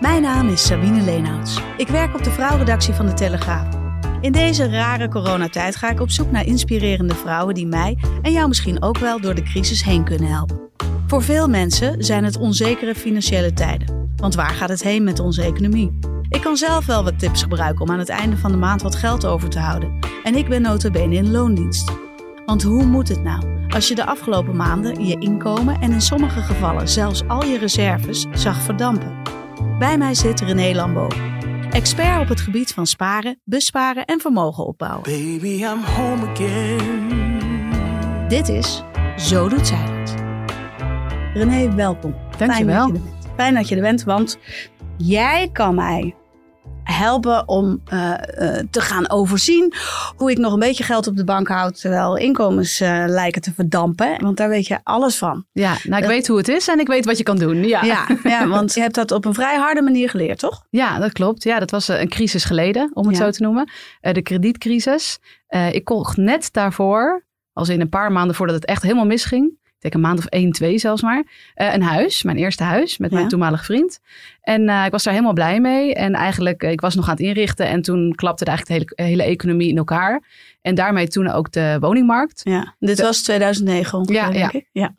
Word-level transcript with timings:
Mijn 0.00 0.22
naam 0.22 0.48
is 0.48 0.66
Sabine 0.66 1.00
Leenhouts. 1.00 1.60
Ik 1.76 1.88
werk 1.88 2.14
op 2.14 2.24
de 2.24 2.30
vrouwredactie 2.30 2.94
van 2.94 3.06
de 3.06 3.12
Telegraaf. 3.12 3.68
In 4.20 4.32
deze 4.32 4.68
rare 4.68 5.08
coronatijd 5.08 5.76
ga 5.76 5.90
ik 5.90 6.00
op 6.00 6.10
zoek 6.10 6.30
naar 6.30 6.46
inspirerende 6.46 7.14
vrouwen 7.14 7.54
die 7.54 7.66
mij 7.66 7.98
en 8.22 8.32
jou 8.32 8.48
misschien 8.48 8.82
ook 8.82 8.98
wel 8.98 9.20
door 9.20 9.34
de 9.34 9.42
crisis 9.42 9.84
heen 9.84 10.04
kunnen 10.04 10.28
helpen. 10.28 10.60
Voor 11.06 11.22
veel 11.22 11.48
mensen 11.48 12.04
zijn 12.04 12.24
het 12.24 12.36
onzekere 12.36 12.94
financiële 12.94 13.52
tijden. 13.52 14.08
Want 14.16 14.34
waar 14.34 14.50
gaat 14.50 14.68
het 14.68 14.82
heen 14.82 15.04
met 15.04 15.18
onze 15.18 15.42
economie? 15.42 15.98
Ik 16.28 16.40
kan 16.40 16.56
zelf 16.56 16.86
wel 16.86 17.04
wat 17.04 17.18
tips 17.18 17.42
gebruiken 17.42 17.82
om 17.82 17.90
aan 17.90 17.98
het 17.98 18.08
einde 18.08 18.36
van 18.36 18.50
de 18.50 18.58
maand 18.58 18.82
wat 18.82 18.96
geld 18.96 19.26
over 19.26 19.48
te 19.48 19.58
houden. 19.58 19.98
En 20.22 20.34
ik 20.34 20.48
ben 20.48 20.62
notabene 20.62 21.14
in 21.14 21.30
loondienst. 21.30 21.92
Want 22.46 22.62
hoe 22.62 22.84
moet 22.84 23.08
het 23.08 23.22
nou 23.22 23.58
als 23.68 23.88
je 23.88 23.94
de 23.94 24.06
afgelopen 24.06 24.56
maanden 24.56 25.06
je 25.06 25.18
inkomen 25.18 25.80
en 25.80 25.92
in 25.92 26.00
sommige 26.00 26.40
gevallen 26.40 26.88
zelfs 26.88 27.28
al 27.28 27.44
je 27.44 27.58
reserves 27.58 28.26
zag 28.32 28.62
verdampen? 28.62 29.29
Bij 29.80 29.98
mij 29.98 30.14
zit 30.14 30.40
René 30.40 30.74
Lambo, 30.74 31.08
expert 31.70 32.20
op 32.20 32.28
het 32.28 32.40
gebied 32.40 32.72
van 32.72 32.86
sparen, 32.86 33.40
besparen 33.44 34.04
en 34.04 34.20
vermogen 34.20 34.66
opbouwen. 34.66 35.02
Baby, 35.02 35.48
I'm 35.48 35.82
home 35.82 36.26
again. 36.26 38.28
Dit 38.28 38.48
is 38.48 38.82
Zo 39.16 39.48
doet 39.48 39.66
zij 39.66 39.78
het. 39.78 40.14
René, 41.34 41.74
welkom. 41.74 42.14
Dankjewel. 42.38 42.86
Fijn 42.86 42.88
dat 42.88 42.88
je 42.88 42.94
er 42.94 43.02
bent. 43.02 43.34
Fijn 43.36 43.54
dat 43.54 43.68
je 43.68 43.74
er 43.74 43.82
bent, 43.82 44.04
want 44.04 44.38
jij 44.96 45.48
kan 45.52 45.74
mij 45.74 46.14
helpen 46.90 47.48
om 47.48 47.82
uh, 47.92 47.98
uh, 47.98 48.58
te 48.70 48.80
gaan 48.80 49.10
overzien 49.10 49.74
hoe 50.16 50.30
ik 50.30 50.38
nog 50.38 50.52
een 50.52 50.58
beetje 50.58 50.84
geld 50.84 51.06
op 51.06 51.16
de 51.16 51.24
bank 51.24 51.48
houd 51.48 51.80
terwijl 51.80 52.16
inkomens 52.16 52.80
uh, 52.80 53.04
lijken 53.06 53.42
te 53.42 53.52
verdampen. 53.52 54.22
Want 54.22 54.36
daar 54.36 54.48
weet 54.48 54.66
je 54.66 54.78
alles 54.82 55.18
van. 55.18 55.44
Ja, 55.52 55.76
nou 55.82 56.02
ik 56.02 56.08
weet 56.08 56.26
hoe 56.26 56.36
het 56.36 56.48
is 56.48 56.68
en 56.68 56.80
ik 56.80 56.86
weet 56.86 57.04
wat 57.04 57.18
je 57.18 57.22
kan 57.22 57.38
doen. 57.38 57.64
Ja. 57.64 57.84
Ja, 57.84 58.06
ja, 58.22 58.46
want 58.48 58.74
je 58.74 58.80
hebt 58.80 58.94
dat 58.94 59.12
op 59.12 59.24
een 59.24 59.34
vrij 59.34 59.56
harde 59.56 59.82
manier 59.82 60.10
geleerd, 60.10 60.38
toch? 60.38 60.66
Ja, 60.70 60.98
dat 60.98 61.12
klopt. 61.12 61.42
Ja, 61.42 61.58
dat 61.58 61.70
was 61.70 61.88
een 61.88 62.08
crisis 62.08 62.44
geleden, 62.44 62.90
om 62.94 63.06
het 63.06 63.16
ja. 63.16 63.24
zo 63.24 63.30
te 63.30 63.42
noemen. 63.42 63.70
de 64.00 64.22
kredietcrisis. 64.22 65.18
ik 65.70 65.84
kocht 65.84 66.16
net 66.16 66.48
daarvoor, 66.52 67.26
als 67.52 67.68
in 67.68 67.80
een 67.80 67.88
paar 67.88 68.12
maanden 68.12 68.36
voordat 68.36 68.56
het 68.56 68.64
echt 68.64 68.82
helemaal 68.82 69.06
misging, 69.06 69.58
denk 69.80 69.94
een 69.94 70.00
maand 70.00 70.18
of 70.18 70.26
één, 70.26 70.52
twee 70.52 70.78
zelfs 70.78 71.02
maar. 71.02 71.24
Uh, 71.56 71.74
een 71.74 71.82
huis, 71.82 72.22
mijn 72.22 72.36
eerste 72.36 72.62
huis 72.62 72.98
met 72.98 73.10
mijn 73.10 73.22
ja. 73.22 73.28
toenmalige 73.28 73.64
vriend. 73.64 74.00
En 74.42 74.62
uh, 74.62 74.84
ik 74.84 74.90
was 74.90 75.02
daar 75.02 75.12
helemaal 75.12 75.34
blij 75.34 75.60
mee. 75.60 75.94
En 75.94 76.14
eigenlijk, 76.14 76.62
uh, 76.62 76.70
ik 76.70 76.80
was 76.80 76.94
nog 76.94 77.04
aan 77.04 77.10
het 77.16 77.20
inrichten. 77.20 77.66
En 77.66 77.82
toen 77.82 78.14
klapte 78.14 78.44
eigenlijk 78.44 78.96
de 78.96 79.02
hele, 79.02 79.10
hele, 79.10 79.30
economie 79.30 79.68
in 79.68 79.76
elkaar. 79.76 80.22
En 80.62 80.74
daarmee 80.74 81.08
toen 81.08 81.28
ook 81.28 81.52
de 81.52 81.76
woningmarkt. 81.80 82.40
Ja, 82.44 82.74
dit 82.78 82.96
de, 82.96 83.02
was 83.02 83.22
2009 83.22 83.98
ongeveer, 83.98 84.16
ja, 84.16 84.30
denk 84.30 84.52
ja. 84.52 84.58
ik. 84.58 84.68
Ja. 84.72 84.94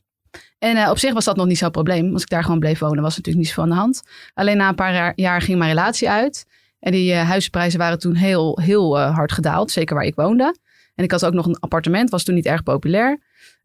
En 0.59 0.89
op 0.89 0.97
zich 0.97 1.13
was 1.13 1.25
dat 1.25 1.35
nog 1.35 1.45
niet 1.45 1.57
zo'n 1.57 1.71
probleem. 1.71 2.13
Als 2.13 2.21
ik 2.21 2.29
daar 2.29 2.43
gewoon 2.43 2.59
bleef 2.59 2.79
wonen, 2.79 3.03
was 3.03 3.17
natuurlijk 3.17 3.45
niet 3.45 3.53
zo 3.53 3.61
van 3.61 3.69
de 3.69 3.75
hand. 3.75 4.01
Alleen 4.33 4.57
na 4.57 4.69
een 4.69 4.75
paar 4.75 5.13
jaar, 5.15 5.41
ging 5.41 5.57
mijn 5.57 5.69
relatie 5.69 6.09
uit. 6.09 6.45
En 6.79 6.91
die 6.91 7.13
huisprijzen 7.13 7.79
waren 7.79 7.99
toen 7.99 8.15
heel, 8.15 8.59
heel 8.61 8.99
hard 8.99 9.31
gedaald. 9.31 9.71
Zeker 9.71 9.95
waar 9.95 10.05
ik 10.05 10.15
woonde. 10.15 10.55
En 10.95 11.03
ik 11.03 11.11
had 11.11 11.25
ook 11.25 11.33
nog 11.33 11.45
een 11.45 11.59
appartement, 11.59 12.09
was 12.09 12.23
toen 12.23 12.35
niet 12.35 12.45
erg 12.45 12.63
populair. 12.63 13.19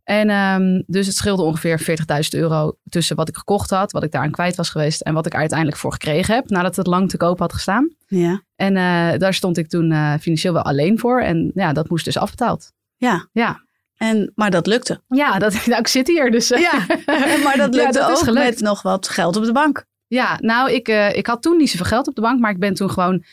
En 0.07 0.31
um, 0.31 0.83
dus 0.87 1.07
het 1.07 1.17
scheelde 1.17 1.43
ongeveer 1.43 1.81
40.000 1.81 2.29
euro 2.31 2.77
tussen 2.89 3.17
wat 3.17 3.29
ik 3.29 3.37
gekocht 3.37 3.71
had, 3.71 3.93
wat 3.93 4.03
ik 4.03 4.11
daaraan 4.11 4.31
kwijt 4.31 4.57
was 4.57 4.71
geweest 4.71 5.01
en 5.01 5.15
wat 5.15 5.27
ik 5.27 5.35
uiteindelijk 5.35 5.79
voor 5.79 5.93
gekregen 5.93 6.35
heb 6.35 6.51
nadat 6.51 6.77
het 6.77 6.87
lang 6.87 7.11
te 7.11 7.17
koop 7.17 7.39
had 7.39 7.53
gestaan. 7.53 7.95
Ja. 8.07 8.43
En 8.57 8.77
uh, 8.77 9.19
daar 9.19 9.35
stond 9.35 9.59
ik 9.59 9.69
toen 9.69 9.91
uh, 9.91 10.15
financieel 10.21 10.53
wel 10.53 10.63
alleen 10.63 10.99
voor 10.99 11.21
en 11.21 11.51
ja, 11.55 11.73
dat 11.73 11.89
moest 11.89 12.05
dus 12.05 12.17
afbetaald. 12.17 12.73
Ja. 12.97 13.29
Ja. 13.33 13.65
En, 13.97 14.33
maar 14.35 14.51
dat 14.51 14.67
lukte. 14.67 15.01
Ja, 15.09 15.39
dat, 15.39 15.53
nou, 15.67 15.81
ik 15.81 15.89
zit 15.89 16.07
hier 16.07 16.31
dus. 16.31 16.49
Ja, 16.49 16.87
maar 17.45 17.57
dat 17.57 17.75
lukte 17.79 17.99
ja, 17.99 18.09
dat 18.09 18.29
ook 18.29 18.35
met 18.35 18.61
nog 18.61 18.83
wat 18.83 19.09
geld 19.09 19.37
op 19.37 19.45
de 19.45 19.53
bank. 19.53 19.85
Ja, 20.07 20.39
nou, 20.41 20.73
ik, 20.73 20.89
ik 21.15 21.27
had 21.27 21.43
toen 21.43 21.57
niet 21.57 21.71
zoveel 21.71 21.87
geld 21.87 22.09
op 22.09 22.15
de 22.15 22.21
bank, 22.21 22.41
maar 22.41 22.51
ik 22.51 22.59
ben 22.59 22.75
toen 22.75 22.91
gewoon 22.91 23.25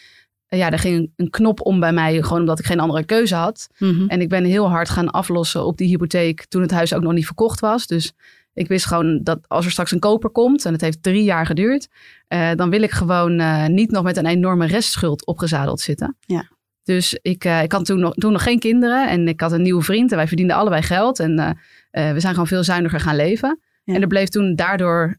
ja, 0.58 0.72
er 0.72 0.80
ging 0.80 1.12
een 1.16 1.30
knop 1.30 1.66
om 1.66 1.80
bij 1.80 1.94
mij, 1.94 2.22
gewoon 2.22 2.40
omdat 2.40 2.60
ik 2.60 2.66
geen 2.66 2.80
andere 2.80 3.04
keuze 3.04 3.36
had. 3.36 3.68
Mm 3.78 3.94
-hmm. 3.94 4.08
En 4.08 4.22
ik 4.22 4.30
ben 4.30 4.44
heel 4.44 4.70
hard 4.70 4.90
gaan 4.90 5.12
aflossen 5.12 5.66
op 5.66 5.78
die 5.78 5.88
hypotheek 5.88 6.46
toen 6.46 6.62
het 6.62 6.72
huis 6.72 6.94
ook 6.94 7.02
nog 7.02 7.14
niet 7.14 7.26
verkocht 7.26 7.60
was. 7.60 7.88
Dus 7.88 8.14
ik 8.54 8.68
wist 8.68 8.86
gewoon 8.86 9.24
dat 9.24 9.40
als 9.48 9.66
er 9.66 9.72
straks 9.72 9.92
een 9.92 10.00
koper 10.00 10.30
komt, 10.30 10.66
en 10.66 10.72
het 10.72 10.82
heeft 10.82 11.04
drie 11.04 11.24
jaar 11.24 11.46
geduurd, 11.46 11.88
uh, 12.30 12.52
dan 12.56 12.70
wil 12.70 12.82
ik 12.82 12.92
gewoon 12.92 13.40
uh, 13.40 13.68
niet 13.68 13.92
nog 13.92 14.04
met 14.04 14.18
een 14.18 14.26
enorme 14.26 14.66
restschuld 14.66 15.26
opgezadeld 15.26 15.80
zitten. 15.80 16.18
Ja. 16.20 16.50
Dus 16.84 17.18
ik, 17.22 17.46
uh, 17.46 17.64
ik 17.64 17.72
had 17.72 17.86
toen 17.86 18.00
nog, 18.00 18.14
toen 18.14 18.32
nog 18.32 18.44
geen 18.44 18.60
kinderen 18.60 19.10
en 19.10 19.28
ik 19.28 19.42
had 19.42 19.52
een 19.52 19.62
nieuwe 19.62 19.82
vriend 19.82 20.12
en 20.12 20.18
wij 20.18 20.28
verdienden 20.28 20.56
allebei 20.56 20.82
geld. 20.82 21.20
En 21.20 21.36
we 21.92 22.20
zijn 22.20 22.34
gewoon 22.34 22.48
veel 22.48 22.64
zuiniger 22.64 23.00
gaan 23.00 23.16
leven. 23.16 23.60
Ja. 23.84 23.94
En 23.94 24.02
er 24.02 24.08
bleef 24.08 24.30
toen 24.30 24.56
daardoor, 24.56 25.18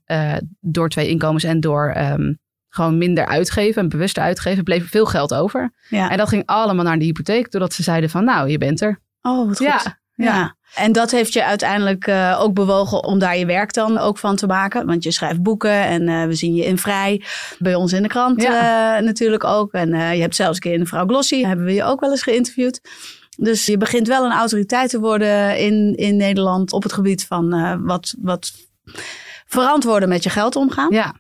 door 0.60 0.88
twee 0.88 1.08
inkomens 1.08 1.44
en 1.44 1.60
door 1.60 1.96
um, 1.96 2.38
gewoon 2.74 2.98
minder 2.98 3.26
uitgeven 3.26 3.82
en 3.82 3.88
bewuster 3.88 4.22
uitgeven, 4.22 4.64
bleef 4.64 4.82
er 4.82 4.88
veel 4.88 5.06
geld 5.06 5.34
over. 5.34 5.72
Ja. 5.88 6.10
En 6.10 6.16
dat 6.16 6.28
ging 6.28 6.42
allemaal 6.46 6.84
naar 6.84 6.98
de 6.98 7.04
hypotheek, 7.04 7.50
doordat 7.50 7.72
ze 7.72 7.82
zeiden 7.82 8.10
van 8.10 8.24
nou, 8.24 8.48
je 8.48 8.58
bent 8.58 8.80
er. 8.80 9.00
Oh, 9.22 9.46
wat 9.46 9.56
goed. 9.56 9.66
Ja, 9.66 9.80
ja. 10.14 10.24
ja. 10.24 10.56
En 10.74 10.92
dat 10.92 11.10
heeft 11.10 11.32
je 11.32 11.44
uiteindelijk 11.44 12.06
uh, 12.06 12.38
ook 12.40 12.54
bewogen 12.54 13.04
om 13.04 13.18
daar 13.18 13.36
je 13.36 13.46
werk 13.46 13.72
dan 13.72 13.98
ook 13.98 14.18
van 14.18 14.36
te 14.36 14.46
maken. 14.46 14.86
Want 14.86 15.02
je 15.02 15.10
schrijft 15.10 15.42
boeken 15.42 15.84
en 15.84 16.08
uh, 16.08 16.24
we 16.24 16.34
zien 16.34 16.54
je 16.54 16.64
in 16.64 16.78
Vrij. 16.78 17.22
Bij 17.58 17.74
ons 17.74 17.92
in 17.92 18.02
de 18.02 18.08
krant 18.08 18.42
ja. 18.42 18.98
uh, 18.98 19.04
natuurlijk 19.04 19.44
ook. 19.44 19.72
En 19.72 19.88
je 19.88 20.20
hebt 20.20 20.34
zelfs 20.34 20.54
een 20.54 20.62
keer 20.62 20.72
in 20.72 20.86
Vrouw 20.86 21.06
Glossy, 21.06 21.42
hebben 21.42 21.64
we 21.64 21.74
je 21.74 21.84
ook 21.84 22.00
wel 22.00 22.10
eens 22.10 22.22
geïnterviewd. 22.22 22.80
Dus 23.36 23.66
je 23.66 23.76
begint 23.76 24.08
wel 24.08 24.24
een 24.24 24.32
autoriteit 24.32 24.90
te 24.90 25.00
worden 25.00 25.58
in, 25.58 25.96
in 25.96 26.16
Nederland 26.16 26.72
op 26.72 26.82
het 26.82 26.92
gebied 26.92 27.26
van 27.26 27.78
wat, 27.84 28.14
wat 28.18 28.52
verantwoorden 29.46 30.08
met 30.08 30.22
je 30.22 30.30
geld 30.30 30.56
omgaan. 30.56 30.92
Ja. 30.92 31.14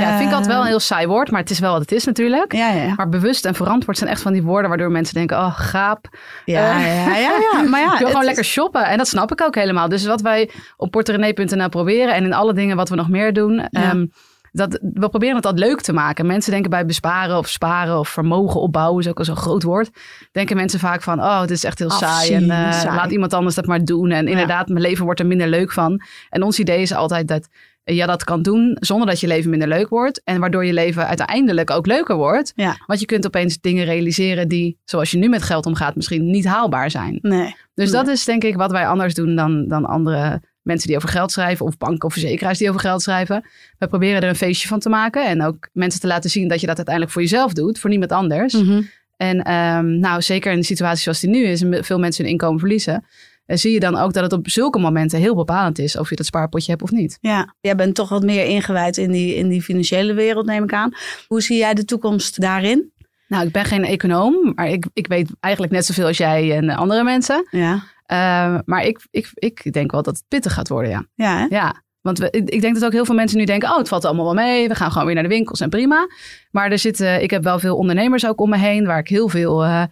Ja, 0.00 0.16
vind 0.16 0.28
ik 0.28 0.34
altijd 0.36 0.52
wel 0.52 0.60
een 0.60 0.66
heel 0.66 0.80
saai 0.80 1.06
woord, 1.06 1.30
maar 1.30 1.40
het 1.40 1.50
is 1.50 1.58
wel 1.58 1.72
wat 1.72 1.80
het 1.80 1.92
is 1.92 2.04
natuurlijk. 2.04 2.52
Ja, 2.52 2.68
ja. 2.68 2.92
Maar 2.96 3.08
bewust 3.08 3.44
en 3.44 3.54
verantwoord 3.54 3.98
zijn 3.98 4.10
echt 4.10 4.22
van 4.22 4.32
die 4.32 4.42
woorden 4.42 4.68
waardoor 4.68 4.90
mensen 4.90 5.14
denken, 5.14 5.36
oh 5.36 5.52
gaap. 5.54 6.08
Ja, 6.44 6.78
uh, 6.78 7.06
ja, 7.06 7.16
ja, 7.16 7.38
ja, 7.52 7.62
Maar 7.70 7.80
ja, 7.80 7.92
ik 7.92 7.98
wil 7.98 8.08
gewoon 8.08 8.24
lekker 8.24 8.44
shoppen 8.44 8.84
en 8.84 8.98
dat 8.98 9.08
snap 9.08 9.32
ik 9.32 9.42
ook 9.42 9.54
helemaal. 9.54 9.88
Dus 9.88 10.06
wat 10.06 10.20
wij 10.20 10.50
op 10.76 10.90
porterenee.nl 10.90 11.68
proberen 11.68 12.14
en 12.14 12.24
in 12.24 12.32
alle 12.32 12.52
dingen 12.52 12.76
wat 12.76 12.88
we 12.88 12.94
nog 12.94 13.08
meer 13.08 13.32
doen, 13.32 13.68
um, 13.70 14.10
dat, 14.56 14.78
we 14.92 15.08
proberen 15.08 15.34
het 15.34 15.44
dat 15.44 15.58
leuk 15.58 15.80
te 15.80 15.92
maken. 15.92 16.26
Mensen 16.26 16.52
denken 16.52 16.70
bij 16.70 16.86
besparen 16.86 17.38
of 17.38 17.48
sparen 17.48 17.98
of 17.98 18.08
vermogen 18.08 18.60
opbouwen, 18.60 19.02
is 19.02 19.08
ook 19.08 19.18
al 19.18 19.24
zo'n 19.24 19.36
groot 19.36 19.62
woord. 19.62 19.90
Denken 20.32 20.56
mensen 20.56 20.80
vaak 20.80 21.02
van, 21.02 21.20
oh, 21.20 21.40
het 21.40 21.50
is 21.50 21.64
echt 21.64 21.78
heel 21.78 21.90
saai 21.90 22.34
en 22.34 22.44
uh, 22.44 22.72
saai. 22.72 22.96
laat 22.96 23.10
iemand 23.10 23.34
anders 23.34 23.54
dat 23.54 23.66
maar 23.66 23.84
doen. 23.84 24.10
En 24.10 24.28
inderdaad, 24.28 24.68
mijn 24.68 24.80
leven 24.80 25.04
wordt 25.04 25.20
er 25.20 25.26
minder 25.26 25.48
leuk 25.48 25.72
van. 25.72 26.02
En 26.28 26.42
ons 26.42 26.58
idee 26.58 26.80
is 26.80 26.92
altijd 26.92 27.28
dat 27.28 27.48
je 27.94 28.06
dat 28.06 28.24
kan 28.24 28.42
doen 28.42 28.76
zonder 28.80 29.06
dat 29.06 29.20
je 29.20 29.26
leven 29.26 29.50
minder 29.50 29.68
leuk 29.68 29.88
wordt. 29.88 30.20
En 30.24 30.40
waardoor 30.40 30.64
je 30.64 30.72
leven 30.72 31.06
uiteindelijk 31.06 31.70
ook 31.70 31.86
leuker 31.86 32.16
wordt. 32.16 32.52
Ja. 32.56 32.76
Want 32.86 33.00
je 33.00 33.06
kunt 33.06 33.26
opeens 33.26 33.60
dingen 33.60 33.84
realiseren 33.84 34.48
die, 34.48 34.78
zoals 34.84 35.10
je 35.10 35.18
nu 35.18 35.28
met 35.28 35.42
geld 35.42 35.66
omgaat, 35.66 35.96
misschien 35.96 36.30
niet 36.30 36.44
haalbaar 36.46 36.90
zijn. 36.90 37.18
Nee. 37.22 37.54
Dus 37.74 37.90
Nee. 37.90 38.02
dat 38.02 38.08
is 38.08 38.24
denk 38.24 38.44
ik 38.44 38.56
wat 38.56 38.70
wij 38.70 38.86
anders 38.86 39.14
doen 39.14 39.34
dan, 39.36 39.68
dan 39.68 39.84
andere 39.84 40.42
mensen 40.62 40.88
die 40.88 40.96
over 40.96 41.08
geld 41.08 41.32
schrijven. 41.32 41.66
Of 41.66 41.78
banken 41.78 42.06
of 42.08 42.12
verzekeraars 42.12 42.58
die 42.58 42.68
over 42.68 42.80
geld 42.80 43.02
schrijven. 43.02 43.44
We 43.78 43.86
proberen 43.86 44.22
er 44.22 44.28
een 44.28 44.36
feestje 44.36 44.68
van 44.68 44.78
te 44.80 44.88
maken. 44.88 45.26
En 45.26 45.42
ook 45.42 45.68
mensen 45.72 46.00
te 46.00 46.06
laten 46.06 46.30
zien 46.30 46.48
dat 46.48 46.60
je 46.60 46.66
dat 46.66 46.76
uiteindelijk 46.76 47.14
voor 47.14 47.22
jezelf 47.22 47.52
doet. 47.52 47.78
Voor 47.78 47.90
niemand 47.90 48.12
anders. 48.12 48.54
Mhm. 48.54 48.82
En 49.16 49.42
ehm, 49.42 49.98
nou, 49.98 50.22
zeker 50.22 50.52
in 50.52 50.58
de 50.58 50.64
situatie 50.64 51.02
zoals 51.02 51.20
die 51.20 51.30
nu 51.30 51.44
is. 51.44 51.64
Veel 51.70 51.98
mensen 51.98 52.22
hun 52.24 52.32
inkomen 52.32 52.58
verliezen. 52.58 53.04
Eh, 53.46 53.56
zie 53.56 53.72
je 53.72 53.80
dan 53.80 53.96
ook 53.96 54.12
dat 54.12 54.22
het 54.22 54.32
op 54.32 54.48
zulke 54.48 54.78
momenten 54.78 55.18
heel 55.18 55.34
bepalend 55.34 55.78
is. 55.78 55.98
Of 55.98 56.08
je 56.10 56.16
dat 56.16 56.26
spaarpotje 56.26 56.70
hebt 56.70 56.82
of 56.82 56.90
niet. 56.90 57.18
Ja, 57.20 57.54
jij 57.60 57.74
bent 57.76 57.94
toch 57.94 58.08
wat 58.08 58.22
meer 58.22 58.44
ingewijd 58.44 58.96
in 58.96 59.10
die, 59.10 59.34
in 59.34 59.48
die 59.48 59.62
financiële 59.62 60.14
wereld, 60.14 60.46
neem 60.46 60.62
ik 60.62 60.72
aan. 60.72 60.92
Hoe 61.26 61.40
zie 61.42 61.58
jij 61.58 61.74
de 61.74 61.84
toekomst 61.84 62.40
daarin? 62.40 62.92
Nou, 63.28 63.46
ik 63.46 63.52
ben 63.52 63.64
geen 63.64 63.84
econoom. 63.84 64.52
Maar 64.54 64.68
ik, 64.68 64.86
ik 64.92 65.06
weet 65.06 65.30
eigenlijk 65.40 65.72
net 65.74 65.86
zoveel 65.86 66.06
als 66.06 66.16
jij 66.16 66.56
en 66.56 66.70
andere 66.70 67.04
mensen. 67.04 67.46
Ja, 67.50 67.82
Eh, 68.06 68.58
maar 68.64 68.84
ik, 68.84 69.06
ik, 69.10 69.30
ik 69.34 69.72
denk 69.72 69.90
wel 69.92 70.02
dat 70.02 70.16
het 70.16 70.24
pittig 70.28 70.52
gaat 70.52 70.68
worden, 70.68 70.90
ja. 70.90 71.04
ja, 71.14 71.38
hè? 71.38 71.46
Ja, 71.56 71.82
want 72.00 72.18
we, 72.18 72.30
ik 72.30 72.50
ik 72.50 72.60
denk 72.60 72.74
dat 72.74 72.84
ook 72.84 72.92
heel 72.92 73.04
veel 73.04 73.14
mensen 73.14 73.38
nu 73.38 73.44
denken... 73.44 73.70
oh, 73.70 73.78
het 73.78 73.88
valt 73.88 74.04
allemaal 74.04 74.24
wel 74.24 74.34
mee. 74.34 74.68
We 74.68 74.74
gaan 74.74 74.90
gewoon 74.90 75.06
weer 75.06 75.14
naar 75.14 75.22
de 75.22 75.28
winkels 75.28 75.60
en 75.60 75.68
prima. 75.70 76.06
Maar 76.50 76.70
er 76.70 76.78
zitten, 76.78 77.22
ik 77.22 77.30
heb 77.30 77.42
wel 77.42 77.58
veel 77.58 77.76
ondernemers 77.76 78.26
ook 78.26 78.40
om 78.40 78.50
me 78.50 78.58
heen... 78.58 78.86
waar 78.86 78.98
ik 78.98 79.08
heel 79.08 79.28
veel 79.28 79.64
eh, 79.64 79.82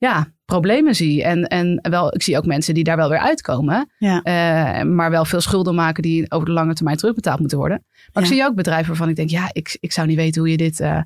ja, 0.00 0.32
problemen 0.44 0.94
zie. 0.94 1.24
En, 1.24 1.44
en 1.46 1.78
wel, 1.90 2.14
ik 2.14 2.22
zie 2.22 2.36
ook 2.36 2.46
mensen 2.46 2.74
die 2.74 2.84
daar 2.84 2.96
wel 2.96 3.08
weer 3.08 3.18
uitkomen. 3.18 3.90
Ja. 3.98 4.22
eh, 4.22 4.84
maar 4.84 5.10
wel 5.10 5.24
veel 5.24 5.40
schulden 5.40 5.74
maken 5.74 6.02
die 6.02 6.30
over 6.30 6.46
de 6.46 6.52
lange 6.52 6.74
termijn 6.74 6.96
terugbetaald 6.96 7.38
moeten 7.40 7.58
worden. 7.58 7.84
Maar 8.12 8.22
ik 8.22 8.28
zie 8.28 8.44
ook 8.44 8.54
bedrijven 8.54 8.88
waarvan 8.88 9.08
ik 9.08 9.16
denk, 9.16 9.30
ja, 9.30 9.48
ik, 9.52 9.76
ik 9.80 9.92
zou 9.92 10.06
niet 10.06 10.16
weten 10.16 10.40
hoe 10.40 10.50
je 10.50 10.56
dit 10.56 10.80
eh, 10.80 11.00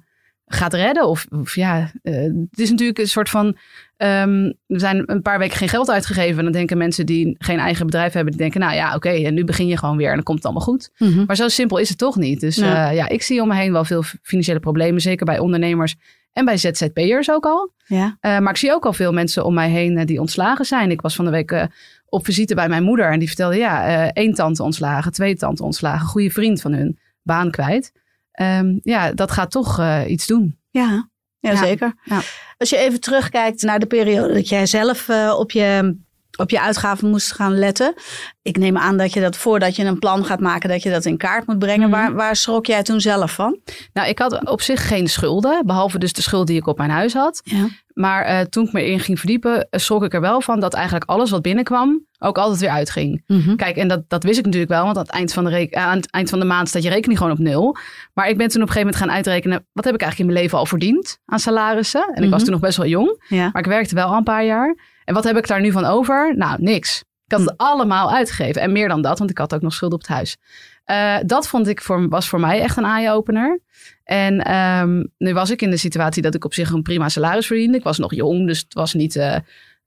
gaat 0.46 0.75
redden. 0.75 1.08
Of, 1.08 1.26
of 1.31 1.55
ja, 1.55 1.91
eh, 2.02 2.14
het 2.50 2.58
is 2.58 2.70
natuurlijk 2.70 2.99
een 2.99 3.08
soort 3.08 3.29
van. 3.31 3.56
ehm, 3.96 4.52
er 4.67 4.81
zijn 4.81 5.02
een 5.06 5.23
paar 5.23 5.38
weken 5.38 5.56
geen 5.56 5.69
geld 5.69 5.91
uitgegeven. 5.91 6.38
En 6.38 6.44
dan 6.44 6.52
denken 6.52 6.79
mensen 6.79 7.06
die 7.06 7.35
geen 7.38 7.58
eigen 7.58 7.87
bedrijf 7.87 8.12
hebben, 8.12 8.32
die 8.32 8.41
denken, 8.43 8.61
nou 8.61 8.75
ja, 8.75 8.94
oké, 8.94 9.08
en 9.08 9.35
nu 9.35 9.44
begin 9.44 9.67
je 9.67 9.79
gewoon 9.79 9.96
weer 9.96 10.08
en 10.08 10.14
dan 10.14 10.25
komt 10.25 10.37
het 10.37 10.46
allemaal 10.46 10.67
goed. 10.67 10.91
Mhm. 10.99 11.25
Maar 11.26 11.37
zo 11.37 11.49
simpel 11.49 11.79
is 11.79 11.88
het 11.88 11.99
toch 11.99 12.17
niet. 12.17 12.41
Dus 12.41 12.56
ja 12.56 13.08
ik 13.08 13.23
zie 13.23 13.43
om 13.43 13.49
me 13.49 13.55
heen 13.55 13.73
wel 13.73 13.85
veel 13.85 14.02
financiële 14.23 14.61
problemen, 14.61 15.00
zeker 15.00 15.26
bij 15.26 15.38
ondernemers 15.38 15.94
en 16.35 16.45
bij 16.45 16.57
ZZP'ers 16.57 17.31
ook 17.31 17.47
al. 17.47 17.73
Ja. 17.87 18.17
Eh, 18.21 18.39
maar 18.39 18.51
ik 18.51 18.57
zie 18.57 18.73
ook 18.73 18.87
al 18.87 18.93
veel 18.93 19.13
mensen 19.13 19.45
om 19.45 19.55
mij 19.55 19.71
heen 19.71 19.99
eh, 19.99 20.07
die 20.07 20.21
ontslagen 20.21 20.65
zijn. 20.65 20.91
Ik 20.91 21.01
was 21.01 21.15
van 21.15 21.25
de 21.25 21.31
week 21.31 21.51
eh, 21.51 21.65
op 22.09 22.25
visite 22.25 22.55
bij 22.55 22.69
mijn 22.69 22.83
moeder 22.83 23.11
en 23.13 23.19
die 23.19 23.29
vertelde, 23.29 23.57
ja, 23.57 24.11
één 24.13 24.35
tante 24.35 24.63
ontslagen, 24.63 25.13
twee 25.13 25.37
tante 25.37 25.63
ontslagen, 25.63 26.07
goede 26.07 26.31
vriend 26.31 26.61
van 26.61 26.73
hun, 26.73 26.99
baan 27.23 27.51
kwijt. 27.51 27.93
Ehm, 28.33 28.79
ja, 28.83 29.13
dat 29.13 29.31
gaat 29.31 29.51
toch 29.51 29.83
iets 30.07 30.27
doen. 30.27 30.59
Ja, 30.71 31.09
ja, 31.39 31.51
Ja. 31.51 31.57
zeker. 31.57 31.95
Ja. 32.05 32.21
Als 32.59 32.71
je 32.71 32.77
even 32.77 33.01
terugkijkt 33.01 33.63
naar 33.63 33.79
de 33.79 33.87
periode 33.87 34.35
dat 34.35 34.49
jij 34.49 34.67
zelf 34.67 35.09
op, 35.37 35.51
je, 35.51 35.97
op 36.37 36.51
je 36.51 36.61
uitgaven 36.61 37.09
moest 37.11 37.33
gaan 37.33 37.59
letten. 37.59 37.95
Ik 38.43 38.57
neem 38.57 38.77
aan 38.79 38.97
dat 38.97 39.13
je 39.13 39.21
dat 39.21 39.37
voordat 39.37 39.77
je 39.77 39.85
een 39.85 39.99
plan 39.99 40.25
gaat 40.25 40.41
maken, 40.41 40.69
dat 40.69 40.83
je 40.83 40.91
dat 40.91 41.05
in 41.05 41.17
kaart 41.17 41.47
moet 41.47 41.59
brengen. 41.59 41.89
Mhm. 41.89 41.99
Waar, 41.99 42.15
waar 42.15 42.37
schrok 42.37 42.67
jij 42.67 42.83
toen 42.83 43.01
zelf 43.01 43.33
van? 43.33 43.59
Nou, 43.93 44.09
ik 44.09 44.19
had 44.19 44.49
op 44.51 44.61
zich 44.61 44.89
geen 44.89 45.09
schulden, 45.09 45.67
behalve 45.67 45.99
dus 45.99 46.13
de 46.13 46.23
schuld 46.23 46.47
die 46.47 46.57
ik 46.57 46.67
op 46.67 46.79
mijn 46.79 46.91
huis 46.91 47.13
had. 47.15 47.41
Ja. 47.45 47.67
Maar 47.95 48.25
eh, 48.25 48.41
toen 48.41 48.67
ik 48.67 48.73
me 48.73 48.87
in 48.87 49.01
ging 49.01 49.19
verdiepen, 49.19 49.69
eh, 49.71 49.81
schrok 49.81 50.05
ik 50.05 50.15
er 50.15 50.21
wel 50.21 50.41
van 50.41 50.61
dat 50.61 50.75
eigenlijk 50.75 51.05
alles 51.11 51.31
wat 51.31 51.43
binnenkwam 51.43 52.05
ook 52.19 52.39
altijd 52.39 52.61
weer 52.61 52.71
uitging. 52.71 53.23
Kijk, 53.57 53.77
en 53.77 53.89
dat, 53.89 54.03
dat 54.09 54.23
wist 54.25 54.39
ik 54.39 54.45
natuurlijk 54.45 54.73
wel, 54.73 54.85
want 54.85 54.97
aan 54.97 55.03
het, 55.03 55.13
eind 55.13 55.33
van 55.33 55.45
de 55.45 55.69
aan 55.71 55.97
het 55.97 56.11
eind 56.11 56.31
van 56.31 56.39
de 56.39 56.45
maand 56.45 56.69
staat 56.69 56.83
je 56.83 56.89
rekening 56.89 57.19
gewoon 57.19 57.33
op 57.33 57.39
nul. 57.39 57.77
Maar 58.15 58.29
ik 58.29 58.37
ben 58.37 58.49
toen 58.49 58.63
op 58.63 58.69
een 58.69 58.73
gegeven 58.75 58.81
moment 58.81 58.97
gaan 58.97 59.11
uitrekenen, 59.11 59.67
wat 59.73 59.85
heb 59.85 59.95
ik 59.95 60.01
eigenlijk 60.01 60.19
in 60.19 60.27
mijn 60.35 60.45
leven 60.45 60.59
al 60.59 60.67
verdiend 60.67 61.19
aan 61.27 61.39
salarissen? 61.39 62.11
En 62.15 62.23
ik 62.23 62.31
was 62.31 62.37
Mhm. 62.43 62.43
toen 62.43 62.53
nog 62.53 62.61
best 62.61 62.77
wel 62.77 62.87
jong, 62.87 63.25
Ja. 63.29 63.49
maar 63.53 63.63
ik 63.63 63.69
werkte 63.69 63.95
wel 63.95 64.07
al 64.09 64.17
een 64.17 64.23
paar 64.23 64.45
jaar. 64.45 64.77
En 65.05 65.15
wat 65.15 65.25
heb 65.25 65.37
ik 65.37 65.47
daar 65.47 65.61
nu 65.61 65.73
van 65.73 65.85
over? 65.85 66.37
Nou, 66.37 66.62
niks. 66.62 67.05
Ik 67.27 67.33
had 67.33 67.41
het 67.41 67.55
allemaal 67.56 68.12
uitgegeven. 68.12 68.62
En 68.62 68.73
meer 68.73 68.89
dan 68.89 69.03
dat, 69.03 69.19
want 69.19 69.31
ik 69.31 69.39
had 69.39 69.55
ook 69.55 69.61
nog 69.61 69.73
schulden 69.73 69.99
op 69.99 70.05
het 70.05 70.15
huis. 70.15 70.37
Eh, 70.85 71.17
dat 71.27 71.49
vond 71.49 71.69
ik 71.69 71.81
voor, 71.81 72.09
was 72.09 72.29
voor 72.29 72.41
mij 72.41 72.61
echt 72.61 72.77
een 72.77 72.85
eye-opener. 72.85 73.61
En 74.05 74.41
ehm, 74.41 75.05
nu 75.19 75.35
was 75.35 75.51
ik 75.51 75.62
in 75.62 75.71
de 75.71 75.77
situatie 75.77 76.23
dat 76.23 76.35
ik 76.35 76.45
op 76.45 76.55
zich 76.55 76.71
een 76.71 76.83
prima 76.83 77.09
salaris 77.09 77.47
verdiende. 77.47 77.79
Ik 77.79 77.85
was 77.85 77.99
nog 77.99 78.15
jong, 78.15 78.47
dus 78.47 78.59
het 78.59 78.75
was 78.75 78.95
niet 78.95 79.17
eh, 79.17 79.37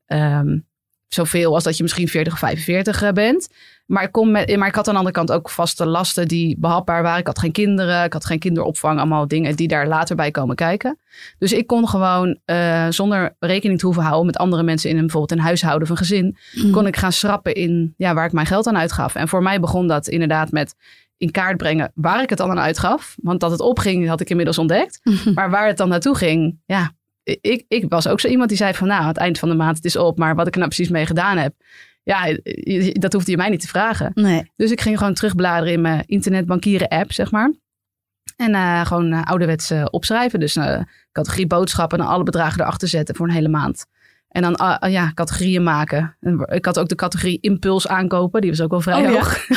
ehm, 0.05 0.57
zoveel 1.07 1.53
als 1.53 1.63
dat 1.63 1.77
je 1.77 1.83
misschien 1.83 2.07
40 2.07 2.33
of 2.33 2.39
45 2.39 3.01
eh, 3.01 3.11
bent. 3.11 3.49
Maar 3.87 4.03
ik, 4.03 4.11
kon 4.11 4.31
met, 4.31 4.57
maar 4.57 4.67
ik 4.67 4.75
had 4.75 4.87
aan 4.87 4.93
de 4.93 4.99
andere 4.99 5.15
kant 5.15 5.31
ook 5.31 5.49
vaste 5.49 5.85
lasten 5.85 6.27
die 6.27 6.55
behapbaar 6.59 7.03
waren. 7.03 7.19
Ik 7.19 7.27
had 7.27 7.39
geen 7.39 7.51
kinderen, 7.51 8.03
ik 8.03 8.13
had 8.13 8.25
geen 8.25 8.39
kinderopvang. 8.39 8.97
Allemaal 8.99 9.27
dingen 9.27 9.55
die 9.55 9.67
daar 9.67 9.87
later 9.87 10.15
bij 10.15 10.31
komen 10.31 10.55
kijken. 10.55 10.99
Dus 11.37 11.53
ik 11.53 11.67
kon 11.67 11.87
gewoon 11.87 12.39
eh, 12.45 12.87
zonder 12.89 13.35
rekening 13.39 13.79
te 13.79 13.85
hoeven 13.85 14.03
houden 14.03 14.25
met 14.25 14.37
andere 14.37 14.63
mensen 14.63 14.89
in 14.89 14.95
een, 14.95 15.01
bijvoorbeeld 15.01 15.39
een 15.39 15.45
huishouden 15.45 15.83
of 15.83 15.89
een 15.89 15.97
gezin. 15.97 16.37
Kon 16.71 16.87
ik 16.87 16.95
gaan 16.95 17.11
schrappen 17.11 17.53
in 17.53 17.93
ja, 17.97 18.13
waar 18.13 18.25
ik 18.25 18.31
mijn 18.31 18.45
geld 18.45 18.67
aan 18.67 18.77
uitgaf. 18.77 19.15
En 19.15 19.27
voor 19.27 19.43
mij 19.43 19.59
begon 19.59 19.87
dat 19.87 20.07
inderdaad 20.07 20.51
met 20.51 20.75
in 21.17 21.31
kaart 21.31 21.57
brengen 21.57 21.91
waar 21.95 22.21
ik 22.21 22.29
het 22.29 22.37
dan 22.37 22.49
aan 22.49 22.59
uitgaf. 22.59 23.15
Want 23.21 23.39
dat 23.39 23.51
het 23.51 23.59
opging 23.59 24.07
had 24.07 24.21
ik 24.21 24.29
inmiddels 24.29 24.57
ontdekt. 24.57 24.99
Maar 25.35 25.49
waar 25.49 25.67
het 25.67 25.77
dan 25.77 25.89
naartoe 25.89 26.15
ging, 26.15 26.59
ja, 26.65 26.91
ik, 27.23 27.65
ik 27.67 27.85
was 27.89 28.07
ook 28.07 28.19
zo 28.19 28.27
iemand 28.27 28.49
die 28.49 28.57
zei 28.57 28.73
van 28.73 28.87
nou, 28.87 29.01
aan 29.01 29.07
het 29.07 29.17
eind 29.17 29.39
van 29.39 29.49
de 29.49 29.55
maand 29.55 29.75
het 29.75 29.85
is 29.85 29.95
op. 29.95 30.17
Maar 30.17 30.35
wat 30.35 30.47
ik 30.47 30.53
er 30.53 30.59
nou 30.59 30.71
precies 30.71 30.91
mee 30.91 31.05
gedaan 31.05 31.37
heb, 31.37 31.53
ja, 32.07 32.37
dat 32.91 33.13
hoefde 33.13 33.31
je 33.31 33.37
mij 33.37 33.49
niet 33.49 33.61
te 33.61 33.67
vragen. 33.67 34.11
Nee. 34.13 34.51
Dus 34.55 34.71
ik 34.71 34.81
ging 34.81 34.97
gewoon 34.97 35.13
terugbladeren 35.13 35.73
in 35.73 35.81
mijn 35.81 36.03
internetbankieren 36.05 36.87
app, 36.87 37.13
zeg 37.13 37.31
maar. 37.31 37.53
En 38.35 38.55
eh, 38.55 38.85
gewoon 38.85 39.13
uh, 39.13 39.23
ouderwets 39.23 39.71
uh, 39.71 39.85
opschrijven. 39.89 40.39
Dus 40.39 40.55
uh, 40.55 40.79
categorie 41.11 41.47
boodschappen 41.47 41.99
en 41.99 42.05
alle 42.05 42.23
bedragen 42.23 42.61
erachter 42.61 42.87
zetten 42.87 43.15
voor 43.15 43.27
een 43.27 43.33
hele 43.33 43.49
maand. 43.49 43.85
En 44.27 44.41
dan 44.41 44.59
uh, 44.61 44.91
ja, 44.91 45.11
categorieën 45.13 45.63
maken. 45.63 46.15
En 46.19 46.47
ik 46.51 46.65
had 46.65 46.79
ook 46.79 46.87
de 46.87 46.95
categorie 46.95 47.39
impuls 47.41 47.87
aankopen. 47.87 48.41
Die 48.41 48.49
was 48.49 48.61
ook 48.61 48.71
wel 48.71 48.81
vrij 48.81 49.07
Oh, 49.07 49.13
hoog. 49.13 49.47
Ja. 49.47 49.55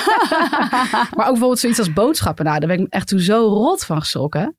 maar 1.16 1.26
ook 1.26 1.32
bijvoorbeeld 1.32 1.58
zoiets 1.58 1.78
als 1.78 1.92
boodschappen. 1.92 2.44
Nou, 2.44 2.58
daar 2.58 2.68
ben 2.68 2.80
ik 2.80 2.92
echt 2.92 3.08
toen 3.08 3.20
zo 3.20 3.46
rot 3.46 3.84
van 3.84 4.00
geschrokken. 4.00 4.56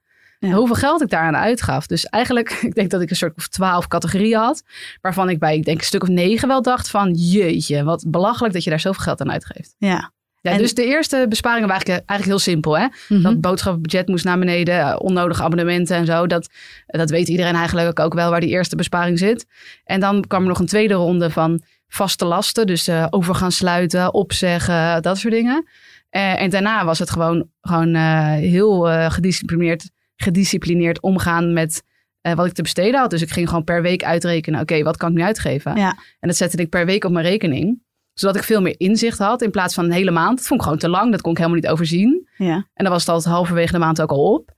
Ja. 0.47 0.51
Hoeveel 0.51 0.75
geld 0.75 1.01
ik 1.01 1.09
daaraan 1.09 1.35
uitgaf. 1.35 1.85
Dus 1.87 2.05
eigenlijk, 2.05 2.49
ik 2.69 2.75
denk 2.75 2.89
dat 2.89 3.01
ik 3.01 3.09
een 3.09 3.15
soort 3.15 3.37
of 3.37 3.47
twaalf 3.47 3.87
categorieën 3.87 4.39
had. 4.39 4.63
Waarvan 5.01 5.29
ik 5.29 5.39
bij, 5.39 5.55
ik 5.55 5.65
denk 5.65 5.77
een 5.79 5.85
stuk 5.85 6.01
of 6.03 6.09
negen 6.09 6.47
wel 6.47 6.61
dacht 6.61 6.89
van... 6.89 7.13
Jeetje, 7.13 7.83
wat 7.83 8.03
belachelijk 8.07 8.53
dat 8.53 8.63
je 8.63 8.69
daar 8.69 8.79
zoveel 8.79 9.03
geld 9.03 9.21
aan 9.21 9.31
uitgeeft. 9.31 9.75
Ja. 9.77 10.11
Ja, 10.41 10.51
en... 10.51 10.57
dus 10.57 10.73
de 10.73 10.85
eerste 10.85 11.25
besparingen 11.29 11.67
waren 11.67 11.85
eigenlijk, 11.85 12.09
eigenlijk 12.09 12.39
heel 12.39 12.53
simpel. 12.53 12.77
Hè? 12.77 12.83
Mm 12.83 12.91
Mhm. 12.91 13.13
-hmm. 13.13 13.23
Dat 13.23 13.41
boodschappenbudget 13.41 14.07
moest 14.07 14.25
naar 14.25 14.39
beneden, 14.39 15.01
onnodige 15.01 15.43
abonnementen 15.43 15.95
en 15.95 16.05
zo. 16.05 16.27
Dat, 16.27 16.49
dat 16.85 17.09
weet 17.09 17.27
iedereen 17.27 17.55
eigenlijk 17.55 17.99
ook 17.99 18.13
wel 18.13 18.29
waar 18.29 18.39
die 18.39 18.49
eerste 18.49 18.75
besparing 18.75 19.19
zit. 19.19 19.45
En 19.83 19.99
dan 19.99 20.27
kwam 20.27 20.41
er 20.41 20.47
nog 20.47 20.59
een 20.59 20.65
tweede 20.65 20.93
ronde 20.93 21.29
van 21.29 21.61
vaste 21.87 22.25
lasten. 22.25 22.67
Dus 22.67 22.87
uh, 22.87 23.07
over 23.09 23.35
gaan 23.35 23.51
sluiten, 23.51 24.13
opzeggen, 24.13 25.01
dat 25.01 25.17
soort 25.17 25.33
dingen. 25.33 25.67
Uh, 26.11 26.41
en 26.41 26.49
daarna 26.49 26.85
was 26.85 26.99
het 26.99 27.09
gewoon, 27.09 27.47
gewoon 27.61 27.95
uh, 27.95 28.31
heel 28.31 28.81
gedisciplineerd, 29.09 29.89
gedisciplineerd 30.21 31.01
omgaan 31.01 31.53
met 31.53 31.83
wat 32.21 32.45
ik 32.45 32.53
te 32.53 32.61
besteden 32.61 32.99
had. 32.99 33.09
Dus 33.09 33.21
ik 33.21 33.29
ging 33.29 33.47
gewoon 33.47 33.63
per 33.63 33.81
week 33.81 34.03
uitrekenen, 34.03 34.61
oké, 34.61 34.71
okay, 34.71 34.83
wat 34.83 34.97
kan 34.97 35.09
ik 35.09 35.15
nu 35.15 35.23
uitgeven? 35.23 35.75
Ja. 35.75 35.97
En 36.19 36.27
dat 36.27 36.37
zette 36.37 36.57
ik 36.57 36.69
per 36.69 36.85
week 36.85 37.03
op 37.03 37.11
mijn 37.11 37.25
rekening 37.25 37.81
zodat 38.13 38.35
ik 38.35 38.43
veel 38.43 38.61
meer 38.61 38.75
inzicht 38.77 39.17
had 39.17 39.41
in 39.41 39.51
plaats 39.51 39.73
van 39.73 39.85
een 39.85 39.91
hele 39.91 40.11
maand. 40.11 40.37
Dat 40.37 40.47
vond 40.47 40.59
ik 40.59 40.65
gewoon 40.65 40.81
te 40.81 40.89
lang. 40.89 41.11
Dat 41.11 41.21
kon 41.21 41.31
ik 41.31 41.37
helemaal 41.37 41.59
niet 41.59 41.69
overzien. 41.69 42.27
Ja. 42.37 42.53
En 42.53 42.83
dan 42.83 42.89
was 42.89 43.01
het 43.01 43.09
altijd 43.09 43.33
halverwege 43.33 43.71
de 43.71 43.79
maand 43.79 44.01
ook 44.01 44.11
al 44.11 44.33
op. 44.33 44.51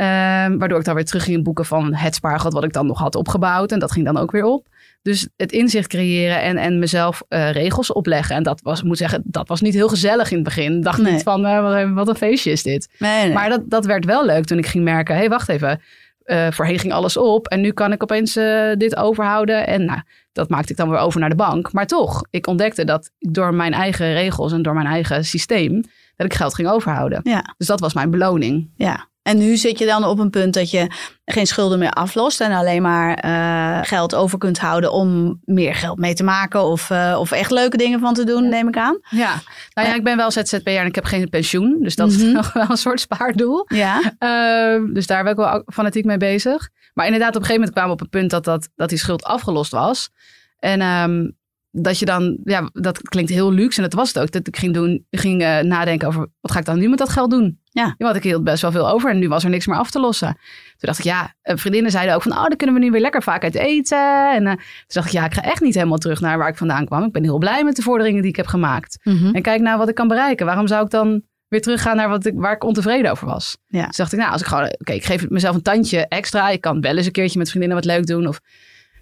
Um, 0.00 0.58
waardoor 0.58 0.78
ik 0.78 0.84
dan 0.84 0.94
weer 0.94 1.04
terug 1.04 1.24
ging 1.24 1.44
boeken 1.44 1.64
van 1.64 1.94
het 1.94 2.14
spaargeld 2.14 2.52
wat 2.52 2.64
ik 2.64 2.72
dan 2.72 2.86
nog 2.86 2.98
had 2.98 3.14
opgebouwd. 3.14 3.72
En 3.72 3.78
dat 3.78 3.92
ging 3.92 4.04
dan 4.04 4.16
ook 4.16 4.30
weer 4.30 4.44
op. 4.44 4.66
Dus 5.02 5.28
het 5.36 5.52
inzicht 5.52 5.88
creëren 5.88 6.42
en, 6.42 6.56
en 6.56 6.78
mezelf 6.78 7.22
uh, 7.28 7.50
regels 7.50 7.92
opleggen. 7.92 8.36
En 8.36 8.42
dat 8.42 8.60
was, 8.62 8.82
moet 8.82 8.98
zeggen, 8.98 9.22
dat 9.24 9.48
was 9.48 9.60
niet 9.60 9.74
heel 9.74 9.88
gezellig 9.88 10.30
in 10.30 10.34
het 10.34 10.44
begin. 10.44 10.76
Ik 10.76 10.82
dacht 10.82 11.02
nee. 11.02 11.12
niet 11.12 11.22
van, 11.22 11.46
uh, 11.46 11.92
wat 11.94 12.08
een 12.08 12.16
feestje 12.16 12.50
is 12.50 12.62
dit. 12.62 12.88
Nee, 12.98 13.24
nee. 13.24 13.32
Maar 13.32 13.48
dat, 13.48 13.70
dat 13.70 13.86
werd 13.86 14.04
wel 14.04 14.26
leuk 14.26 14.44
toen 14.44 14.58
ik 14.58 14.66
ging 14.66 14.84
merken, 14.84 15.14
hé, 15.14 15.20
hey, 15.20 15.28
wacht 15.28 15.48
even. 15.48 15.80
Uh, 16.24 16.46
voorheen 16.50 16.78
ging 16.78 16.92
alles 16.92 17.16
op 17.16 17.46
en 17.46 17.60
nu 17.60 17.72
kan 17.72 17.92
ik 17.92 18.02
opeens 18.02 18.32
dit 18.76 18.96
overhouden. 18.96 19.66
En 19.66 19.84
nou, 19.84 20.00
dat 20.32 20.48
maakte 20.48 20.70
ik 20.72 20.78
dan 20.78 20.90
weer 20.90 20.98
over 20.98 21.20
naar 21.20 21.28
de 21.28 21.34
bank. 21.34 21.72
Maar 21.72 21.86
toch, 21.86 22.24
ik 22.30 22.46
ontdekte 22.46 22.84
dat 22.84 23.10
ik 23.18 23.34
door 23.34 23.54
mijn 23.54 23.72
eigen 23.72 24.12
regels 24.12 24.52
en 24.52 24.62
door 24.62 24.74
mijn 24.74 24.86
eigen 24.86 25.24
systeem... 25.24 25.82
dat 26.16 26.26
ik 26.26 26.34
geld 26.34 26.54
ging 26.54 26.68
overhouden. 26.68 27.20
Ja. 27.22 27.54
Dus 27.56 27.66
dat 27.66 27.80
was 27.80 27.94
mijn 27.94 28.10
beloning. 28.10 28.70
Ja. 28.76 29.06
En 29.28 29.38
nu 29.38 29.56
zit 29.56 29.78
je 29.78 29.86
dan 29.86 30.04
op 30.04 30.18
een 30.18 30.30
punt 30.30 30.54
dat 30.54 30.70
je 30.70 30.90
geen 31.24 31.46
schulden 31.46 31.78
meer 31.78 31.90
aflost 31.90 32.40
en 32.40 32.52
alleen 32.52 32.82
maar 32.82 33.24
uh, 33.24 33.78
geld 33.82 34.14
over 34.14 34.38
kunt 34.38 34.58
houden 34.58 34.92
om 34.92 35.40
meer 35.44 35.74
geld 35.74 35.98
mee 35.98 36.14
te 36.14 36.24
maken 36.24 36.62
of, 36.62 36.90
uh, 36.90 37.16
of 37.20 37.30
echt 37.30 37.50
leuke 37.50 37.76
dingen 37.76 38.00
van 38.00 38.14
te 38.14 38.24
doen, 38.24 38.48
neem 38.48 38.68
ik 38.68 38.76
aan. 38.76 38.98
Ja, 39.10 39.40
nou 39.74 39.88
ja, 39.88 39.94
ik 39.94 40.04
ben 40.04 40.16
wel 40.16 40.30
ZZP'er 40.30 40.78
en 40.78 40.86
ik 40.86 40.94
heb 40.94 41.04
geen 41.04 41.28
pensioen, 41.28 41.76
dus 41.80 41.96
dat 41.96 42.10
is 42.10 42.22
nog 42.32 42.52
wel 42.52 42.70
een 42.70 42.76
soort 42.76 43.00
spaardoel. 43.00 43.66
Ja. 43.74 43.98
Uh, 44.00 44.94
dus 44.94 45.06
daar 45.06 45.22
ben 45.22 45.32
ik 45.32 45.38
wel 45.38 45.62
fanatiek 45.66 46.04
mee 46.04 46.16
bezig. 46.16 46.68
Maar 46.94 47.04
inderdaad, 47.04 47.36
op 47.36 47.40
een 47.40 47.46
gegeven 47.46 47.60
moment 47.60 47.72
kwamen 47.72 47.96
we 47.96 48.02
op 48.02 48.10
het 48.10 48.20
punt 48.20 48.30
dat, 48.30 48.44
dat, 48.44 48.68
dat 48.76 48.88
die 48.88 48.98
schuld 48.98 49.24
afgelost 49.24 49.72
was. 49.72 50.10
En 50.58 50.82
um, 50.82 51.36
dat 51.70 51.98
je 51.98 52.04
dan, 52.04 52.38
ja, 52.44 52.70
dat 52.72 53.02
klinkt 53.02 53.30
heel 53.30 53.52
luxe 53.52 53.76
en 53.76 53.88
dat 53.88 53.98
was 53.98 54.08
het 54.08 54.18
ook. 54.22 54.30
Dat 54.30 54.46
ik 54.46 54.56
ging, 54.56 54.74
doen, 54.74 55.06
ging 55.10 55.38
nadenken 55.62 56.08
over 56.08 56.26
wat 56.40 56.52
ga 56.52 56.58
ik 56.58 56.64
dan 56.64 56.78
nu 56.78 56.88
met 56.88 56.98
dat 56.98 57.08
geld 57.08 57.30
doen? 57.30 57.58
Ja. 57.78 57.94
Want 57.98 58.16
ik 58.16 58.22
hield 58.22 58.44
best 58.44 58.62
wel 58.62 58.72
veel 58.72 58.90
over 58.90 59.10
en 59.10 59.18
nu 59.18 59.28
was 59.28 59.44
er 59.44 59.50
niks 59.50 59.66
meer 59.66 59.76
af 59.76 59.90
te 59.90 60.00
lossen. 60.00 60.28
Toen 60.28 60.88
dacht 60.88 60.98
ik, 60.98 61.04
ja, 61.04 61.34
vriendinnen 61.42 61.90
zeiden 61.90 62.14
ook 62.14 62.22
van, 62.22 62.32
oh, 62.32 62.42
dan 62.42 62.56
kunnen 62.56 62.76
we 62.76 62.82
nu 62.82 62.90
weer 62.90 63.00
lekker 63.00 63.22
vaak 63.22 63.42
uit 63.42 63.54
eten. 63.54 64.32
En 64.32 64.42
uh, 64.42 64.50
toen 64.52 64.62
dacht 64.86 65.06
ik, 65.06 65.12
ja, 65.12 65.24
ik 65.24 65.34
ga 65.34 65.42
echt 65.42 65.60
niet 65.60 65.74
helemaal 65.74 65.98
terug 65.98 66.20
naar 66.20 66.38
waar 66.38 66.48
ik 66.48 66.56
vandaan 66.56 66.86
kwam. 66.86 67.04
Ik 67.04 67.12
ben 67.12 67.22
heel 67.22 67.38
blij 67.38 67.64
met 67.64 67.76
de 67.76 67.82
vorderingen 67.82 68.22
die 68.22 68.30
ik 68.30 68.36
heb 68.36 68.46
gemaakt. 68.46 68.98
Mhm. 69.02 69.16
Mm 69.16 69.22
-hmm. 69.22 69.34
En 69.34 69.42
kijk 69.42 69.60
nou 69.60 69.78
wat 69.78 69.88
ik 69.88 69.94
kan 69.94 70.08
bereiken. 70.08 70.46
Waarom 70.46 70.66
zou 70.66 70.84
ik 70.84 70.90
dan 70.90 71.22
weer 71.48 71.62
teruggaan 71.62 71.96
naar 71.96 72.08
wat 72.08 72.26
ik, 72.26 72.34
waar 72.36 72.52
ik 72.52 72.64
ontevreden 72.64 73.10
over 73.10 73.26
was? 73.26 73.56
Ja. 73.66 73.86
Dus 73.86 73.96
dacht 73.96 74.12
ik, 74.12 74.18
nou, 74.18 74.32
als 74.32 74.40
ik 74.40 74.46
gewoon, 74.46 74.64
oké, 74.64 74.74
okay, 74.78 74.96
ik 74.96 75.04
geef 75.04 75.28
mezelf 75.28 75.54
een 75.54 75.62
tandje 75.62 76.06
extra. 76.08 76.48
Ik 76.48 76.60
kan 76.60 76.80
wel 76.80 76.96
eens 76.96 77.06
een 77.06 77.12
keertje 77.12 77.38
met 77.38 77.48
vriendinnen 77.48 77.78
wat 77.78 77.86
leuk 77.86 78.06
doen 78.06 78.26
of 78.26 78.40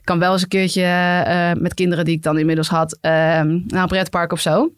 kan 0.04 0.18
wel 0.18 0.32
eens 0.32 0.42
een 0.42 0.48
keertje 0.48 0.82
uh, 0.82 1.62
met 1.62 1.74
kinderen 1.74 2.04
die 2.04 2.14
ik 2.14 2.22
dan 2.22 2.38
inmiddels 2.38 2.68
had 2.68 2.98
uh, 3.02 3.10
naar 3.10 3.82
een 3.82 3.86
pretpark 3.86 4.32
of 4.32 4.40
zo. 4.40 4.72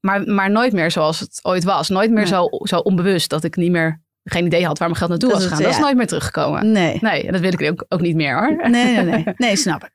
Maar, 0.00 0.22
maar 0.22 0.50
nooit 0.50 0.72
meer 0.72 0.90
zoals 0.90 1.20
het 1.20 1.38
ooit 1.42 1.64
was. 1.64 1.88
Nooit 1.88 2.10
meer 2.10 2.20
ja. 2.20 2.26
zo, 2.26 2.48
zo 2.50 2.76
onbewust 2.76 3.30
dat 3.30 3.44
ik 3.44 3.56
niet 3.56 3.70
meer 3.70 4.00
geen 4.24 4.46
idee 4.46 4.66
had 4.66 4.78
waar 4.78 4.88
mijn 4.88 4.98
geld 4.98 5.10
naartoe 5.10 5.28
dat 5.28 5.38
was 5.38 5.48
gegaan. 5.48 5.62
Dat 5.62 5.72
ja. 5.72 5.78
is 5.78 5.84
nooit 5.84 5.96
meer 5.96 6.06
teruggekomen. 6.06 6.72
Nee. 6.72 6.98
Nee, 7.00 7.26
en 7.26 7.32
dat 7.32 7.40
wil 7.40 7.52
ik 7.52 7.62
ook, 7.62 7.84
ook 7.88 8.00
niet 8.00 8.16
meer 8.16 8.38
hoor. 8.38 8.70
Nee, 8.70 8.94
nee, 8.94 9.04
nee. 9.04 9.24
nee, 9.36 9.56
snap 9.56 9.84
ik. 9.84 9.90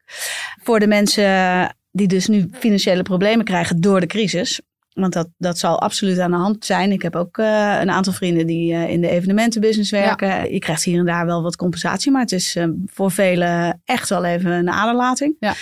Voor 0.63 0.79
de 0.79 0.87
mensen 0.87 1.75
die 1.91 2.07
dus 2.07 2.27
nu 2.27 2.49
financiële 2.51 3.03
problemen 3.03 3.45
krijgen 3.45 3.81
door 3.81 3.99
de 3.99 4.07
crisis. 4.07 4.61
Want 4.93 5.13
dat, 5.13 5.29
dat 5.37 5.57
zal 5.57 5.81
absoluut 5.81 6.19
aan 6.19 6.31
de 6.31 6.37
hand 6.37 6.65
zijn. 6.65 6.91
Ik 6.91 7.01
heb 7.01 7.15
ook 7.15 7.37
uh, 7.37 7.77
een 7.81 7.89
aantal 7.89 8.13
vrienden 8.13 8.47
die 8.47 8.73
uh, 8.73 8.89
in 8.89 9.01
de 9.01 9.09
evenementenbusiness 9.09 9.91
werken. 9.91 10.27
Ja. 10.27 10.43
Je 10.43 10.59
krijgt 10.59 10.83
hier 10.83 10.99
en 10.99 11.05
daar 11.05 11.25
wel 11.25 11.41
wat 11.41 11.55
compensatie, 11.55 12.11
maar 12.11 12.21
het 12.21 12.31
is 12.31 12.55
uh, 12.55 12.65
voor 12.85 13.11
velen 13.11 13.81
echt 13.85 14.09
wel 14.09 14.25
even 14.25 14.51
een 14.51 14.69
aderlating. 14.69 15.35
Ja. 15.39 15.53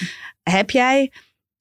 Heb 0.43 0.69
jij 0.69 1.11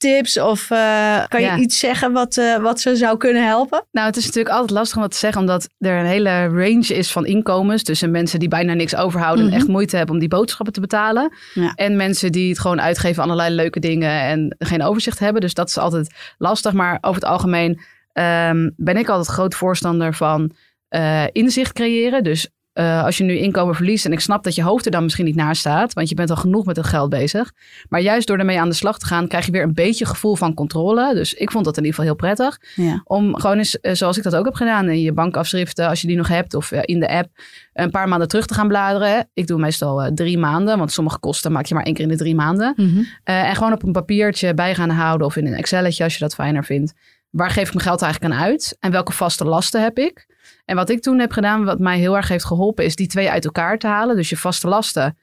tips 0.03 0.39
of 0.39 0.71
uh, 0.71 1.27
kan 1.29 1.41
je 1.41 1.47
ja. 1.47 1.57
iets 1.57 1.79
zeggen 1.79 2.13
wat, 2.13 2.37
uh, 2.37 2.57
wat 2.57 2.81
ze 2.81 2.97
zou 2.97 3.17
kunnen 3.17 3.47
helpen? 3.47 3.85
Nou, 3.91 4.07
het 4.07 4.17
is 4.17 4.25
natuurlijk 4.25 4.55
altijd 4.55 4.71
lastig 4.71 4.97
om 4.97 5.03
wat 5.03 5.11
te 5.11 5.19
zeggen, 5.19 5.41
omdat 5.41 5.69
er 5.79 5.99
een 5.99 6.07
hele 6.07 6.47
range 6.47 6.95
is 6.95 7.13
van 7.13 7.27
inkomens 7.27 7.83
tussen 7.83 8.11
mensen 8.11 8.39
die 8.39 8.49
bijna 8.49 8.75
niks 8.75 8.97
overhouden 8.97 9.45
mm-hmm. 9.45 9.59
en 9.59 9.63
echt 9.63 9.73
moeite 9.73 9.97
hebben 9.97 10.15
om 10.15 10.21
die 10.21 10.29
boodschappen 10.29 10.75
te 10.75 10.81
betalen. 10.81 11.33
Ja. 11.55 11.73
En 11.75 11.97
mensen 11.97 12.33
die 12.33 12.49
het 12.49 12.59
gewoon 12.59 12.81
uitgeven 12.81 13.23
aan 13.23 13.31
allerlei 13.31 13.55
leuke 13.55 13.81
dingen 13.81 14.21
en 14.21 14.57
geen 14.59 14.83
overzicht 14.83 15.19
hebben. 15.19 15.41
Dus 15.41 15.55
dat 15.55 15.69
is 15.69 15.79
altijd 15.79 16.15
lastig. 16.39 16.73
Maar 16.73 16.99
over 17.01 17.21
het 17.21 17.31
algemeen 17.31 17.81
um, 18.13 18.73
ben 18.77 18.97
ik 18.97 19.09
altijd 19.09 19.37
groot 19.37 19.55
voorstander 19.55 20.15
van 20.15 20.53
uh, 20.91 21.25
inzicht 21.33 21.73
creëren. 21.73 22.25
Dus 22.25 22.49
uh, 22.75 23.05
als 23.05 23.17
je 23.17 23.25
nu 23.25 23.37
inkomen 23.39 23.75
verliest, 23.75 24.05
en 24.05 24.13
ik 24.13 24.21
snap 24.21 24.45
dat 24.45 24.55
je 24.55 24.63
hoofd 24.63 24.85
er 24.85 24.91
dan 24.91 25.03
misschien 25.03 25.25
niet 25.25 25.35
naast 25.35 25.61
staat, 25.61 25.93
want 25.93 26.09
je 26.09 26.15
bent 26.15 26.31
al 26.31 26.37
genoeg 26.37 26.65
met 26.65 26.77
het 26.77 26.87
geld 26.87 27.11
bezig. 27.11 27.53
Maar 27.89 28.01
juist 28.01 28.27
door 28.27 28.39
ermee 28.39 28.61
aan 28.61 28.69
de 28.69 28.75
slag 28.75 28.99
te 28.99 29.07
gaan, 29.07 29.29
krijg 29.29 29.47
je 29.47 29.53
weer 29.53 29.63
een 29.63 29.75
beetje 29.75 30.07
gevoel 30.07 30.35
van 30.35 30.55
controle. 30.55 31.15
Dus 31.15 31.35
ik 31.35 31.51
vond 31.51 31.65
dat 31.65 31.77
in 31.77 31.85
ieder 31.85 31.99
geval 31.99 32.17
heel 32.17 32.27
prettig. 32.27 32.61
Ja. 32.75 33.01
Om 33.05 33.37
gewoon 33.37 33.59
eens, 33.59 33.79
uh, 33.83 33.93
zoals 33.93 34.17
ik 34.17 34.23
dat 34.23 34.35
ook 34.35 34.45
heb 34.45 34.55
gedaan, 34.55 34.89
in 34.89 35.01
je 35.01 35.13
bankafschriften, 35.13 35.89
als 35.89 36.01
je 36.01 36.07
die 36.07 36.17
nog 36.17 36.29
hebt, 36.29 36.55
of 36.55 36.73
uh, 36.73 36.79
in 36.83 37.01
de 37.01 37.09
app, 37.09 37.29
een 37.73 37.91
paar 37.91 38.09
maanden 38.09 38.29
terug 38.29 38.47
te 38.47 38.55
gaan 38.55 38.69
bladeren. 38.69 39.29
Ik 39.35 39.47
doe 39.47 39.59
meestal 39.59 40.11
drie 40.15 40.39
maanden, 40.39 40.79
want 40.79 40.93
sommige 40.93 41.19
kosten 41.19 41.53
maak 41.53 41.67
je 41.67 41.75
maar 41.75 41.85
één 41.85 41.95
keer 41.95 42.05
in 42.05 42.11
de 42.11 42.17
drie 42.17 42.35
maanden. 42.35 42.73
Mm-hmm. 42.77 43.07
en 43.25 43.55
gewoon 43.55 43.73
op 43.73 43.83
een 43.83 43.93
papiertje 43.93 44.55
bij 44.55 44.75
gaan 44.75 44.91
houden 44.91 45.27
of 45.27 45.37
in 45.37 45.47
een 45.47 45.55
Excelletje 45.55 46.05
als 46.05 46.13
je 46.13 46.19
dat 46.19 46.35
fijner 46.35 46.65
vindt. 46.65 46.93
Waar 47.31 47.51
geef 47.51 47.67
ik 47.67 47.75
mijn 47.75 47.87
geld 47.87 48.03
eigenlijk 48.03 48.35
aan 48.35 48.41
uit? 48.41 48.77
En 48.81 48.91
welke 48.91 49.13
vaste 49.13 49.45
lasten 49.45 49.83
heb 49.83 49.99
ik? 49.99 50.27
En 50.65 50.77
wat 50.77 50.91
ik 50.91 51.03
toen 51.03 51.19
heb 51.19 51.33
gedaan, 51.33 51.65
wat 51.65 51.79
mij 51.79 51.99
heel 51.99 52.17
erg 52.17 52.29
heeft 52.29 52.45
geholpen, 52.45 52.85
is 52.85 52.97
die 52.97 53.07
twee 53.07 53.31
uit 53.31 53.45
elkaar 53.45 53.79
te 53.79 53.87
halen. 53.87 54.17
Dus 54.17 54.29
je 54.29 54.37
vaste 54.37 54.69
lasten, 54.69 55.17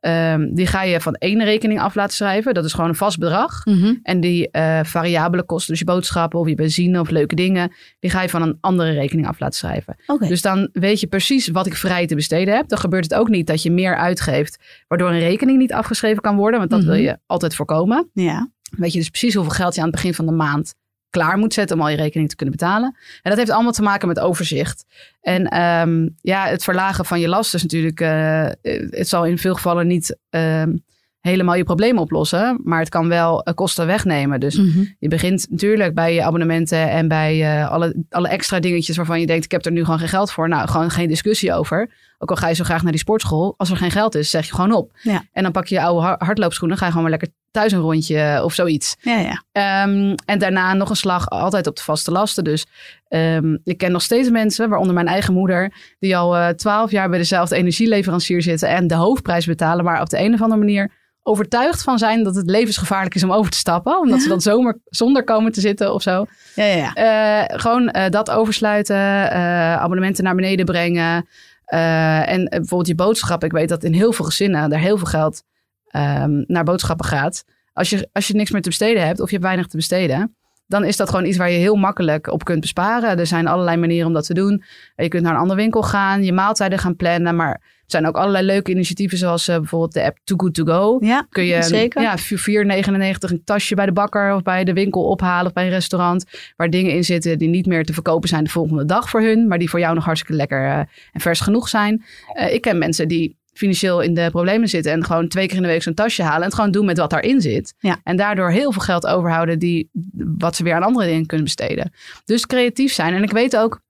um, 0.00 0.54
die 0.54 0.66
ga 0.66 0.82
je 0.82 1.00
van 1.00 1.14
één 1.14 1.44
rekening 1.44 1.80
af 1.80 1.94
laten 1.94 2.14
schrijven. 2.14 2.54
Dat 2.54 2.64
is 2.64 2.72
gewoon 2.72 2.88
een 2.88 2.94
vast 2.94 3.18
bedrag. 3.18 3.64
Mm-hmm. 3.64 3.98
En 4.02 4.20
die 4.20 4.48
uh, 4.52 4.80
variabele 4.82 5.42
kosten, 5.42 5.70
dus 5.70 5.78
je 5.78 5.84
boodschappen 5.84 6.38
of 6.38 6.48
je 6.48 6.54
benzine 6.54 7.00
of 7.00 7.10
leuke 7.10 7.34
dingen, 7.34 7.72
die 7.98 8.10
ga 8.10 8.22
je 8.22 8.28
van 8.28 8.42
een 8.42 8.58
andere 8.60 8.92
rekening 8.92 9.26
af 9.28 9.40
laten 9.40 9.58
schrijven. 9.58 9.96
Okay. 10.06 10.28
Dus 10.28 10.42
dan 10.42 10.68
weet 10.72 11.00
je 11.00 11.06
precies 11.06 11.48
wat 11.48 11.66
ik 11.66 11.74
vrij 11.74 12.06
te 12.06 12.14
besteden 12.14 12.56
heb. 12.56 12.68
Dan 12.68 12.78
gebeurt 12.78 13.04
het 13.04 13.14
ook 13.14 13.28
niet 13.28 13.46
dat 13.46 13.62
je 13.62 13.70
meer 13.70 13.96
uitgeeft, 13.96 14.84
waardoor 14.88 15.10
een 15.10 15.18
rekening 15.18 15.58
niet 15.58 15.72
afgeschreven 15.72 16.22
kan 16.22 16.36
worden. 16.36 16.58
Want 16.58 16.70
dat 16.70 16.80
mm-hmm. 16.80 16.94
wil 16.94 17.04
je 17.04 17.18
altijd 17.26 17.54
voorkomen. 17.54 18.10
Ja. 18.12 18.50
Weet 18.70 18.92
je 18.92 18.98
dus 18.98 19.08
precies 19.08 19.34
hoeveel 19.34 19.52
geld 19.52 19.74
je 19.74 19.80
aan 19.80 19.86
het 19.86 19.96
begin 19.96 20.14
van 20.14 20.26
de 20.26 20.32
maand 20.32 20.74
klaar 21.10 21.38
moet 21.38 21.54
zetten 21.54 21.76
om 21.76 21.82
al 21.82 21.88
je 21.88 21.96
rekening 21.96 22.28
te 22.28 22.36
kunnen 22.36 22.56
betalen. 22.56 22.96
En 23.22 23.30
dat 23.30 23.38
heeft 23.38 23.50
allemaal 23.50 23.72
te 23.72 23.82
maken 23.82 24.08
met 24.08 24.20
overzicht. 24.20 24.84
En 25.20 25.60
um, 25.60 26.16
ja, 26.20 26.46
het 26.46 26.64
verlagen 26.64 27.04
van 27.04 27.20
je 27.20 27.28
last 27.28 27.54
is 27.54 27.62
natuurlijk, 27.62 28.00
uh, 28.00 28.46
het 28.90 29.08
zal 29.08 29.26
in 29.26 29.38
veel 29.38 29.54
gevallen 29.54 29.86
niet 29.86 30.18
um, 30.30 30.84
helemaal 31.20 31.54
je 31.54 31.64
problemen 31.64 32.02
oplossen, 32.02 32.60
maar 32.64 32.78
het 32.78 32.88
kan 32.88 33.08
wel 33.08 33.48
uh, 33.48 33.54
kosten 33.54 33.86
wegnemen. 33.86 34.40
Dus 34.40 34.56
mm-hmm. 34.56 34.94
je 34.98 35.08
begint 35.08 35.46
natuurlijk 35.50 35.94
bij 35.94 36.14
je 36.14 36.24
abonnementen 36.24 36.90
en 36.90 37.08
bij 37.08 37.58
uh, 37.58 37.70
alle, 37.70 38.04
alle 38.10 38.28
extra 38.28 38.60
dingetjes 38.60 38.96
waarvan 38.96 39.20
je 39.20 39.26
denkt, 39.26 39.44
ik 39.44 39.50
heb 39.50 39.64
er 39.64 39.72
nu 39.72 39.84
gewoon 39.84 39.98
geen 39.98 40.08
geld 40.08 40.30
voor. 40.32 40.48
Nou, 40.48 40.68
gewoon 40.68 40.90
geen 40.90 41.08
discussie 41.08 41.52
over. 41.52 41.90
Ook 42.18 42.30
al 42.30 42.36
ga 42.36 42.48
je 42.48 42.54
zo 42.54 42.64
graag 42.64 42.82
naar 42.82 42.92
die 42.92 43.00
sportschool, 43.00 43.54
als 43.56 43.70
er 43.70 43.76
geen 43.76 43.90
geld 43.90 44.14
is, 44.14 44.30
zeg 44.30 44.46
je 44.46 44.54
gewoon 44.54 44.72
op. 44.72 44.92
Ja. 45.02 45.24
En 45.32 45.42
dan 45.42 45.52
pak 45.52 45.66
je 45.66 45.74
je 45.74 45.82
oude 45.82 46.16
hardloopschoenen, 46.24 46.76
ga 46.76 46.84
je 46.84 46.92
gewoon 46.92 47.10
maar 47.10 47.18
lekker 47.18 47.38
thuis 47.50 47.72
een 47.72 47.80
rondje 47.80 48.40
of 48.44 48.54
zoiets. 48.54 48.96
Ja, 49.00 49.18
ja. 49.18 49.84
Um, 49.84 50.14
en 50.24 50.38
daarna 50.38 50.74
nog 50.74 50.90
een 50.90 50.96
slag 50.96 51.28
altijd 51.28 51.66
op 51.66 51.76
de 51.76 51.82
vaste 51.82 52.10
lasten. 52.10 52.44
Dus 52.44 52.66
um, 53.08 53.60
ik 53.64 53.78
ken 53.78 53.92
nog 53.92 54.02
steeds 54.02 54.30
mensen, 54.30 54.68
waaronder 54.68 54.94
mijn 54.94 55.06
eigen 55.06 55.34
moeder, 55.34 55.72
die 55.98 56.16
al 56.16 56.54
twaalf 56.54 56.86
uh, 56.86 56.92
jaar 56.92 57.08
bij 57.08 57.18
dezelfde 57.18 57.56
energieleverancier 57.56 58.42
zitten 58.42 58.68
en 58.68 58.86
de 58.86 58.94
hoofdprijs 58.94 59.46
betalen, 59.46 59.84
maar 59.84 60.00
op 60.00 60.08
de 60.08 60.18
een 60.18 60.34
of 60.34 60.42
andere 60.42 60.60
manier 60.60 60.90
overtuigd 61.22 61.82
van 61.82 61.98
zijn 61.98 62.24
dat 62.24 62.34
het 62.34 62.50
levensgevaarlijk 62.50 63.14
is 63.14 63.22
om 63.22 63.32
over 63.32 63.50
te 63.50 63.58
stappen. 63.58 63.98
Omdat 63.98 64.16
ja. 64.16 64.22
ze 64.22 64.28
dan 64.28 64.40
zomaar 64.52 64.76
zonder 64.84 65.24
komen 65.24 65.52
te 65.52 65.60
zitten 65.60 65.94
of 65.94 66.02
zo. 66.02 66.26
Ja, 66.54 66.64
ja, 66.64 66.92
ja. 66.94 67.48
Uh, 67.48 67.58
gewoon 67.58 67.94
uh, 67.96 68.08
dat 68.08 68.30
oversluiten, 68.30 68.96
abonnementen 69.80 70.24
naar 70.24 70.34
beneden 70.34 70.64
brengen. 70.64 71.26
En 71.64 72.44
bijvoorbeeld 72.44 72.86
je 72.86 72.94
boodschap. 72.94 73.44
Ik 73.44 73.52
weet 73.52 73.68
dat 73.68 73.84
in 73.84 73.92
heel 73.92 74.12
veel 74.12 74.24
gezinnen 74.24 74.72
er 74.72 74.78
heel 74.78 74.96
veel 74.96 75.06
geld 75.06 75.42
um, 75.96 76.44
naar 76.46 76.64
boodschappen 76.64 77.06
gaat. 77.06 77.44
Als 77.72 77.90
je, 77.90 78.08
als 78.12 78.26
je 78.26 78.34
niks 78.34 78.50
meer 78.50 78.62
te 78.62 78.68
besteden 78.68 79.06
hebt 79.06 79.20
of 79.20 79.26
je 79.26 79.32
hebt 79.32 79.46
weinig 79.46 79.66
te 79.66 79.76
besteden, 79.76 80.34
dan 80.70 80.84
is 80.84 80.96
dat 80.96 81.08
gewoon 81.08 81.24
iets 81.24 81.36
waar 81.36 81.50
je 81.50 81.58
heel 81.58 81.76
makkelijk 81.76 82.32
op 82.32 82.44
kunt 82.44 82.60
besparen. 82.60 83.18
Er 83.18 83.26
zijn 83.26 83.46
allerlei 83.46 83.76
manieren 83.76 84.06
om 84.06 84.12
dat 84.12 84.26
te 84.26 84.34
doen. 84.34 84.62
Je 84.96 85.08
kunt 85.08 85.22
naar 85.22 85.32
een 85.34 85.40
andere 85.40 85.60
winkel 85.60 85.82
gaan, 85.82 86.24
je 86.24 86.32
maaltijden 86.32 86.78
gaan 86.78 86.96
plannen. 86.96 87.36
Maar 87.36 87.50
er 87.50 87.60
zijn 87.86 88.06
ook 88.06 88.16
allerlei 88.16 88.46
leuke 88.46 88.70
initiatieven, 88.70 89.18
zoals 89.18 89.48
uh, 89.48 89.56
bijvoorbeeld 89.56 89.92
de 89.92 90.04
app 90.04 90.18
Too 90.24 90.36
Good 90.38 90.54
To 90.54 90.64
Go. 90.64 90.96
Ja, 91.00 91.26
Kun 91.30 91.44
je 91.44 91.62
zeker. 91.62 92.02
Ja, 92.02 92.18
4,99 92.18 92.22
een 93.18 93.44
tasje 93.44 93.74
bij 93.74 93.86
de 93.86 93.92
bakker 93.92 94.34
of 94.34 94.42
bij 94.42 94.64
de 94.64 94.72
winkel 94.72 95.04
ophalen 95.04 95.46
of 95.46 95.52
bij 95.52 95.64
een 95.64 95.70
restaurant. 95.70 96.24
Waar 96.56 96.70
dingen 96.70 96.92
in 96.92 97.04
zitten 97.04 97.38
die 97.38 97.48
niet 97.48 97.66
meer 97.66 97.84
te 97.84 97.92
verkopen 97.92 98.28
zijn 98.28 98.44
de 98.44 98.50
volgende 98.50 98.84
dag 98.84 99.10
voor 99.10 99.20
hun. 99.20 99.48
Maar 99.48 99.58
die 99.58 99.70
voor 99.70 99.80
jou 99.80 99.94
nog 99.94 100.04
hartstikke 100.04 100.36
lekker 100.36 100.64
uh, 100.64 100.78
en 101.12 101.20
vers 101.20 101.40
genoeg 101.40 101.68
zijn. 101.68 102.04
Uh, 102.38 102.54
ik 102.54 102.60
ken 102.60 102.78
mensen 102.78 103.08
die 103.08 103.38
financieel 103.60 104.00
in 104.00 104.14
de 104.14 104.28
problemen 104.30 104.68
zitten 104.68 104.92
en 104.92 105.04
gewoon 105.04 105.28
twee 105.28 105.46
keer 105.46 105.56
in 105.56 105.62
de 105.62 105.68
week 105.68 105.82
zo'n 105.82 105.94
tasje 105.94 106.22
halen 106.22 106.40
en 106.40 106.44
het 106.44 106.54
gewoon 106.54 106.70
doen 106.70 106.84
met 106.84 106.98
wat 106.98 107.10
daarin 107.10 107.40
zit. 107.40 107.74
Ja. 107.78 108.00
En 108.04 108.16
daardoor 108.16 108.50
heel 108.50 108.72
veel 108.72 108.82
geld 108.82 109.06
overhouden 109.06 109.58
die 109.58 109.90
wat 110.38 110.56
ze 110.56 110.62
weer 110.62 110.74
aan 110.74 110.82
andere 110.82 111.06
dingen 111.06 111.26
kunnen 111.26 111.46
besteden. 111.46 111.92
Dus 112.24 112.46
creatief 112.46 112.92
zijn. 112.92 113.14
En 113.14 113.22
ik 113.22 113.30
weet 113.30 113.56
ook, 113.56 113.80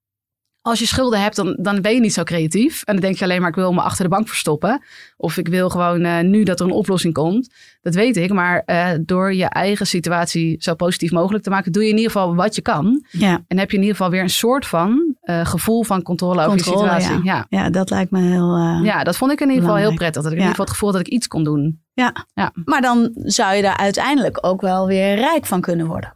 als 0.63 0.79
je 0.79 0.87
schulden 0.87 1.23
hebt, 1.23 1.37
dan, 1.37 1.57
dan 1.61 1.81
ben 1.81 1.95
je 1.95 2.01
niet 2.01 2.13
zo 2.13 2.23
creatief. 2.23 2.83
En 2.83 2.93
dan 2.95 3.03
denk 3.03 3.17
je 3.17 3.25
alleen 3.25 3.41
maar, 3.41 3.49
ik 3.49 3.55
wil 3.55 3.73
me 3.73 3.81
achter 3.81 4.05
de 4.05 4.11
bank 4.11 4.29
verstoppen. 4.29 4.83
Of 5.17 5.37
ik 5.37 5.49
wil 5.49 5.71
gewoon 5.71 6.05
uh, 6.05 6.21
nu 6.21 6.43
dat 6.43 6.61
er 6.61 6.67
een 6.67 6.73
oplossing 6.73 7.15
komt. 7.15 7.51
Dat 7.83 7.95
weet 7.95 8.17
ik. 8.17 8.33
Maar 8.33 8.63
uh, 8.67 8.89
door 9.01 9.35
je 9.35 9.45
eigen 9.45 9.87
situatie 9.87 10.57
zo 10.59 10.75
positief 10.75 11.11
mogelijk 11.11 11.45
te 11.45 11.51
maken, 11.51 11.73
doe 11.73 11.83
je 11.83 11.89
in 11.89 11.97
ieder 11.97 12.11
geval 12.13 12.35
wat 12.35 12.55
je 12.55 12.63
kan. 12.63 13.05
Ja. 13.11 13.45
En 13.49 13.59
heb 13.59 13.71
je 13.71 13.77
in 13.77 13.83
ieder 13.83 13.97
geval 13.97 14.11
weer 14.11 14.23
een 14.23 14.31
soort 14.31 14.67
van 14.67 15.15
uh, 15.25 15.47
gevoel 15.47 15.83
van 15.83 16.03
controle, 16.03 16.45
controle 16.45 16.77
over 16.81 16.91
je 16.91 16.99
situatie. 16.99 17.25
Ja. 17.25 17.47
ja. 17.51 17.63
ja, 17.63 17.71
dat 17.71 17.91
lijkt 17.91 18.11
me 18.11 18.21
heel. 18.21 18.57
ja, 18.85 19.05
dat 19.05 19.17
vond 19.17 19.33
ik 19.33 19.41
in 19.41 19.49
ieder 19.49 19.63
geval 19.63 19.79
heel 19.79 19.95
prettig. 19.95 20.23
Dat 20.23 20.33
ik 20.33 20.39
in 20.39 20.45
ieder 20.45 20.51
geval 20.51 20.65
het 20.65 20.75
gevoel 20.75 20.93
dat 20.93 21.01
ik 21.01 21.09
iets 21.09 21.27
kon 21.27 21.45
doen. 21.45 21.81
Ja. 21.93 22.27
ja. 22.35 22.53
Maar 22.65 22.81
dan 22.81 23.11
zou 23.15 23.55
je 23.55 23.63
daar 23.63 23.77
uiteindelijk 23.77 24.47
ook 24.47 24.61
wel 24.61 24.87
weer 24.87 25.15
rijk 25.15 25.47
van 25.47 25.61
kunnen 25.61 25.87
worden. 25.87 26.13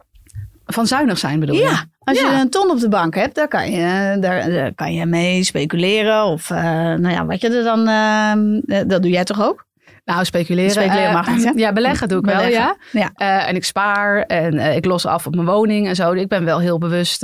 Van 0.65 0.87
zuinig 0.87 1.17
zijn 1.17 1.39
bedoel 1.39 1.55
ja. 1.55 1.85
Als 2.05 2.19
Ja. 2.19 2.31
je 2.31 2.39
een 2.39 2.49
ton 2.49 2.69
op 2.69 2.79
de 2.79 2.89
bank 2.89 3.15
hebt, 3.15 3.35
daar 3.35 3.47
kan 3.47 3.71
je, 3.71 4.17
daar, 4.19 4.49
daar 4.49 4.73
kan 4.73 4.93
je 4.93 5.05
mee 5.05 5.43
speculeren. 5.43 6.23
Of 6.25 6.49
uh, 6.49 6.57
nou 6.63 7.09
ja, 7.09 7.25
wat 7.25 7.41
je 7.41 7.49
er 7.49 7.63
dan. 7.63 7.89
Uh, 7.89 8.81
dat 8.87 9.01
doe 9.01 9.11
jij 9.11 9.23
toch 9.23 9.41
ook? 9.43 9.65
Nou, 10.05 10.25
speculeren. 10.25 10.71
Speculeren 10.71 11.13
mag 11.13 11.35
niet? 11.35 11.51
Ja, 11.55 11.73
beleggen 11.73 12.07
doe 12.07 12.17
ik 12.17 12.23
Beleggen. 12.25 12.51
wel, 12.51 12.75
ja. 12.91 13.09
Ja. 13.15 13.47
En 13.47 13.55
ik 13.55 13.63
spaar 13.63 14.21
en 14.21 14.75
ik 14.75 14.85
los 14.85 15.05
af 15.05 15.27
op 15.27 15.35
mijn 15.35 15.47
woning 15.47 15.87
en 15.87 15.95
zo. 15.95 16.11
Ik 16.11 16.27
ben 16.27 16.45
wel 16.45 16.59
heel 16.59 16.77
bewust. 16.77 17.23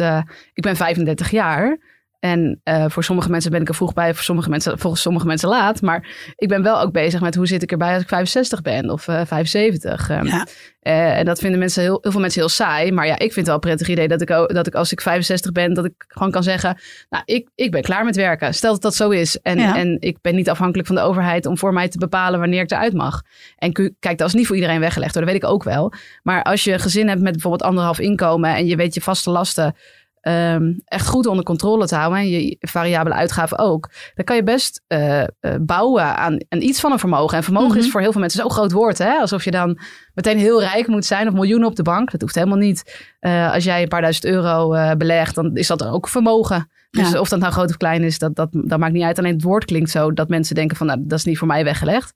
Ik 0.53 0.63
ben 0.63 0.75
35 0.75 1.31
jaar. 1.31 1.77
En 2.21 2.61
uh, 2.63 2.85
voor 2.87 3.03
sommige 3.03 3.29
mensen 3.29 3.51
ben 3.51 3.61
ik 3.61 3.67
er 3.67 3.75
vroeg 3.75 3.93
bij, 3.93 4.13
voor 4.13 4.23
sommige 4.23 4.49
mensen, 4.49 4.79
volgens 4.79 5.01
sommige 5.01 5.25
mensen 5.25 5.49
laat. 5.49 5.81
Maar 5.81 6.33
ik 6.35 6.47
ben 6.47 6.63
wel 6.63 6.81
ook 6.81 6.91
bezig 6.91 7.21
met 7.21 7.35
hoe 7.35 7.47
zit 7.47 7.61
ik 7.63 7.71
erbij 7.71 7.93
als 7.93 8.01
ik 8.01 8.07
65 8.07 8.61
ben 8.61 8.89
of 8.89 9.07
uh, 9.07 9.21
75. 9.25 10.09
Um, 10.09 10.25
Ja. 10.25 10.47
uh, 10.83 11.17
en 11.17 11.25
dat 11.25 11.39
vinden 11.39 11.59
mensen 11.59 11.81
heel, 11.81 11.97
heel 12.01 12.11
veel 12.11 12.21
mensen 12.21 12.39
heel 12.39 12.49
saai. 12.49 12.91
Maar 12.91 13.05
ja, 13.05 13.13
ik 13.13 13.19
vind 13.19 13.35
het 13.35 13.45
wel 13.45 13.55
een 13.55 13.59
prettig 13.61 13.87
idee 13.87 14.07
dat 14.07 14.21
ik, 14.21 14.27
dat 14.27 14.67
ik 14.67 14.75
als 14.75 14.91
ik 14.91 15.01
65 15.01 15.51
ben, 15.51 15.73
dat 15.73 15.85
ik 15.85 15.93
gewoon 16.07 16.31
kan 16.31 16.43
zeggen, 16.43 16.77
nou, 17.09 17.23
ik, 17.25 17.49
ik 17.55 17.71
ben 17.71 17.81
klaar 17.81 18.05
met 18.05 18.15
werken. 18.15 18.53
Stel 18.53 18.71
dat 18.71 18.81
dat 18.81 18.95
zo 18.95 19.09
is. 19.09 19.39
En, 19.39 19.57
Ja. 19.57 19.77
en 19.77 19.97
ik 19.99 20.17
ben 20.21 20.35
niet 20.35 20.49
afhankelijk 20.49 20.87
van 20.87 20.95
de 20.95 21.01
overheid 21.01 21.45
om 21.45 21.57
voor 21.57 21.73
mij 21.73 21.89
te 21.89 21.97
bepalen 21.97 22.39
wanneer 22.39 22.61
ik 22.61 22.71
eruit 22.71 22.93
mag. 22.93 23.21
En 23.57 23.93
kijk, 23.99 24.17
dat 24.17 24.27
is 24.27 24.33
niet 24.33 24.47
voor 24.47 24.55
iedereen 24.55 24.79
weggelegd 24.79 25.13
hoor, 25.13 25.23
dat 25.23 25.33
weet 25.33 25.43
ik 25.43 25.49
ook 25.49 25.63
wel. 25.63 25.93
Maar 26.23 26.43
als 26.43 26.63
je 26.63 26.73
een 26.73 26.79
gezin 26.79 27.07
hebt 27.07 27.21
met 27.21 27.31
bijvoorbeeld 27.31 27.63
anderhalf 27.63 27.99
inkomen 27.99 28.55
en 28.55 28.65
je 28.65 28.75
weet 28.75 28.93
je 28.93 29.01
vaste 29.01 29.29
lasten 29.29 29.75
um, 30.21 30.81
echt 30.85 31.07
goed 31.07 31.25
onder 31.25 31.43
controle 31.45 31.87
te 31.87 31.95
houden 31.95 32.19
en 32.19 32.29
je 32.29 32.55
variabele 32.59 33.15
uitgaven 33.15 33.57
ook, 33.59 33.89
dan 34.15 34.25
kan 34.25 34.35
je 34.35 34.43
best 34.43 34.81
uh, 34.87 35.19
uh, 35.19 35.25
bouwen 35.61 36.03
aan, 36.17 36.37
aan 36.49 36.61
iets 36.61 36.79
van 36.79 36.91
een 36.91 36.99
vermogen. 36.99 37.37
En 37.37 37.43
vermogen 37.43 37.69
Mhm. 37.69 37.77
is 37.79 37.91
voor 37.91 38.01
heel 38.01 38.11
veel 38.11 38.21
mensen 38.21 38.41
zo'n 38.41 38.51
groot 38.51 38.71
woord, 38.71 38.97
hè? 38.97 39.11
alsof 39.17 39.43
je 39.43 39.51
dan 39.51 39.79
meteen 40.13 40.37
heel 40.37 40.59
rijk 40.61 40.87
moet 40.87 41.05
zijn 41.05 41.27
of 41.27 41.33
miljoenen 41.33 41.67
op 41.67 41.75
de 41.75 41.83
bank. 41.83 42.11
Dat 42.11 42.21
hoeft 42.21 42.35
helemaal 42.35 42.57
niet. 42.57 43.07
Uh, 43.21 43.53
als 43.53 43.63
jij 43.63 43.81
een 43.81 43.87
paar 43.87 44.01
duizend 44.01 44.25
euro 44.25 44.73
uh, 44.73 44.91
belegt, 44.91 45.35
dan 45.35 45.55
is 45.55 45.67
dat 45.67 45.85
ook 45.85 46.07
vermogen. 46.07 46.69
Dus 46.91 47.11
Ja. 47.11 47.19
of 47.19 47.29
dat 47.29 47.39
nou 47.39 47.51
groot 47.51 47.69
of 47.69 47.77
klein 47.77 48.03
is, 48.03 48.19
dat, 48.19 48.35
dat, 48.35 48.49
dat 48.51 48.79
maakt 48.79 48.93
niet 48.93 49.03
uit. 49.03 49.17
Alleen 49.19 49.33
het 49.33 49.43
woord 49.43 49.65
klinkt 49.65 49.89
zo 49.89 50.13
dat 50.13 50.29
mensen 50.29 50.55
denken 50.55 50.77
van, 50.77 50.87
nou, 50.87 50.99
dat 51.03 51.17
is 51.17 51.25
niet 51.25 51.37
voor 51.37 51.47
mij 51.47 51.63
weggelegd. 51.63 52.13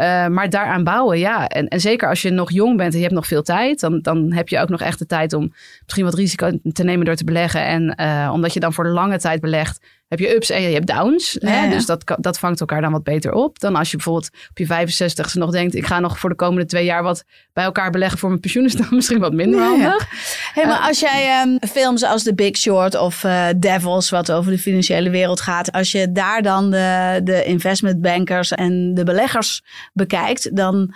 Uh, 0.00 0.26
maar 0.26 0.50
daaraan 0.50 0.84
bouwen, 0.84 1.18
ja. 1.18 1.48
En, 1.48 1.68
en 1.68 1.80
zeker 1.80 2.08
als 2.08 2.22
je 2.22 2.30
nog 2.30 2.50
jong 2.50 2.76
bent 2.76 2.92
en 2.92 2.96
je 2.96 3.04
hebt 3.04 3.14
nog 3.14 3.26
veel 3.26 3.42
tijd, 3.42 3.80
dan, 3.80 4.00
dan 4.00 4.32
heb 4.32 4.48
je 4.48 4.58
ook 4.58 4.68
nog 4.68 4.80
echt 4.80 4.98
de 4.98 5.06
tijd 5.06 5.32
om 5.32 5.52
misschien 5.82 6.04
wat 6.04 6.14
risico 6.14 6.50
te 6.72 6.84
nemen 6.84 7.04
door 7.04 7.14
te 7.14 7.24
beleggen. 7.24 7.64
En 7.64 8.00
uh, 8.00 8.30
omdat 8.32 8.54
je 8.54 8.60
dan 8.60 8.72
voor 8.72 8.88
lange 8.88 9.18
tijd 9.18 9.40
belegt, 9.40 9.86
heb 10.08 10.18
je 10.18 10.34
ups 10.34 10.50
en 10.50 10.62
je 10.62 10.74
hebt 10.74 10.86
downs. 10.86 11.36
Ja, 11.40 11.48
hè? 11.48 11.64
ja. 11.64 11.70
Dus 11.70 11.86
dat, 11.86 12.16
dat 12.20 12.38
vangt 12.38 12.60
elkaar 12.60 12.80
dan 12.80 12.92
wat 12.92 13.02
beter 13.02 13.32
op. 13.32 13.58
Dan 13.58 13.76
als 13.76 13.90
je 13.90 13.96
bijvoorbeeld 13.96 14.30
op 14.50 14.58
je 14.58 14.66
65 14.66 15.34
nog 15.34 15.50
denkt, 15.50 15.74
ik 15.74 15.86
ga 15.86 16.00
nog 16.00 16.18
voor 16.18 16.30
de 16.30 16.36
komende 16.36 16.66
twee 16.66 16.84
jaar 16.84 17.02
wat 17.02 17.24
bij 17.52 17.64
elkaar 17.64 17.90
beleggen 17.90 18.18
voor 18.18 18.28
mijn 18.28 18.40
pensioen, 18.40 18.64
is 18.64 18.74
dan 18.74 18.86
misschien 18.96 19.18
wat 19.18 19.32
minder 19.32 19.60
Ja, 19.60 19.66
handig. 19.66 20.08
Hey, 20.54 20.66
maar 20.66 20.80
als 20.80 21.00
jij 21.00 21.28
ehm, 21.28 21.70
films 21.70 22.02
als 22.02 22.22
The 22.22 22.34
Big 22.34 22.56
Short 22.56 22.94
of 22.94 23.24
eh, 23.24 23.46
Devils, 23.56 24.10
wat 24.10 24.32
over 24.32 24.52
de 24.52 24.58
financiële 24.58 25.10
wereld 25.10 25.40
gaat, 25.40 25.72
als 25.72 25.92
je 25.92 26.12
daar 26.12 26.42
dan 26.42 26.70
de, 26.70 27.20
de 27.24 27.44
investment 27.44 28.00
bankers 28.00 28.52
en 28.52 28.94
de 28.94 29.04
beleggers 29.04 29.62
bekijkt, 29.92 30.56
dan. 30.56 30.94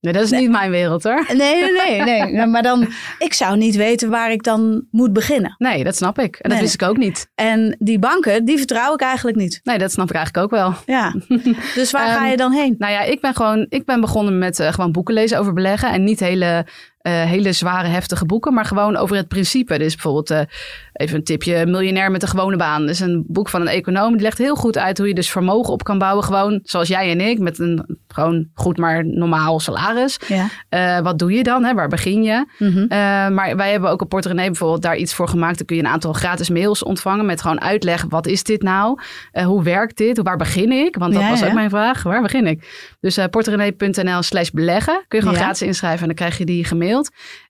Nee, 0.00 0.12
dat 0.12 0.22
is 0.22 0.30
niet 0.30 0.50
mijn 0.50 0.70
wereld 0.70 1.02
hoor. 1.02 1.24
Nee, 1.28 1.72
nee, 1.72 2.02
nee. 2.02 2.22
nee. 2.22 2.46
Maar 2.58 2.62
dan, 2.62 2.88
ik 3.18 3.34
zou 3.34 3.56
niet 3.56 3.76
weten 3.76 4.10
waar 4.10 4.32
ik 4.32 4.42
dan 4.42 4.84
moet 4.90 5.12
beginnen. 5.12 5.54
Nee, 5.58 5.84
dat 5.84 5.96
snap 5.96 6.18
ik. 6.18 6.36
En 6.36 6.50
dat 6.50 6.60
wist 6.60 6.74
ik 6.74 6.82
ook 6.82 6.96
niet. 6.96 7.30
En 7.34 7.76
die 7.78 7.98
banken, 7.98 8.44
die 8.44 8.56
vertrouw 8.58 8.94
ik 8.94 9.00
eigenlijk 9.00 9.36
niet. 9.36 9.60
Nee, 9.62 9.78
dat 9.78 9.92
snap 9.92 10.08
ik 10.08 10.14
eigenlijk 10.14 10.44
ook 10.44 10.50
wel. 10.60 10.74
Ja. 10.86 11.14
Dus 11.74 11.90
waar 11.90 12.08
ga 12.08 12.16
Ehm, 12.20 12.30
je 12.30 12.36
dan 12.36 12.52
heen? 12.52 12.74
Nou 12.78 12.92
ja, 12.92 13.00
ik 13.02 13.20
ben 13.20 13.34
gewoon 13.34 13.66
ik 13.68 13.84
ben 13.84 14.00
begonnen 14.00 14.38
met 14.38 14.60
eh, 14.60 14.72
gewoon 14.72 14.92
boeken 14.92 15.14
lezen 15.14 15.38
over 15.38 15.52
beleggen. 15.52 15.90
En 15.92 16.04
niet 16.04 16.20
hele, 16.20 16.66
eh, 16.98 17.12
hele 17.22 17.52
zware, 17.52 17.88
heftige 17.88 18.24
boeken, 18.26 18.54
maar 18.54 18.64
gewoon 18.64 18.96
over 18.96 19.16
het 19.16 19.28
principe. 19.28 19.78
Dus 19.78 19.92
bijvoorbeeld, 19.92 20.30
eh, 20.30 20.40
even 20.92 21.16
een 21.16 21.24
tipje, 21.24 21.66
Miljonair 21.66 22.10
met 22.10 22.22
een 22.22 22.28
gewone 22.28 22.56
baan. 22.56 22.80
Dat 22.80 22.90
is 22.90 23.00
een 23.00 23.24
boek 23.26 23.48
van 23.48 23.60
een 23.60 23.66
econoom. 23.66 24.12
Die 24.12 24.20
legt 24.22 24.38
heel 24.38 24.54
goed 24.54 24.78
uit 24.78 24.98
hoe 24.98 25.08
je 25.08 25.14
dus 25.14 25.30
vermogen 25.30 25.72
op 25.72 25.82
kan 25.84 25.98
bouwen. 25.98 26.24
Gewoon 26.24 26.60
zoals 26.62 26.88
jij 26.88 27.10
en 27.10 27.20
ik, 27.20 27.38
met 27.38 27.58
een 27.58 27.98
gewoon 28.08 28.46
goed 28.54 28.76
maar 28.78 29.06
normaal 29.06 29.60
salaris. 29.60 30.18
Ja. 30.26 30.46
Eh, 30.68 31.00
wat 31.00 31.18
doe 31.18 31.32
je 31.32 31.42
dan? 31.42 31.64
Hè? 31.64 31.74
Waar 31.74 31.88
begin 31.88 32.22
je? 32.22 32.46
Mhm. 32.58 32.86
Maar 33.34 33.56
wij 33.56 33.70
hebben 33.70 33.90
ook 33.90 34.02
op 34.02 34.08
Port 34.08 34.26
René 34.26 34.44
bijvoorbeeld 34.44 34.82
daar 34.82 34.96
iets 34.96 35.14
voor 35.14 35.28
gemaakt. 35.28 35.56
Dan 35.56 35.66
kun 35.66 35.76
je 35.76 35.82
een 35.82 35.88
aantal 35.88 36.12
gratis 36.12 36.48
mails 36.48 36.82
ontvangen 36.82 37.26
met 37.26 37.40
gewoon 37.40 37.60
uitleg. 37.60 38.04
Wat 38.08 38.26
is 38.26 38.42
dit 38.42 38.62
nou? 38.62 39.00
Hoe 39.44 39.62
werkt 39.62 39.96
dit? 39.96 40.22
Waar 40.22 40.36
begin 40.36 40.72
ik? 40.72 40.96
Want 40.96 41.12
dat 41.12 41.22
Ja, 41.22 41.28
was 41.28 41.44
ook 41.44 41.52
mijn 41.52 41.70
vraag. 41.70 42.02
Waar 42.02 42.22
begin 42.22 42.46
ik? 42.46 42.96
Dus 43.00 43.16
eh 43.16 43.24
portrené.nl 43.30 44.22
slash 44.22 44.50
beleggen. 44.50 45.04
Kun 45.08 45.18
je 45.18 45.24
gewoon 45.24 45.40
gratis 45.40 45.62
inschrijven 45.62 46.00
en 46.00 46.06
dan 46.06 46.16
krijg 46.16 46.38
je 46.38 46.44
die 46.44 46.64
gemaild. 46.64 46.87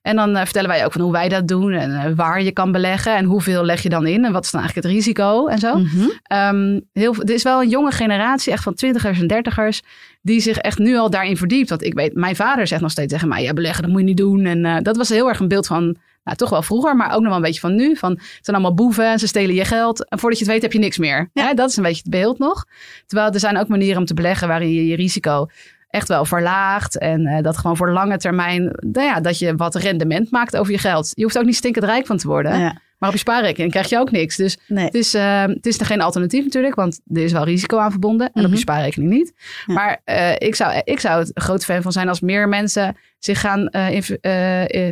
En 0.01 0.15
dan 0.15 0.35
eh, 0.35 0.43
vertellen 0.43 0.69
wij 0.69 0.85
ook 0.85 0.91
van 0.91 1.01
hoe 1.01 1.11
wij 1.11 1.29
dat 1.29 1.47
doen. 1.47 1.71
En 1.71 1.91
eh, 1.91 2.11
waar 2.15 2.41
je 2.41 2.51
kan 2.51 2.71
beleggen. 2.71 3.15
En 3.15 3.25
hoeveel 3.25 3.63
leg 3.63 3.83
je 3.83 3.89
dan 3.89 4.07
in? 4.07 4.25
En 4.25 4.31
wat 4.31 4.43
is 4.43 4.51
dan 4.51 4.61
eigenlijk 4.61 4.87
het 4.87 4.97
risico? 4.97 5.47
En 5.47 5.59
zo. 5.59 5.81
Ehm, 6.23 6.79
heel, 6.93 7.15
er 7.15 7.33
is 7.33 7.43
wel 7.43 7.61
een 7.61 7.69
jonge 7.69 7.91
generatie, 7.91 8.51
echt 8.51 8.63
van 8.63 8.73
twintigers 8.73 9.19
en 9.19 9.27
dertigers, 9.27 9.81
die 10.21 10.39
zich 10.39 10.57
echt 10.57 10.77
nu 10.77 10.97
al 10.97 11.09
daarin 11.09 11.37
verdiept. 11.37 11.69
Want 11.69 11.83
ik 11.83 11.93
weet, 11.93 12.13
mijn 12.13 12.35
vader 12.35 12.67
zegt 12.67 12.81
nog 12.81 12.91
steeds 12.91 13.13
tegen 13.13 13.27
mij, 13.27 13.43
ja, 13.43 13.53
beleggen, 13.53 13.81
dat 13.81 13.91
moet 13.91 13.99
je 13.99 14.05
niet 14.05 14.17
doen. 14.17 14.45
En 14.45 14.65
eh, 14.65 14.77
dat 14.81 14.97
was 14.97 15.09
heel 15.09 15.29
erg 15.29 15.39
een 15.39 15.47
beeld 15.47 15.67
van, 15.67 15.97
nou, 16.23 16.37
toch 16.37 16.49
wel 16.49 16.61
vroeger, 16.61 16.95
maar 16.95 17.13
ook 17.13 17.19
nog 17.19 17.27
wel 17.27 17.35
een 17.35 17.41
beetje 17.41 17.59
van 17.59 17.75
nu. 17.75 17.95
Van, 17.95 18.11
het 18.11 18.39
zijn 18.41 18.55
allemaal 18.55 18.73
boeven 18.73 19.11
en 19.11 19.19
ze 19.19 19.27
stelen 19.27 19.55
je 19.55 19.65
geld. 19.65 20.09
En 20.09 20.19
voordat 20.19 20.39
je 20.39 20.45
het 20.45 20.53
weet 20.53 20.61
heb 20.61 20.73
je 20.73 20.79
niks 20.79 20.97
meer. 20.97 21.29
Ja. 21.33 21.47
Hè, 21.47 21.53
dat 21.53 21.69
is 21.69 21.77
een 21.77 21.83
beetje 21.83 22.01
het 22.01 22.11
beeld 22.11 22.39
nog. 22.39 22.65
Terwijl 23.05 23.31
er 23.31 23.39
zijn 23.39 23.57
ook 23.57 23.67
manieren 23.67 23.97
om 23.97 24.05
te 24.05 24.13
beleggen 24.13 24.47
waarin 24.47 24.73
je 24.73 24.87
je 24.87 24.95
risico 24.95 25.47
echt 25.89 26.07
wel 26.07 26.25
verlaagt. 26.25 26.97
En 26.97 27.25
eh, 27.25 27.43
dat 27.43 27.57
gewoon 27.57 27.77
voor 27.77 27.91
lange 27.91 28.17
termijn, 28.17 28.63
nou 28.79 29.05
ja, 29.05 29.19
dat 29.19 29.39
je 29.39 29.55
wat 29.55 29.75
rendement 29.75 30.31
maakt 30.31 30.57
over 30.57 30.71
je 30.71 30.77
geld. 30.79 31.11
Je 31.15 31.23
hoeft 31.23 31.37
ook 31.37 31.45
niet 31.45 31.55
stinkend 31.55 31.85
rijk 31.85 32.05
van 32.05 32.17
te 32.17 32.27
worden. 32.27 32.59
Ja. 32.59 32.77
Maar 32.97 33.09
op 33.09 33.15
je 33.15 33.21
spaarrekening 33.21 33.71
krijg 33.71 33.89
je 33.89 33.97
ook 33.97 34.11
niks. 34.11 34.35
Dus 34.35 34.57
Nee. 34.67 34.85
het 34.85 34.93
is, 34.93 35.13
eh, 35.13 35.41
het 35.41 35.65
is 35.65 35.79
er 35.79 35.85
geen 35.85 36.01
alternatief 36.01 36.43
natuurlijk, 36.43 36.75
want 36.75 36.99
er 37.13 37.21
is 37.23 37.31
wel 37.31 37.43
risico 37.43 37.77
aan 37.77 37.91
verbonden. 37.91 38.25
En 38.27 38.39
op 38.41 38.45
Mhm. 38.45 38.53
je 38.53 38.59
spaarrekening 38.59 39.11
niet. 39.11 39.33
Ja. 39.65 39.73
Maar 39.73 40.01
eh, 40.03 40.31
ik, 40.37 40.55
zou, 40.55 40.81
ik 40.83 40.99
zou 40.99 41.19
het 41.19 41.31
groot 41.33 41.65
fan 41.65 41.81
van 41.81 41.91
zijn 41.91 42.09
als 42.09 42.19
meer 42.19 42.47
mensen 42.49 42.95
zich 43.19 43.39
gaan 43.39 43.67
inv- 43.69 44.15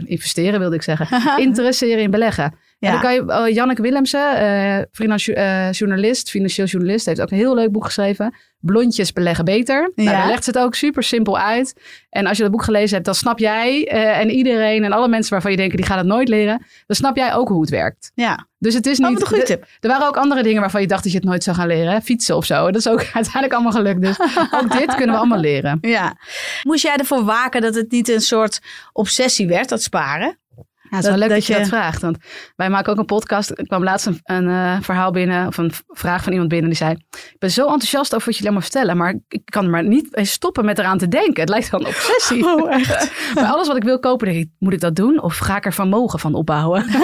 investeren, 0.05 0.59
wilde 0.59 0.75
ik 0.75 0.81
zeggen. 0.81 1.07
Interesseren 1.47 2.03
in 2.03 2.11
beleggen. 2.11 2.53
Ja. 2.79 2.87
En 2.87 2.93
dan 2.93 3.01
kan 3.01 3.13
je, 3.13 3.41
oh, 3.43 3.53
Janneke 3.53 3.81
Willemsen, 3.81 4.35
eh 4.37 5.65
eh, 5.67 5.71
journalist, 5.71 6.29
financieel 6.29 6.67
journalist, 6.67 7.05
heeft 7.05 7.21
ook 7.21 7.31
een 7.31 7.37
heel 7.37 7.55
leuk 7.55 7.71
boek 7.71 7.85
geschreven. 7.85 8.35
Blondjes 8.59 9.13
beleggen 9.13 9.45
beter. 9.45 9.91
Nou, 9.95 10.09
Ja. 10.09 10.17
daar 10.17 10.27
legt 10.27 10.43
ze 10.43 10.49
het 10.49 10.59
ook 10.59 10.75
super 10.75 11.03
simpel 11.03 11.37
uit. 11.39 11.73
En 12.09 12.25
als 12.27 12.37
je 12.37 12.43
dat 12.43 12.51
boek 12.51 12.63
gelezen 12.63 12.93
hebt, 12.93 13.05
dan 13.05 13.15
snap 13.15 13.39
jij 13.39 13.87
eh, 13.87 14.19
en 14.19 14.29
iedereen 14.29 14.83
en 14.83 14.91
alle 14.91 15.07
mensen 15.07 15.31
waarvan 15.31 15.51
je 15.51 15.57
denkt 15.57 15.75
die 15.77 15.85
gaan 15.85 15.97
het 15.97 16.07
nooit 16.07 16.27
leren, 16.27 16.65
dan 16.85 16.95
snap 16.95 17.15
jij 17.15 17.33
ook 17.33 17.47
hoe 17.47 17.61
het 17.61 17.69
werkt. 17.69 18.11
Ja. 18.15 18.47
Dus 18.59 18.73
het 18.73 18.85
is 18.85 18.99
Oh, 18.99 19.09
niet. 19.09 19.31
een 19.31 19.43
tip. 19.43 19.65
er 19.79 19.89
waren 19.89 20.07
ook 20.07 20.17
andere 20.17 20.43
dingen 20.43 20.61
waarvan 20.61 20.81
je 20.81 20.87
dacht 20.87 21.03
dat 21.03 21.11
je 21.11 21.17
het 21.17 21.27
nooit 21.27 21.43
zou 21.43 21.55
gaan 21.55 21.67
leren. 21.67 21.91
Hè? 21.93 22.01
Fietsen 22.01 22.35
of 22.35 22.45
zo. 22.45 22.65
Dat 22.65 22.75
is 22.75 22.87
ook 22.87 22.99
uiteindelijk 23.13 23.53
allemaal 23.53 23.71
gelukt. 23.71 24.01
Dus 24.01 24.19
ook 24.51 24.71
dit 24.71 24.95
kunnen 24.95 25.15
we 25.15 25.17
allemaal 25.21 25.39
leren. 25.39 25.77
Ja. 25.97 26.15
Moest 26.63 26.83
jij 26.83 26.95
ervoor 26.95 27.23
waken 27.23 27.61
dat 27.61 27.75
het 27.75 27.91
niet 27.91 28.09
een 28.09 28.21
soort 28.21 28.59
obsessie 28.93 29.47
werd, 29.47 29.69
dat 29.69 29.81
sparen? 29.81 30.37
Ja, 30.89 30.95
het 30.95 31.05
is 31.05 31.09
wel 31.09 31.19
leuk 31.19 31.29
dat 31.29 31.45
je 31.45 31.53
dat 31.53 31.67
vraagt. 31.67 32.01
Want 32.01 32.17
wij 32.55 32.69
maken 32.69 32.91
ook 32.91 32.97
een 32.97 33.05
podcast. 33.05 33.49
Er 33.49 33.67
kwam 33.67 33.83
laatst 33.83 34.05
een, 34.05 34.19
een 34.23 34.47
eh, 34.47 34.77
verhaal 34.81 35.11
binnen, 35.11 35.47
of 35.47 35.57
een 35.57 35.71
vraag 35.87 36.23
van 36.23 36.31
iemand 36.31 36.49
binnen. 36.49 36.69
Die 36.69 36.77
zei: 36.77 36.91
Ik 36.91 37.35
ben 37.39 37.51
zo 37.51 37.61
enthousiast 37.61 38.13
over 38.13 38.25
wat 38.25 38.35
jullie 38.35 38.51
allemaal 38.51 38.69
vertellen. 38.69 38.97
Maar 38.97 39.19
ik 39.27 39.41
kan 39.45 39.63
er 39.63 39.69
maar 39.69 39.83
niet 39.83 40.07
stoppen 40.11 40.65
met 40.65 40.79
eraan 40.79 40.97
te 40.97 41.07
denken. 41.07 41.41
Het 41.41 41.49
lijkt 41.49 41.69
wel 41.69 41.79
een 41.79 41.87
obsessie. 41.87 42.45
Oh, 42.57 42.73
echt? 42.73 43.11
Bij 43.33 43.43
alles 43.43 43.67
wat 43.67 43.75
ik 43.77 43.83
wil 43.83 43.99
kopen, 43.99 44.27
denk 44.27 44.39
ik: 44.39 44.49
Moet 44.59 44.73
ik 44.73 44.79
dat 44.79 44.95
doen? 44.95 45.21
Of 45.21 45.37
ga 45.37 45.57
ik 45.57 45.65
er 45.65 45.73
vermogen 45.73 46.19
van 46.19 46.33
opbouwen? 46.33 46.85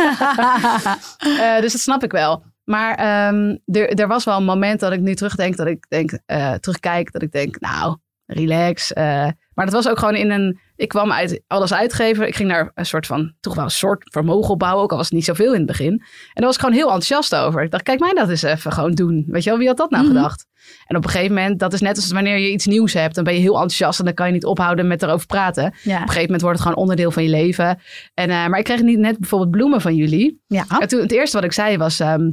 Eh, 1.17 1.61
dus 1.61 1.71
dat 1.71 1.81
snap 1.81 2.03
ik 2.03 2.11
wel. 2.11 2.43
Maar 2.63 2.95
ehm, 2.95 3.57
er, 3.65 3.93
er 3.93 4.07
was 4.07 4.23
wel 4.23 4.37
een 4.37 4.43
moment 4.43 4.79
dat 4.79 4.91
ik 4.91 4.99
nu 4.99 5.15
terugdenk, 5.15 5.55
dat 5.55 5.67
ik 5.67 5.85
denk, 5.89 6.19
eh, 6.25 6.53
terugkijk, 6.53 7.11
dat 7.11 7.21
ik 7.21 7.31
denk, 7.31 7.59
nou, 7.59 7.97
relax. 8.25 8.93
maar 8.93 9.65
dat 9.65 9.71
was 9.71 9.89
ook 9.89 9.99
gewoon 9.99 10.15
in 10.15 10.31
een, 10.31 10.59
ik 10.83 10.89
kwam 10.89 11.11
uit 11.11 11.41
alles 11.47 11.73
uitgeven. 11.73 12.27
Ik 12.27 12.35
ging 12.35 12.49
naar 12.49 12.71
een 12.73 12.85
soort 12.85 13.05
van, 13.05 13.33
toch 13.39 13.55
wel 13.55 13.63
een 13.63 13.69
soort 13.71 14.03
vermogen 14.11 14.49
opbouwen, 14.51 14.83
ook 14.83 14.91
al 14.91 14.97
was 14.97 15.05
het 15.05 15.15
niet 15.15 15.25
zoveel 15.25 15.51
in 15.51 15.57
het 15.57 15.65
begin. 15.67 15.91
En 15.91 16.01
daar 16.33 16.45
was 16.45 16.53
ik 16.55 16.59
gewoon 16.61 16.75
heel 16.75 16.83
enthousiast 16.85 17.35
over. 17.35 17.63
Ik 17.63 17.71
dacht, 17.71 17.83
kijk 17.83 17.99
mij 17.99 18.13
dat 18.13 18.29
eens 18.29 18.41
even 18.43 18.71
gewoon 18.71 18.91
doen. 18.91 19.23
Weet 19.27 19.43
je 19.43 19.49
wel, 19.49 19.59
wie 19.59 19.67
had 19.67 19.77
dat 19.77 19.89
nou 19.89 20.03
Mhm. 20.05 20.13
gedacht? 20.15 20.45
En 20.87 20.95
op 20.95 21.03
een 21.03 21.09
gegeven 21.09 21.35
moment, 21.35 21.59
dat 21.59 21.73
is 21.73 21.81
net 21.81 21.95
als 21.95 22.11
wanneer 22.11 22.37
je 22.37 22.51
iets 22.51 22.65
nieuws 22.65 22.93
hebt, 22.93 23.15
dan 23.15 23.23
ben 23.23 23.33
je 23.33 23.39
heel 23.39 23.53
enthousiast 23.53 23.99
en 23.99 24.05
dan 24.05 24.13
kan 24.13 24.27
je 24.27 24.33
niet 24.33 24.45
ophouden 24.45 24.87
met 24.87 25.03
erover 25.03 25.25
praten. 25.27 25.63
Ja. 25.63 25.69
Op 25.69 26.01
een 26.01 26.07
gegeven 26.07 26.21
moment 26.21 26.41
wordt 26.41 26.57
het 26.57 26.67
gewoon 26.67 26.81
onderdeel 26.81 27.11
van 27.11 27.23
je 27.23 27.29
leven. 27.29 27.79
En, 28.13 28.29
eh, 28.29 28.47
maar 28.47 28.59
ik 28.59 28.63
kreeg 28.65 28.81
niet 28.81 28.99
net 28.99 29.19
bijvoorbeeld 29.19 29.51
bloemen 29.51 29.81
van 29.81 29.95
jullie. 29.95 30.41
Ja. 30.47 30.65
En 30.79 30.87
toen, 30.87 30.99
het 31.01 31.11
eerste 31.11 31.35
wat 31.35 31.45
ik 31.45 31.51
zei 31.53 31.77
was... 31.77 31.99
ehm, 31.99 32.29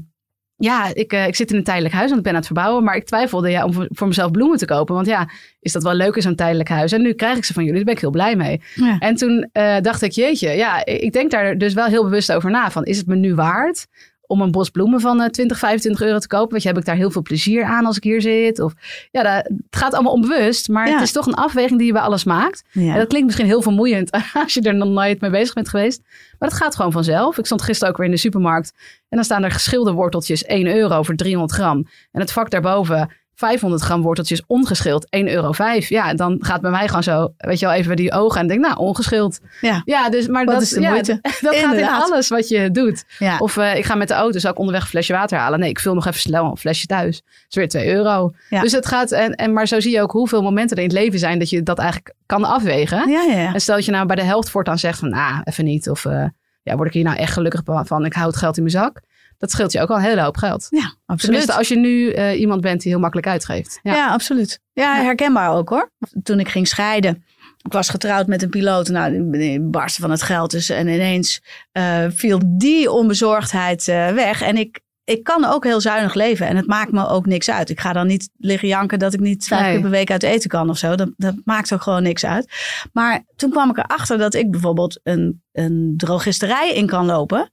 ja, 0.63 0.91
ik, 0.95 1.13
eh, 1.13 1.27
ik 1.27 1.35
zit 1.37 1.51
in 1.51 1.57
een 1.57 1.65
tijdelijk 1.65 1.95
huis, 1.95 2.07
want 2.07 2.19
ik 2.19 2.23
ben 2.25 2.33
aan 2.33 2.39
het 2.39 2.47
verbouwen. 2.47 2.85
Maar 2.85 2.97
ik 2.97 3.05
twijfelde 3.05 3.51
ja, 3.51 3.65
om 3.65 3.73
voor- 3.73 3.89
voor 3.91 4.07
mezelf 4.07 4.31
bloemen 4.31 4.59
te 4.59 4.65
kopen. 4.65 4.95
Want 4.95 5.07
ja, 5.07 5.29
is 5.61 5.73
dat 5.73 5.83
wel 5.83 5.95
leuk 5.95 6.17
in 6.17 6.23
zo'n 6.23 6.35
tijdelijk 6.35 6.69
huis? 6.69 6.93
En 6.93 7.03
nu 7.03 7.13
krijg 7.13 7.37
ik 7.37 7.45
ze 7.45 7.53
van 7.53 7.63
jullie, 7.65 7.77
daar 7.77 7.85
ben 7.87 7.95
ik 7.95 8.01
heel 8.01 8.11
blij 8.11 8.37
mee. 8.37 8.61
Ja. 8.75 8.99
En 8.99 9.15
toen 9.15 9.49
eh, 9.53 9.77
dacht 9.81 10.03
ik, 10.03 10.13
jeetje, 10.13 10.51
ja, 10.51 10.85
ik 10.85 11.01
ik 11.01 11.13
denk 11.13 11.31
daar 11.31 11.59
dus 11.59 11.75
wel 11.75 11.87
heel 11.87 12.05
bewust 12.05 12.33
over 12.33 12.51
na. 12.51 12.71
Van, 12.71 12.85
is 12.85 12.97
het 12.97 13.07
me 13.07 13.17
nu 13.17 13.35
waard 13.35 13.87
om 14.31 14.41
een 14.41 14.51
bos 14.51 14.69
bloemen 14.71 15.01
van 15.01 15.21
eh, 15.21 15.29
20, 15.29 15.59
25 15.59 16.03
euro 16.07 16.19
te 16.19 16.27
kopen? 16.27 16.53
Weet 16.53 16.63
je, 16.63 16.69
heb 16.69 16.79
ik 16.79 16.85
daar 16.85 16.97
heel 16.97 17.11
veel 17.11 17.23
plezier 17.23 17.65
aan 17.65 17.87
als 17.87 17.97
ik 17.97 18.03
hier 18.03 18.21
zit? 18.21 18.61
Of, 18.61 18.73
ja, 19.11 19.23
dat, 19.23 19.45
het 19.45 19.77
gaat 19.81 19.95
allemaal 19.95 20.13
onbewust. 20.13 20.69
Maar 20.69 20.87
Ja. 20.87 20.93
het 20.93 21.03
is 21.03 21.13
toch 21.13 21.27
een 21.27 21.35
afweging 21.35 21.79
die 21.79 21.87
je 21.87 21.93
bij 21.93 22.03
alles 22.03 22.25
maakt. 22.25 22.65
Ja. 22.71 22.93
En 22.93 22.99
dat 22.99 23.07
klinkt 23.09 23.27
misschien 23.27 23.47
heel 23.47 23.63
vermoeiend 23.63 24.11
als 24.43 24.55
je 24.55 24.61
er 24.63 24.75
nog 24.75 24.89
nooit 24.89 25.21
mee 25.21 25.31
bezig 25.31 25.55
bent 25.55 25.69
geweest. 25.69 26.03
Maar 26.39 26.49
dat 26.49 26.59
gaat 26.59 26.77
gewoon 26.77 26.93
vanzelf. 26.93 27.39
Ik 27.39 27.47
stond 27.47 27.63
gisteren 27.63 27.89
ook 27.93 27.97
weer 27.99 28.07
in 28.07 28.13
de 28.13 28.19
supermarkt. 28.21 28.73
En 29.09 29.17
dan 29.17 29.25
staan 29.25 29.45
er 29.45 29.51
geschilde 29.51 29.93
worteltjes 29.93 30.45
1 30.45 30.67
euro 30.77 31.03
voor 31.03 31.15
300 31.15 31.53
gram. 31.53 31.87
En 32.13 32.21
het 32.21 32.33
vak 32.33 32.51
daarboven 32.51 33.11
500 33.41 33.83
gram 33.83 34.03
worteltjes 34.03 34.43
ongeschild 34.47 35.07
1,05 35.17 35.25
euro. 35.25 35.53
Ja, 35.79 36.15
dan 36.15 36.37
gaat 36.41 36.61
bij 36.61 36.71
mij 36.71 36.87
gewoon 36.87 37.03
zo, 37.03 37.35
weet 37.37 37.59
je 37.59 37.67
wel, 37.67 37.75
even 37.75 37.97
die 37.97 38.13
ogen. 38.13 38.41
En 38.41 38.47
denk, 38.47 38.61
nou, 38.61 38.77
ongeschild. 38.77 39.41
Ja. 39.61 39.83
Ja, 39.85 40.11
dus, 40.11 40.29
maar 40.29 40.45
Wat 40.45 40.55
dat, 40.55 40.63
is 40.63 40.69
de 40.69 40.81
ja, 40.81 40.91
moeite? 40.91 41.19
dat 41.41 41.57
gaat 41.57 41.77
in 41.77 41.89
alles 41.89 42.29
wat 42.29 42.49
je 42.49 42.71
doet. 42.71 43.05
Ja. 43.19 43.39
Of 43.39 43.57
eh, 43.57 43.77
ik 43.77 43.85
ga 43.85 43.95
met 43.95 44.09
de 44.09 44.15
auto, 44.15 44.39
zou 44.39 44.53
ik 44.53 44.59
onderweg 44.59 44.83
een 44.83 44.89
flesje 44.89 45.13
water 45.13 45.39
halen. 45.39 45.61
Nee, 45.61 45.69
ik 45.69 45.81
vul 45.81 45.95
nog 45.95 46.07
even 46.07 46.21
snel 46.21 46.45
een 46.45 46.57
flesje 46.57 46.87
thuis. 46.87 47.23
Dat 47.23 47.33
is 47.49 47.55
weer 47.55 47.69
2 47.69 47.95
euro. 47.95 48.31
Ja. 48.49 48.61
Dus 48.61 48.73
het 48.73 48.87
gaat, 48.87 49.13
en, 49.13 49.35
en, 49.35 49.53
maar 49.53 49.67
zo 49.67 49.81
zie 49.81 49.93
je 49.93 50.03
ook 50.03 50.13
hoeveel 50.13 50.43
momenten 50.43 50.77
er 50.77 50.83
in 50.83 50.89
het 50.89 50.99
leven 50.99 51.19
zijn 51.19 51.39
dat 51.39 51.51
je 51.51 51.63
dat 51.63 51.79
eigenlijk 51.79 52.15
kan 52.27 52.45
afwegen. 52.45 53.11
ja, 53.11 53.23
ja, 53.23 53.41
ja. 53.41 53.55
En 53.55 53.61
stel 53.61 53.75
dat 53.75 53.85
je 53.85 53.91
nou 53.91 54.07
bij 54.07 54.17
de 54.17 54.23
helft 54.23 54.51
voortaan 54.51 54.79
zegt 54.79 54.99
van, 54.99 55.09
nou, 55.09 55.41
even 55.45 55.65
niet. 55.65 55.91
Of 55.91 56.05
eh, 56.05 56.25
ja, 56.63 56.77
word 56.77 56.89
ik 56.89 56.95
hier 56.95 57.05
nou 57.05 57.17
echt 57.17 57.33
gelukkig 57.33 57.63
van? 57.65 58.05
Ik 58.05 58.13
hou 58.13 58.27
het 58.27 58.37
geld 58.37 58.57
in 58.57 58.63
mijn 58.63 58.75
zak. 58.75 59.01
Dat 59.41 59.51
scheelt 59.51 59.73
je 59.73 59.81
ook 59.81 59.89
al 59.91 59.97
een 59.97 60.03
hele 60.03 60.21
hoop 60.23 60.37
geld. 60.37 60.67
Ja, 60.71 60.79
absoluut. 61.07 61.21
Tenminste, 61.21 61.53
als 61.55 61.69
je 61.69 61.77
nu 61.77 62.11
eh, 62.11 62.41
iemand 62.41 62.61
bent 62.61 62.81
die 62.81 62.91
heel 62.91 63.01
makkelijk 63.01 63.27
uitgeeft. 63.29 63.81
Ja. 63.83 63.95
Ja, 63.95 64.11
absoluut. 64.13 64.61
Ja, 64.73 64.95
herkenbaar 65.03 65.53
ook 65.53 65.69
hoor. 65.69 65.91
Toen 66.23 66.41
ik 66.41 66.49
ging 66.49 66.69
scheiden. 66.69 67.25
Ik 67.63 67.73
was 67.73 67.89
getrouwd 67.89 68.27
met 68.27 68.43
een 68.43 68.49
piloot. 68.49 68.89
Nou, 68.89 69.31
die 69.31 69.61
barstte 69.61 70.01
van 70.01 70.11
het 70.11 70.23
geld. 70.23 70.51
Dus, 70.51 70.69
en 70.71 70.89
ineens 70.89 71.43
eh, 71.73 72.05
viel 72.09 72.41
die 72.45 72.91
onbezorgdheid 72.91 73.89
eh, 73.89 74.09
weg. 74.13 74.43
En 74.43 74.57
ik, 74.57 74.81
ik 75.05 75.25
kan 75.25 75.45
ook 75.45 75.65
heel 75.65 75.81
zuinig 75.81 76.15
leven. 76.15 76.47
En 76.47 76.57
het 76.57 76.67
maakt 76.67 76.93
me 76.93 77.09
ook 77.09 77.27
niks 77.27 77.51
uit. 77.51 77.71
Ik 77.71 77.81
ga 77.81 77.93
dan 77.93 78.07
niet 78.07 78.31
liggen 78.39 78.69
janken 78.69 78.99
dat 78.99 79.15
ik 79.15 79.21
niet 79.21 79.47
vijf 79.47 79.63
Nee. 79.63 79.73
keer 79.73 79.81
per 79.81 79.91
week 79.91 80.11
uit 80.11 80.23
eten 80.23 80.51
kan 80.51 80.71
of 80.71 80.79
zo. 80.79 80.95
Dat, 80.95 81.11
dat 81.17 81.35
maakt 81.45 81.73
ook 81.73 81.83
gewoon 81.83 82.03
niks 82.03 82.25
uit. 82.25 82.53
Maar 82.93 83.25
toen 83.37 83.51
kwam 83.51 83.71
ik 83.71 83.79
erachter 83.79 84.19
dat 84.19 84.35
ik 84.35 84.51
bijvoorbeeld 84.51 85.01
een, 85.03 85.43
een 85.53 85.95
drogisterij 85.97 86.73
in 86.75 86.87
kan 86.87 87.07
lopen. 87.07 87.51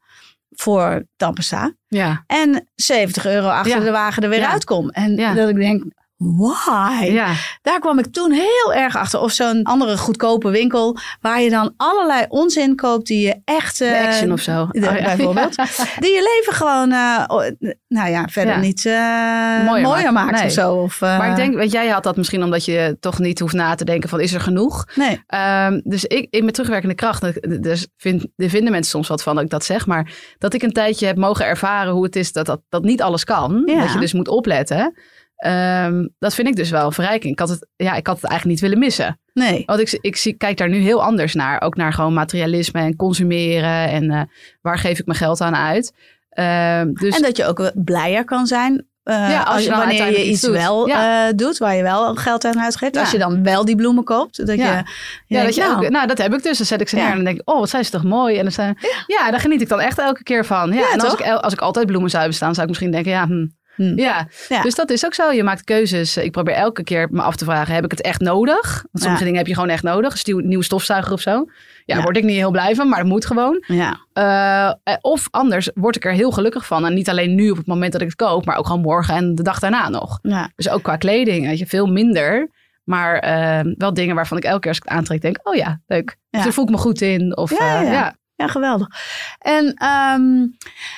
Voor 0.62 1.04
Tampesta. 1.16 1.74
Ja. 1.88 2.24
En 2.28 2.70
70 2.76 3.26
euro 3.26 3.48
achter 3.48 3.78
Ja. 3.78 3.84
de 3.84 3.92
wagen 3.92 4.24
er 4.24 4.30
weer 4.30 4.46
uitkom. 4.46 4.90
En 4.90 5.16
dat 5.36 5.50
ik 5.50 5.56
denk, 5.56 5.84
why? 6.18 7.04
Ja, 7.12 7.34
Daar 7.62 7.80
kwam 7.80 8.00
ik 8.00 8.06
toen 8.12 8.32
heel 8.32 8.74
erg 8.74 8.96
achter. 8.96 9.20
Of 9.20 9.32
zo'n 9.32 9.64
andere 9.64 9.98
goedkope 9.98 10.50
winkel 10.50 10.98
waar 11.22 11.42
je 11.42 11.50
dan 11.50 11.74
allerlei 11.78 12.26
onzin 12.30 12.76
koopt 12.76 13.08
die 13.08 13.26
je 13.28 13.36
echt... 13.46 13.82
eh, 13.82 14.06
action 14.06 14.32
of 14.32 14.40
zo. 14.42 14.68
de- 14.72 14.80
Oh, 14.88 14.98
ja. 14.98 15.04
bijvoorbeeld. 15.16 15.56
Die 16.00 16.12
je 16.14 16.40
leven 16.40 16.54
gewoon, 16.54 16.92
eh, 16.92 17.24
nou 17.88 18.10
ja, 18.10 18.28
verder 18.28 18.60
niet 18.60 18.86
eh, 18.86 19.66
Mooier 19.66 19.88
mooier, 19.88 20.14
maakt. 20.14 20.32
Nee. 20.32 20.46
of 20.46 20.52
zo. 20.52 20.74
Of, 20.74 21.02
Maar 21.02 21.30
ik 21.30 21.36
denk, 21.36 21.56
weet 21.56 21.72
jij 21.72 21.88
had 21.88 22.04
dat 22.04 22.18
misschien 22.18 22.44
omdat 22.44 22.66
je 22.66 22.98
toch 23.00 23.20
niet 23.20 23.40
hoeft 23.40 23.54
na 23.54 23.76
te 23.76 23.86
denken 23.86 24.10
van 24.10 24.20
is 24.20 24.34
er 24.34 24.42
genoeg? 24.42 24.86
Nee, 24.96 25.24
Ehm, 25.28 25.80
dus 25.84 26.06
ik, 26.06 26.28
ik 26.30 26.44
met 26.44 26.54
terugwerkende 26.54 26.96
kracht, 26.96 27.22
dus 27.64 27.88
vind, 27.98 28.26
er 28.36 28.50
vinden 28.50 28.72
mensen 28.72 28.92
soms 28.92 29.08
wat 29.08 29.24
van 29.24 29.36
dat 29.36 29.44
ik 29.44 29.50
dat 29.50 29.66
zeg, 29.66 29.86
maar 29.88 30.12
dat 30.38 30.54
ik 30.54 30.62
een 30.62 30.72
tijdje 30.74 31.06
heb 31.06 31.18
mogen 31.18 31.46
ervaren 31.46 31.94
hoe 31.94 32.04
het 32.04 32.16
is 32.16 32.32
dat 32.32 32.46
dat, 32.46 32.62
dat 32.70 32.84
niet 32.84 33.02
alles 33.02 33.24
kan. 33.24 33.66
Dat 33.66 33.94
je 33.94 34.00
dus 34.00 34.14
moet 34.14 34.28
opletten. 34.28 34.94
Ehm, 35.38 36.08
dat 36.20 36.34
vind 36.34 36.48
ik 36.48 36.56
dus 36.56 36.70
wel 36.70 36.86
een 36.86 36.92
verrijking. 36.92 37.34
Ik 37.34 37.40
had 37.40 37.50
het, 37.50 37.68
ja, 37.76 37.94
ik 37.96 38.08
had 38.08 38.16
het 38.22 38.26
eigenlijk 38.30 38.60
niet 38.60 38.70
willen 38.70 38.86
missen. 38.86 39.20
nee. 39.34 39.64
Want 39.66 39.80
ik, 39.80 39.98
ik 40.02 40.16
zie, 40.16 40.34
kijk 40.34 40.58
daar 40.58 40.70
nu 40.70 40.78
heel 40.78 41.04
anders 41.04 41.34
naar. 41.34 41.62
Ook 41.62 41.76
naar 41.76 41.94
gewoon 41.94 42.14
materialisme 42.14 42.80
en 42.82 42.96
consumeren. 42.96 43.90
En 43.90 44.12
eh, 44.12 44.22
waar 44.62 44.78
geef 44.78 45.00
ik 45.00 45.06
mijn 45.06 45.18
geld 45.18 45.42
aan 45.42 45.56
uit. 45.56 45.94
Ehm, 46.30 46.94
dus 46.94 47.16
En 47.16 47.22
dat 47.22 47.38
je 47.38 47.46
ook 47.46 47.72
blijer 47.76 48.24
kan 48.26 48.48
zijn. 48.48 48.86
eh, 49.04 49.16
Ja, 49.30 49.40
als 49.44 49.56
als 49.56 49.64
je 49.64 49.70
wanneer 49.72 50.10
je 50.12 50.26
iets 50.26 50.42
doet. 50.42 50.52
wel 50.56 50.88
Ja. 50.88 51.28
eh, 51.28 51.34
doet, 51.36 51.58
waar 51.58 51.76
je 51.76 51.84
wel 51.84 52.16
geld 52.16 52.46
aan 52.46 52.60
uitgeeft. 52.62 52.96
Ja. 52.96 53.02
Als 53.02 53.12
je 53.12 53.18
dan 53.18 53.44
wel 53.44 53.66
die 53.66 53.76
bloemen 53.76 54.04
koopt. 54.04 54.46
Dat 54.48 54.58
Ja. 54.58 54.66
je, 54.66 54.72
ja, 54.72 54.84
denkt, 55.28 55.46
dat 55.46 55.56
je 55.56 55.62
nou, 55.62 55.90
nou, 55.90 56.08
dat 56.08 56.18
heb 56.18 56.34
ik 56.34 56.44
dus. 56.44 56.58
Dan 56.58 56.66
zet 56.68 56.82
ik 56.82 56.90
ze 56.90 56.96
neer 56.96 57.06
en 57.06 57.16
dan 57.16 57.24
denk 57.24 57.40
ik, 57.40 57.50
oh, 57.50 57.60
wat 57.60 57.70
zijn 57.70 57.86
ze 57.86 57.92
toch 57.92 58.04
mooi. 58.04 58.36
En 58.38 58.44
dan 58.44 58.52
zijn, 58.52 58.78
ja. 59.08 59.32
daar 59.32 59.40
geniet 59.40 59.62
ik 59.62 59.70
dan 59.70 59.80
echt 59.80 60.00
elke 60.00 60.24
keer 60.24 60.46
van. 60.46 60.74
Ja, 60.74 60.92
en 60.94 61.00
als 61.00 61.10
toch? 61.10 61.20
ik, 61.20 61.32
als 61.34 61.54
ik 61.54 61.60
altijd 61.62 61.86
bloemen 61.86 62.10
zou 62.10 62.22
hebben 62.22 62.38
staan, 62.40 62.52
zou 62.54 62.62
ik 62.62 62.68
misschien 62.70 62.92
denken, 62.92 63.12
ja, 63.12 63.26
hm, 63.26 63.46
Hm. 63.78 64.00
ja. 64.00 64.28
Ja. 64.50 64.62
Dus 64.62 64.76
dat 64.76 64.90
is 64.90 65.06
ook 65.06 65.14
zo. 65.14 65.32
Je 65.32 65.44
maakt 65.44 65.64
keuzes. 65.64 66.18
Ik 66.18 66.32
probeer 66.32 66.54
elke 66.54 66.84
keer 66.84 67.08
me 67.12 67.22
af 67.22 67.36
te 67.36 67.46
vragen, 67.46 67.74
heb 67.76 67.84
ik 67.84 67.92
het 67.92 68.02
echt 68.02 68.22
nodig? 68.22 68.62
Want 68.92 69.04
sommige 69.04 69.12
Ja. 69.20 69.26
dingen 69.26 69.38
heb 69.38 69.48
je 69.48 69.54
gewoon 69.54 69.70
echt 69.70 69.84
nodig. 69.84 70.14
Een 70.14 70.20
nieuw, 70.36 70.40
nieuwe 70.48 70.64
stofzuiger 70.64 71.14
of 71.14 71.22
zo. 71.22 71.32
Ja, 71.32 71.46
daar 71.86 71.98
Ja. 71.98 72.04
word 72.04 72.18
ik 72.18 72.24
niet 72.24 72.36
heel 72.36 72.52
blij 72.52 72.76
van, 72.76 72.90
maar 72.90 73.00
dat 73.00 73.08
moet 73.08 73.26
gewoon. 73.26 73.64
Ja, 73.68 74.06
Eh, 74.14 74.72
of 75.02 75.28
anders 75.32 75.70
word 75.74 75.96
ik 75.96 76.06
er 76.06 76.12
heel 76.12 76.32
gelukkig 76.32 76.66
van. 76.66 76.86
En 76.86 76.94
niet 76.94 77.10
alleen 77.10 77.36
nu 77.36 77.50
op 77.50 77.58
het 77.58 77.68
moment 77.68 77.92
dat 77.92 78.02
ik 78.02 78.08
het 78.08 78.16
koop, 78.16 78.46
maar 78.46 78.58
ook 78.58 78.66
gewoon 78.66 78.82
morgen 78.82 79.16
en 79.16 79.36
de 79.36 79.44
dag 79.44 79.60
daarna 79.60 79.90
nog. 79.90 80.20
Dus 80.56 80.70
ook 80.70 80.84
qua 80.84 80.96
kleding, 80.96 81.46
weet 81.48 81.60
je, 81.60 81.66
veel 81.68 81.86
minder. 81.88 82.50
Maar 82.84 83.18
eh, 83.20 83.74
wel 83.78 83.94
dingen 83.94 84.16
waarvan 84.16 84.38
ik 84.38 84.44
elke 84.44 84.60
keer 84.60 84.70
als 84.70 84.78
ik 84.78 84.84
het 84.84 84.94
aantrek 84.94 85.22
denk, 85.22 85.40
oh 85.44 85.56
ja, 85.56 85.80
leuk. 85.88 86.18
Dus 86.30 86.44
daar 86.44 86.54
voel 86.54 86.64
ik 86.66 86.70
me 86.72 86.78
goed 86.78 87.02
in. 87.02 87.38
Of, 87.38 87.52
Ja, 87.60 87.80
eh, 87.80 87.86
ja. 87.86 87.92
ja. 87.92 88.16
Ja, 88.36 88.48
geweldig. 88.48 88.88
En 89.40 89.74
ehm, 89.74 90.46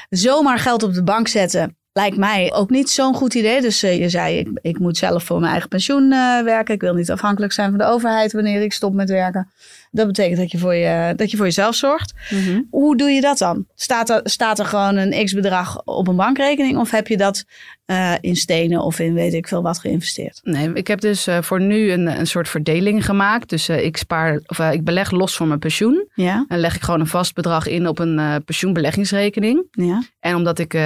zomaar 0.10 0.60
geld 0.60 0.84
op 0.84 0.94
de 0.94 1.04
bank 1.04 1.28
zetten 1.28 1.78
lijkt 1.94 2.18
mij 2.18 2.54
ook 2.54 2.70
niet 2.70 2.90
zo'n 2.90 3.14
goed 3.14 3.34
idee. 3.34 3.62
Dus 3.62 3.84
eh, 3.84 4.00
je 4.00 4.10
zei, 4.10 4.38
ik, 4.38 4.60
ik 4.62 4.80
moet 4.80 4.98
zelf 4.98 5.24
voor 5.24 5.40
mijn 5.40 5.52
eigen 5.52 5.70
pensioen 5.70 6.12
eh, 6.12 6.44
werken. 6.44 6.74
Ik 6.74 6.82
wil 6.82 6.94
niet 6.94 7.12
afhankelijk 7.12 7.54
zijn 7.54 7.70
van 7.70 7.78
de 7.78 7.86
overheid 7.86 8.32
wanneer 8.32 8.62
ik 8.62 8.74
stop 8.74 8.94
met 8.94 9.10
werken. 9.10 9.50
Dat 9.92 10.08
betekent 10.08 10.38
dat 10.38 10.52
je 10.52 10.58
voor, 10.58 10.74
je, 10.76 11.14
dat 11.16 11.32
je 11.32 11.38
voor 11.38 11.46
jezelf 11.46 11.76
zorgt. 11.76 12.14
Mhm. 12.30 12.62
Hoe 12.70 12.98
doe 12.98 13.10
je 13.10 13.22
dat 13.22 13.38
dan? 13.38 13.66
Staat 13.76 14.10
er, 14.10 14.20
staat 14.24 14.60
er 14.60 14.66
gewoon 14.66 14.96
een 14.96 15.26
x-bedrag 15.26 15.82
op 15.86 16.08
een 16.08 16.16
bankrekening? 16.16 16.78
Of 16.78 16.92
heb 16.92 17.08
je 17.08 17.18
dat 17.18 17.44
eh, 17.86 18.14
in 18.22 18.36
stenen 18.36 18.82
of 18.82 19.00
in 19.00 19.14
weet 19.14 19.34
ik 19.34 19.48
veel 19.48 19.62
wat 19.62 19.80
geïnvesteerd? 19.80 20.40
Nee, 20.44 20.74
ik 20.74 20.88
heb 20.88 21.02
dus 21.02 21.28
eh, 21.28 21.42
voor 21.42 21.62
nu 21.62 21.92
een, 21.92 22.20
een 22.20 22.28
soort 22.28 22.50
verdeling 22.50 23.06
gemaakt. 23.06 23.50
Dus 23.50 23.70
eh, 23.70 23.84
ik 23.86 23.98
spaar, 23.98 24.42
of 24.46 24.60
ik 24.60 24.84
beleg 24.84 25.12
los 25.12 25.36
voor 25.36 25.48
mijn 25.48 25.60
pensioen. 25.60 26.08
Ja, 26.14 26.46
En 26.48 26.60
leg 26.60 26.76
ik 26.76 26.82
gewoon 26.82 27.00
een 27.00 27.08
vast 27.08 27.34
bedrag 27.34 27.68
in 27.68 27.88
op 27.88 28.00
een 28.00 28.44
pensioenbeleggingsrekening. 28.46 29.68
ja. 29.72 30.04
En 30.20 30.36
omdat 30.36 30.60
ik 30.60 30.78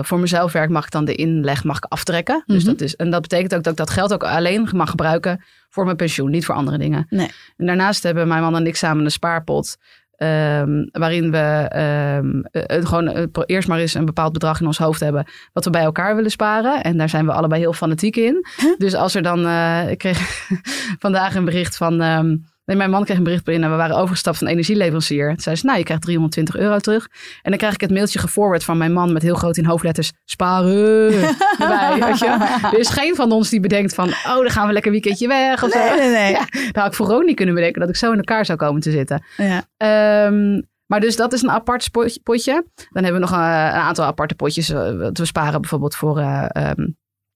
voor 0.00 0.18
mezelf 0.18 0.52
werk, 0.52 0.70
mag 0.70 0.84
ik 0.84 0.90
dan 0.90 1.04
de 1.04 1.14
inleg 1.14 1.64
mag 1.64 1.76
ik 1.76 1.84
aftrekken. 1.84 2.42
Dus 2.46 2.62
Mhm. 2.62 2.72
dat 2.72 2.80
is, 2.80 2.96
en 2.96 3.10
dat 3.10 3.20
betekent 3.22 3.54
ook 3.54 3.62
dat 3.62 3.72
ik 3.72 3.78
dat 3.78 3.90
geld 3.90 4.12
ook 4.12 4.24
alleen 4.24 4.68
mag 4.72 4.90
gebruiken 4.90 5.44
voor 5.74 5.84
mijn 5.84 5.96
pensioen, 5.96 6.30
niet 6.30 6.44
voor 6.44 6.54
andere 6.54 6.78
dingen. 6.78 7.06
Nee. 7.10 7.30
En 7.56 7.66
daarnaast 7.66 8.02
hebben 8.02 8.28
mijn 8.28 8.42
man 8.42 8.56
en 8.56 8.66
ik 8.66 8.76
samen 8.76 9.04
een 9.04 9.10
spaarpot. 9.10 9.76
ehm, 10.16 10.84
waarin 10.92 11.30
we 11.30 11.38
eh, 11.70 12.86
gewoon 12.86 13.08
eh, 13.08 13.22
eerst 13.46 13.68
maar 13.68 13.78
eens 13.78 13.94
een 13.94 14.04
bepaald 14.04 14.32
bedrag 14.32 14.60
in 14.60 14.66
ons 14.66 14.78
hoofd 14.78 15.00
hebben. 15.00 15.26
wat 15.52 15.64
we 15.64 15.70
bij 15.70 15.82
elkaar 15.82 16.16
willen 16.16 16.30
sparen. 16.30 16.82
En 16.82 16.96
daar 16.96 17.08
zijn 17.08 17.26
we 17.26 17.32
allebei 17.32 17.60
heel 17.60 17.72
fanatiek 17.72 18.16
in. 18.16 18.46
Dus 18.78 18.94
als 18.94 19.14
er 19.14 19.22
dan. 19.22 19.46
eh, 19.46 19.90
ik 19.90 19.98
kreeg 19.98 20.48
vandaag 21.04 21.34
een 21.34 21.44
bericht 21.44 21.76
van. 21.76 22.00
ehm, 22.00 22.36
Nee, 22.64 22.76
mijn 22.76 22.90
man 22.90 23.04
kreeg 23.04 23.16
een 23.16 23.22
bericht 23.24 23.44
binnen. 23.44 23.70
We 23.70 23.76
waren 23.76 23.96
overgestapt 23.96 24.38
van 24.38 24.46
energieleverancier. 24.46 25.28
Toen 25.28 25.40
zei 25.40 25.56
ze, 25.56 25.66
nou, 25.66 25.78
je 25.78 25.84
krijgt 25.84 26.02
320 26.02 26.56
euro 26.56 26.78
terug. 26.78 27.08
En 27.42 27.50
dan 27.50 27.58
krijg 27.58 27.74
ik 27.74 27.80
het 27.80 27.90
mailtje 27.90 28.18
geforward 28.18 28.64
van 28.64 28.78
mijn 28.78 28.92
man 28.92 29.12
met 29.12 29.22
heel 29.22 29.34
groot 29.34 29.56
in 29.56 29.64
hoofdletters. 29.64 30.12
Sparen. 30.24 31.12
erbij, 31.58 31.98
weet 32.00 32.18
je? 32.18 32.58
Er 32.72 32.78
is 32.78 32.88
geen 32.88 33.14
van 33.14 33.32
ons 33.32 33.48
die 33.50 33.60
bedenkt 33.60 33.94
van, 33.94 34.08
oh, 34.08 34.36
dan 34.36 34.50
gaan 34.50 34.66
we 34.66 34.72
lekker 34.72 34.92
een 34.92 35.00
weekendje 35.00 35.28
weg. 35.28 35.62
Of 35.62 35.70
zo. 35.70 35.78
Nee, 35.78 35.98
nee, 35.98 36.10
nee. 36.10 36.32
Ja, 36.34 36.46
daar 36.72 36.82
had 36.82 36.86
ik 36.86 36.94
vooral 36.94 37.20
niet 37.20 37.36
kunnen 37.36 37.54
bedenken 37.54 37.80
dat 37.80 37.88
ik 37.88 37.96
zo 37.96 38.10
in 38.10 38.16
elkaar 38.18 38.44
zou 38.44 38.58
komen 38.58 38.80
te 38.80 38.90
zitten. 38.90 39.24
Ja. 39.36 39.64
Ehm, 39.76 40.60
maar 40.86 41.00
dus 41.00 41.16
dat 41.16 41.32
is 41.32 41.42
een 41.42 41.50
apart 41.50 41.90
potje. 42.22 42.66
Dan 42.74 43.04
hebben 43.04 43.12
we 43.12 43.28
nog 43.28 43.30
een, 43.30 43.38
een 43.44 43.72
aantal 43.72 44.04
aparte 44.04 44.34
potjes. 44.34 44.68
eh, 44.68 44.78
we 45.12 45.24
sparen 45.24 45.60
bijvoorbeeld 45.60 45.96
voor 45.96 46.18
eh, 46.18 46.44
ehm, 46.48 46.86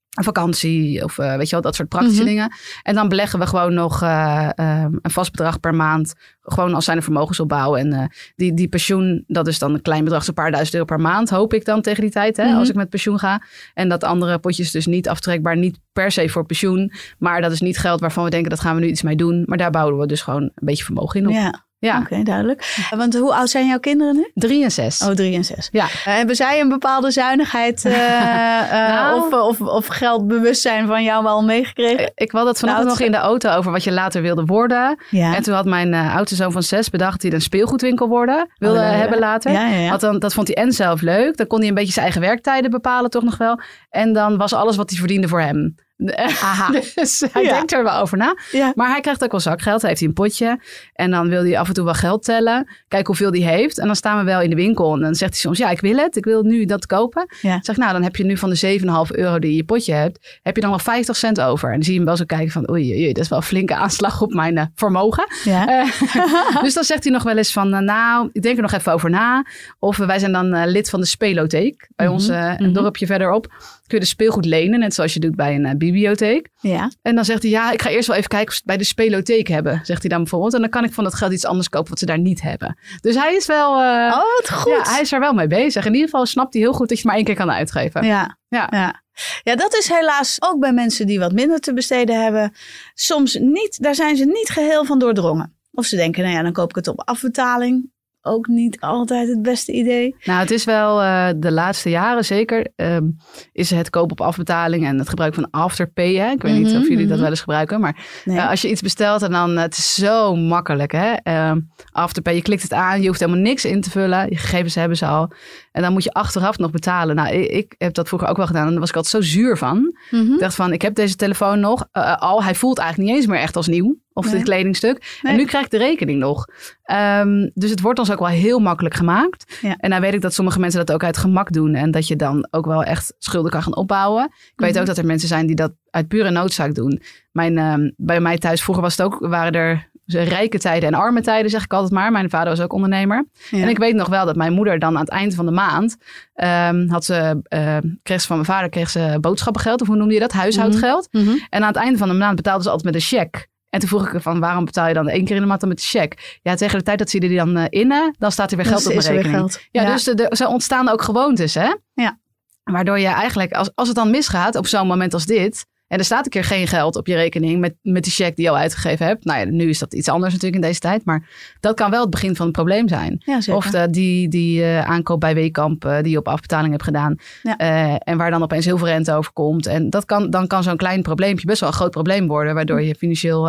vakantie 0.09 1.03
of 1.03 1.17
eh, 1.19 1.35
weet 1.35 1.45
je 1.45 1.51
wel, 1.51 1.61
dat 1.61 1.75
soort 1.75 1.89
praktische 1.89 2.21
Mhm. 2.21 2.29
dingen. 2.29 2.51
En 2.83 2.95
dan 2.95 3.09
beleggen 3.09 3.39
we 3.39 3.45
gewoon 3.47 3.73
nog 3.73 4.01
eh, 4.01 4.49
ehm, 4.55 4.93
een 5.01 5.11
vast 5.11 5.31
bedrag 5.31 5.59
per 5.59 5.75
maand. 5.75 6.13
Gewoon 6.41 6.73
als 6.73 6.85
zijn 6.85 6.97
er 6.97 7.03
vermogensopbouw. 7.03 7.75
En 7.75 7.93
eh, 7.93 8.03
die, 8.35 8.53
die 8.53 8.67
pensioen, 8.67 9.23
dat 9.27 9.47
is 9.47 9.59
dan 9.59 9.73
een 9.73 9.81
klein 9.81 10.03
bedrag, 10.03 10.23
zo'n 10.23 10.33
paar 10.33 10.51
duizend 10.51 10.73
euro 10.73 10.85
per 10.85 10.99
maand, 10.99 11.29
hoop 11.29 11.53
ik 11.53 11.65
dan 11.65 11.81
tegen 11.81 12.01
die 12.01 12.11
tijd, 12.11 12.37
hè, 12.37 12.45
Mhm. 12.45 12.57
als 12.57 12.69
ik 12.69 12.75
met 12.75 12.89
pensioen 12.89 13.19
ga. 13.19 13.41
En 13.73 13.89
dat 13.89 14.03
andere 14.03 14.39
potje 14.39 14.63
is 14.63 14.71
dus 14.71 14.85
niet 14.85 15.09
aftrekbaar, 15.09 15.57
niet 15.57 15.79
per 15.93 16.11
se 16.11 16.29
voor 16.29 16.45
pensioen. 16.45 16.91
Maar 17.17 17.41
dat 17.41 17.51
is 17.51 17.61
niet 17.61 17.77
geld 17.77 17.99
waarvan 17.99 18.23
we 18.23 18.29
denken, 18.29 18.49
dat 18.49 18.59
gaan 18.59 18.75
we 18.75 18.81
nu 18.81 18.87
iets 18.87 19.01
mee 19.01 19.15
doen. 19.15 19.43
Maar 19.45 19.57
daar 19.57 19.71
bouwen 19.71 19.97
we 19.99 20.05
dus 20.07 20.21
gewoon 20.21 20.41
een 20.43 20.51
beetje 20.55 20.83
vermogen 20.83 21.19
in 21.19 21.27
op. 21.27 21.33
Ja, 21.33 21.65
Ja, 21.81 21.99
oké, 21.99 22.23
duidelijk. 22.23 22.87
Want 22.95 23.15
hoe 23.17 23.33
oud 23.33 23.49
zijn 23.49 23.67
jouw 23.67 23.79
kinderen 23.79 24.15
nu? 24.15 24.31
drie 24.33 24.63
en 24.63 24.71
zes. 24.71 25.01
Oh, 25.01 25.09
drie 25.09 25.35
en 25.35 25.43
zes. 25.43 25.69
Ja. 25.71 25.83
Eh, 25.83 25.89
hebben 26.03 26.35
zij 26.35 26.59
een 26.59 26.69
bepaalde 26.69 27.11
zuinigheid 27.11 27.85
eh, 27.85 27.93
eh, 28.87 28.93
Nou. 28.95 29.21
of, 29.21 29.33
of, 29.33 29.61
of 29.61 29.87
geldbewustzijn 29.87 30.87
van 30.87 31.03
jou 31.03 31.23
wel 31.23 31.43
meegekregen? 31.43 32.11
Ik 32.15 32.31
had 32.31 32.47
het 32.47 32.59
vanochtend 32.59 32.87
nog 32.87 32.99
in 32.99 33.11
de 33.11 33.17
auto 33.17 33.49
over 33.49 33.71
wat 33.71 33.83
je 33.83 33.91
later 33.91 34.21
wilde 34.21 34.45
worden. 34.45 34.97
Ja. 35.09 35.35
En 35.35 35.43
toen 35.43 35.53
had 35.53 35.65
mijn 35.65 35.93
eh, 35.93 36.15
oudste 36.15 36.35
zoon 36.35 36.51
van 36.51 36.63
zes 36.63 36.89
bedacht 36.89 37.11
dat 37.13 37.21
hij 37.21 37.31
een 37.31 37.41
speelgoedwinkel 37.41 38.07
worden 38.07 38.47
wilde 38.57 38.77
Oh, 38.79 38.83
ja, 38.85 38.91
ja. 38.91 38.97
hebben 38.97 39.19
later. 39.19 39.51
Ja. 39.51 39.89
Want 39.89 40.01
dan, 40.01 40.19
dat 40.19 40.33
vond 40.33 40.47
hij 40.47 40.55
en 40.55 40.71
zelf 40.71 41.01
leuk. 41.01 41.37
Dan 41.37 41.47
kon 41.47 41.59
hij 41.59 41.67
een 41.67 41.73
beetje 41.73 41.91
zijn 41.93 42.05
eigen 42.05 42.21
werktijden 42.23 42.71
bepalen 42.71 43.09
toch 43.09 43.23
nog 43.23 43.37
wel. 43.37 43.59
En 43.89 44.13
dan 44.13 44.37
was 44.37 44.53
alles 44.53 44.75
wat 44.75 44.89
hij 44.89 44.99
verdiende 44.99 45.27
voor 45.27 45.41
hem. 45.41 45.75
Aha. 46.41 46.71
Dus 46.95 47.23
hij 47.31 47.43
Ja. 47.43 47.53
denkt 47.53 47.73
er 47.73 47.83
wel 47.83 47.93
over 47.99 48.17
na. 48.17 48.35
Ja. 48.51 48.71
Maar 48.75 48.89
hij 48.89 49.01
krijgt 49.01 49.23
ook 49.23 49.31
wel 49.31 49.39
zakgeld. 49.39 49.79
Hij 49.81 49.89
heeft 49.89 50.01
hij 50.01 50.09
een 50.09 50.15
potje. 50.15 50.59
En 50.93 51.11
dan 51.11 51.29
wil 51.29 51.43
hij 51.43 51.57
af 51.59 51.67
en 51.67 51.73
toe 51.73 51.83
wel 51.85 51.93
geld 51.93 52.23
tellen. 52.23 52.67
Kijken 52.87 53.07
hoeveel 53.07 53.31
hij 53.31 53.53
heeft. 53.55 53.79
En 53.79 53.85
dan 53.85 53.95
staan 53.95 54.17
we 54.17 54.23
wel 54.23 54.41
in 54.41 54.49
de 54.49 54.55
winkel. 54.55 54.93
En 54.93 54.99
dan 54.99 55.15
zegt 55.15 55.31
hij 55.31 55.39
soms, 55.41 55.57
ja, 55.57 55.69
ik 55.69 55.81
wil 55.81 55.97
het. 55.97 56.15
Ik 56.15 56.25
wil 56.25 56.43
nu 56.43 56.65
dat 56.65 56.85
kopen. 56.85 57.27
Ja. 57.41 57.55
Ik 57.55 57.65
zeg, 57.65 57.77
nou, 57.77 57.91
dan 57.93 58.03
heb 58.03 58.15
je 58.15 58.23
nu 58.23 58.37
van 58.37 58.49
de 58.49 58.79
7,5 59.09 59.15
euro 59.15 59.39
die 59.39 59.49
je 59.49 59.55
in 59.55 59.55
je 59.55 59.63
potje 59.63 59.93
hebt, 59.93 60.39
heb 60.43 60.55
je 60.55 60.61
dan 60.61 60.71
nog 60.71 60.81
50 60.81 61.15
cent 61.15 61.41
over. 61.41 61.67
En 61.67 61.73
dan 61.73 61.83
zie 61.83 61.91
je 61.91 61.97
hem 61.99 62.07
wel 62.07 62.17
zo 62.17 62.25
kijken 62.25 62.51
van, 62.51 62.69
oei, 62.71 62.93
oei, 62.93 63.13
dat 63.13 63.23
is 63.23 63.29
wel 63.29 63.37
een 63.37 63.43
flinke 63.43 63.75
aanslag 63.75 64.21
op 64.21 64.33
mijn 64.33 64.57
eh, 64.57 64.65
vermogen. 64.75 65.27
Ja. 65.43 65.67
Eh, 66.19 66.61
dus 66.63 66.73
dan 66.73 66.83
zegt 66.83 67.03
hij 67.03 67.13
nog 67.13 67.23
wel 67.23 67.37
eens 67.37 67.51
van, 67.51 67.73
eh, 67.73 67.79
nou, 67.79 68.29
ik 68.33 68.41
denk 68.41 68.55
er 68.55 68.61
nog 68.61 68.71
even 68.71 68.93
over 68.93 69.09
na. 69.09 69.45
Of 69.79 69.97
wij 69.97 70.19
zijn 70.19 70.31
dan 70.31 70.65
lid 70.67 70.89
van 70.89 70.99
de 70.99 71.05
spelotheek. 71.05 71.87
Bij 71.95 72.05
Mhm, 72.05 72.15
ons 72.15 72.27
mhm. 72.27 72.71
dorpje 72.73 73.05
verderop. 73.05 73.47
Kun 73.87 73.97
je 73.97 73.99
de 73.99 74.05
speelgoed 74.05 74.45
lenen, 74.45 74.79
net 74.79 74.93
zoals 74.93 75.13
je 75.13 75.19
doet 75.19 75.35
bij 75.35 75.55
een 75.55 75.77
bibliotheek. 75.91 76.49
ja. 76.61 76.91
En 77.01 77.15
dan 77.15 77.25
zegt 77.25 77.41
hij, 77.41 77.51
ja, 77.51 77.71
ik 77.71 77.81
ga 77.81 77.89
eerst 77.89 78.07
wel 78.07 78.15
even 78.17 78.29
kijken 78.29 78.47
of 78.47 78.53
ze 78.53 78.59
het 78.59 78.67
bij 78.67 78.77
de 78.77 78.83
spelotheek 78.83 79.47
hebben. 79.47 79.79
Zegt 79.83 80.01
hij 80.01 80.09
dan 80.09 80.19
bijvoorbeeld. 80.19 80.53
En 80.53 80.61
dan 80.61 80.69
kan 80.69 80.83
ik 80.83 80.93
van 80.93 81.03
dat 81.03 81.13
geld 81.15 81.31
iets 81.33 81.45
anders 81.45 81.69
kopen 81.69 81.89
wat 81.89 81.99
ze 81.99 82.05
daar 82.05 82.19
niet 82.19 82.41
hebben. 82.41 82.77
Dus 83.01 83.15
hij 83.15 83.35
is 83.35 83.45
wel... 83.45 83.73
eh, 83.81 84.07
Oh, 84.13 84.23
wat 84.37 84.51
goed. 84.51 84.71
ja, 84.71 84.91
hij 84.91 85.01
is 85.01 85.11
er 85.11 85.19
wel 85.19 85.33
mee 85.33 85.47
bezig. 85.47 85.85
In 85.85 85.93
ieder 85.93 86.09
geval 86.09 86.25
snapt 86.25 86.53
hij 86.53 86.61
heel 86.61 86.73
goed 86.73 86.89
dat 86.89 86.89
je 86.89 86.95
het 86.95 87.05
maar 87.05 87.15
één 87.15 87.25
keer 87.25 87.35
kan 87.35 87.51
uitgeven. 87.51 88.05
Ja. 88.05 88.37
Ja. 88.47 88.67
Ja. 88.71 89.01
ja, 89.43 89.55
dat 89.55 89.73
is 89.75 89.87
helaas 89.89 90.37
ook 90.39 90.59
bij 90.59 90.73
mensen 90.73 91.07
die 91.07 91.19
wat 91.19 91.31
minder 91.33 91.59
te 91.59 91.73
besteden 91.73 92.23
hebben. 92.23 92.53
Soms 92.93 93.33
niet, 93.41 93.81
daar 93.83 93.95
zijn 93.95 94.15
ze 94.15 94.25
niet 94.25 94.49
geheel 94.49 94.85
van 94.85 94.99
doordrongen. 94.99 95.53
Of 95.71 95.85
ze 95.85 95.95
denken, 95.95 96.23
nou 96.23 96.35
ja, 96.35 96.41
dan 96.41 96.51
koop 96.53 96.69
ik 96.69 96.75
het 96.75 96.87
op 96.87 97.01
afbetaling. 97.07 97.91
Ook 98.21 98.47
niet 98.47 98.79
altijd 98.79 99.27
het 99.27 99.41
beste 99.41 99.71
idee. 99.71 100.15
Nou, 100.23 100.39
het 100.39 100.51
is 100.51 100.63
wel 100.63 101.01
eh, 101.01 101.27
de 101.37 101.51
laatste 101.51 101.89
jaren 101.89 102.25
zeker. 102.25 102.67
ehm, 102.75 103.03
is 103.51 103.69
het 103.69 103.89
kopen 103.89 104.11
op 104.11 104.21
afbetaling 104.21 104.85
en 104.85 104.97
het 104.99 105.09
gebruik 105.09 105.33
van 105.33 105.47
Afterpay. 105.51 106.13
Hè? 106.15 106.31
Ik 106.31 106.41
weet 106.41 106.53
niet 106.57 106.67
Mhm, 106.67 106.77
of 106.77 106.87
jullie 106.87 107.03
dat 107.05 107.11
mhm. 107.13 107.19
wel 107.21 107.29
eens 107.29 107.39
gebruiken. 107.39 107.79
Maar 107.79 108.21
Nee. 108.25 108.37
eh, 108.37 108.49
als 108.49 108.61
je 108.61 108.69
iets 108.69 108.81
bestelt 108.81 109.21
en 109.21 109.31
dan, 109.31 109.57
het 109.57 109.77
is 109.77 109.93
zo 109.93 110.35
makkelijk. 110.35 110.91
Hè? 110.91 111.13
Ehm, 111.13 111.59
Afterpay, 111.91 112.35
je 112.35 112.41
klikt 112.41 112.61
het 112.63 112.73
aan, 112.73 113.01
je 113.01 113.07
hoeft 113.07 113.19
helemaal 113.19 113.41
niks 113.41 113.65
in 113.65 113.81
te 113.81 113.89
vullen. 113.89 114.29
Je 114.29 114.35
gegevens 114.37 114.75
hebben 114.75 114.97
ze 114.97 115.05
al. 115.05 115.31
En 115.71 115.81
dan 115.81 115.93
moet 115.93 116.03
je 116.03 116.11
achteraf 116.13 116.57
nog 116.57 116.71
betalen. 116.71 117.15
Nou, 117.15 117.29
ik, 117.33 117.49
ik 117.51 117.75
heb 117.77 117.93
dat 117.93 118.07
vroeger 118.07 118.27
ook 118.29 118.37
wel 118.37 118.47
gedaan. 118.47 118.65
En 118.65 118.71
daar 118.71 118.79
was 118.79 118.89
ik 118.89 118.95
altijd 118.95 119.23
zo 119.23 119.29
zuur 119.31 119.57
van. 119.57 119.95
Mhm. 120.11 120.33
Ik 120.33 120.39
dacht 120.39 120.55
van, 120.55 120.73
ik 120.73 120.81
heb 120.81 120.95
deze 120.95 121.15
telefoon 121.15 121.59
nog. 121.59 121.87
eh, 121.91 122.15
al, 122.17 122.43
hij 122.43 122.55
voelt 122.55 122.77
eigenlijk 122.77 123.09
niet 123.09 123.19
eens 123.19 123.27
meer 123.29 123.39
echt 123.39 123.55
als 123.55 123.67
nieuw. 123.67 123.97
Of 124.13 124.25
Nee. 124.25 124.33
dit 124.33 124.43
kledingstuk. 124.43 125.19
Nee. 125.21 125.31
En 125.31 125.37
nu 125.39 125.45
krijg 125.45 125.65
ik 125.65 125.71
de 125.71 125.77
rekening 125.77 126.19
nog. 126.19 126.45
Ehm, 126.83 127.49
dus 127.53 127.69
het 127.69 127.81
wordt 127.81 127.99
ons 127.99 128.11
ook 128.11 128.19
wel 128.19 128.27
heel 128.27 128.59
makkelijk 128.59 128.95
gemaakt. 128.95 129.57
Ja. 129.61 129.75
En 129.77 129.89
dan 129.89 130.01
weet 130.01 130.13
ik 130.13 130.21
dat 130.21 130.33
sommige 130.33 130.59
mensen 130.59 130.85
dat 130.85 130.95
ook 130.95 131.03
uit 131.03 131.17
gemak 131.17 131.51
doen. 131.51 131.73
En 131.75 131.91
dat 131.91 132.07
je 132.07 132.15
dan 132.15 132.47
ook 132.51 132.65
wel 132.65 132.83
echt 132.83 133.13
schulden 133.17 133.51
kan 133.51 133.63
gaan 133.63 133.75
opbouwen. 133.75 134.23
Ik 134.25 134.53
weet 134.55 134.71
Mhm. 134.71 134.79
ook 134.79 134.85
dat 134.85 134.97
er 134.97 135.05
mensen 135.05 135.27
zijn 135.27 135.45
die 135.47 135.55
dat 135.55 135.71
uit 135.89 136.07
pure 136.07 136.29
noodzaak 136.31 136.73
doen. 136.73 137.01
Mijn, 137.31 137.57
ehm, 137.57 137.89
bij 137.97 138.19
mij 138.19 138.37
thuis 138.37 138.61
vroeger 138.61 138.83
was 138.83 138.97
het 138.97 139.05
ook, 139.05 139.17
waren 139.19 139.51
er 139.51 139.87
rijke 140.11 140.59
tijden 140.59 140.89
en 140.89 140.99
arme 140.99 141.21
tijden, 141.21 141.51
zeg 141.51 141.63
ik 141.63 141.73
altijd 141.73 141.91
maar. 141.93 142.11
Mijn 142.11 142.29
vader 142.29 142.49
was 142.49 142.61
ook 142.61 142.73
ondernemer. 142.73 143.25
Ja. 143.49 143.61
En 143.61 143.69
ik 143.69 143.77
weet 143.77 143.95
nog 143.95 144.07
wel 144.07 144.25
dat 144.25 144.35
mijn 144.35 144.53
moeder 144.53 144.79
dan 144.79 144.93
aan 144.95 144.99
het 145.01 145.09
eind 145.09 145.35
van 145.35 145.45
de 145.45 145.51
maand 145.51 145.97
ehm, 146.33 146.87
had 146.87 147.05
ze, 147.05 147.39
eh, 147.43 147.77
kreeg 148.03 148.21
ze 148.21 148.27
van 148.27 148.35
mijn 148.35 148.47
vader 148.49 148.69
kreeg 148.69 148.89
ze 148.89 149.17
boodschappengeld, 149.21 149.81
of 149.81 149.87
hoe 149.87 149.95
noemde 149.95 150.13
je 150.13 150.19
dat? 150.19 150.31
Huishoudgeld. 150.31 151.07
Mhm. 151.11 151.29
En 151.49 151.61
aan 151.61 151.67
het 151.67 151.75
einde 151.75 151.97
van 151.97 152.07
de 152.07 152.13
maand 152.13 152.35
betaalde 152.35 152.63
ze 152.63 152.69
altijd 152.69 152.93
met 152.93 153.01
een 153.01 153.07
cheque. 153.07 153.47
En 153.69 153.79
toen 153.79 153.89
vroeg 153.89 154.05
ik 154.05 154.11
haar 154.11 154.21
van 154.21 154.39
waarom 154.39 154.65
betaal 154.65 154.87
je 154.87 154.93
dan 154.93 155.07
één 155.07 155.25
keer 155.25 155.35
in 155.35 155.41
de 155.41 155.47
maand 155.47 155.59
dan 155.59 155.69
met 155.69 155.79
een 155.79 155.99
cheque? 155.99 156.17
Ja, 156.41 156.55
tegen 156.55 156.77
de 156.77 156.83
tijd 156.83 156.99
dat 156.99 157.09
ze 157.09 157.19
die 157.19 157.37
dan 157.37 157.57
eh, 157.57 157.65
innen, 157.69 158.15
dan 158.17 158.31
staat 158.31 158.51
er 158.51 158.57
weer 158.57 158.65
geld 158.65 158.87
op 158.87 158.93
mijn 158.93 159.07
er 159.07 159.13
rekening. 159.13 159.37
geld. 159.37 159.61
Ja, 159.71 159.85
dus 159.85 160.07
er, 160.07 160.35
zo 160.35 160.47
ontstaan 160.47 160.89
ook 160.89 161.01
gewoontes, 161.01 161.53
hè? 161.53 161.75
Ja. 161.93 162.19
Waardoor 162.63 162.99
je 162.99 163.07
eigenlijk, 163.07 163.51
als, 163.51 163.71
als 163.75 163.87
het 163.87 163.97
dan 163.97 164.09
misgaat 164.09 164.55
op 164.55 164.67
zo'n 164.67 164.87
moment 164.87 165.13
als 165.13 165.25
dit... 165.25 165.65
en 165.89 165.97
er 165.97 166.05
staat 166.05 166.25
een 166.25 166.31
keer 166.31 166.43
geen 166.43 166.67
geld 166.67 166.95
op 166.95 167.07
je 167.07 167.15
rekening 167.15 167.59
met, 167.59 167.75
met 167.81 168.03
die 168.03 168.13
cheque 168.13 168.35
die 168.35 168.45
je 168.45 168.51
al 168.51 168.57
uitgegeven 168.57 169.05
hebt. 169.05 169.25
Nou 169.25 169.39
ja, 169.39 169.45
nu 169.45 169.69
is 169.69 169.79
dat 169.79 169.93
iets 169.93 170.07
anders 170.07 170.33
natuurlijk 170.33 170.61
in 170.61 170.67
deze 170.67 170.79
tijd. 170.79 171.05
Maar 171.05 171.29
dat 171.59 171.75
kan 171.75 171.91
wel 171.91 172.01
het 172.01 172.09
begin 172.09 172.35
van 172.35 172.45
het 172.45 172.55
probleem 172.55 172.87
zijn. 172.87 173.21
Ja. 173.25 173.39
Of 173.55 173.65
de, 173.65 173.89
die, 173.89 174.27
die 174.27 174.63
eh, 174.63 174.81
aankoop 174.81 175.19
bij 175.19 175.33
Weekamp 175.33 175.85
eh, 175.85 176.01
die 176.01 176.11
je 176.11 176.17
op 176.17 176.27
afbetaling 176.27 176.71
hebt 176.71 176.83
gedaan. 176.83 177.15
Ja. 177.43 177.57
Eh, 177.57 177.95
en 178.03 178.17
waar 178.17 178.31
dan 178.31 178.43
opeens 178.43 178.65
heel 178.65 178.77
veel 178.77 178.87
rente 178.87 179.13
over 179.13 179.31
komt. 179.31 179.65
En 179.65 179.89
dat 179.89 180.05
kan, 180.05 180.29
dan 180.29 180.47
kan 180.47 180.63
zo'n 180.63 180.77
klein 180.77 181.01
probleempje 181.01 181.45
best 181.45 181.59
wel 181.59 181.69
een 181.69 181.75
groot 181.75 181.91
probleem 181.91 182.27
worden. 182.27 182.55
Waardoor 182.55 182.81
je 182.81 182.95
financieel 182.95 183.47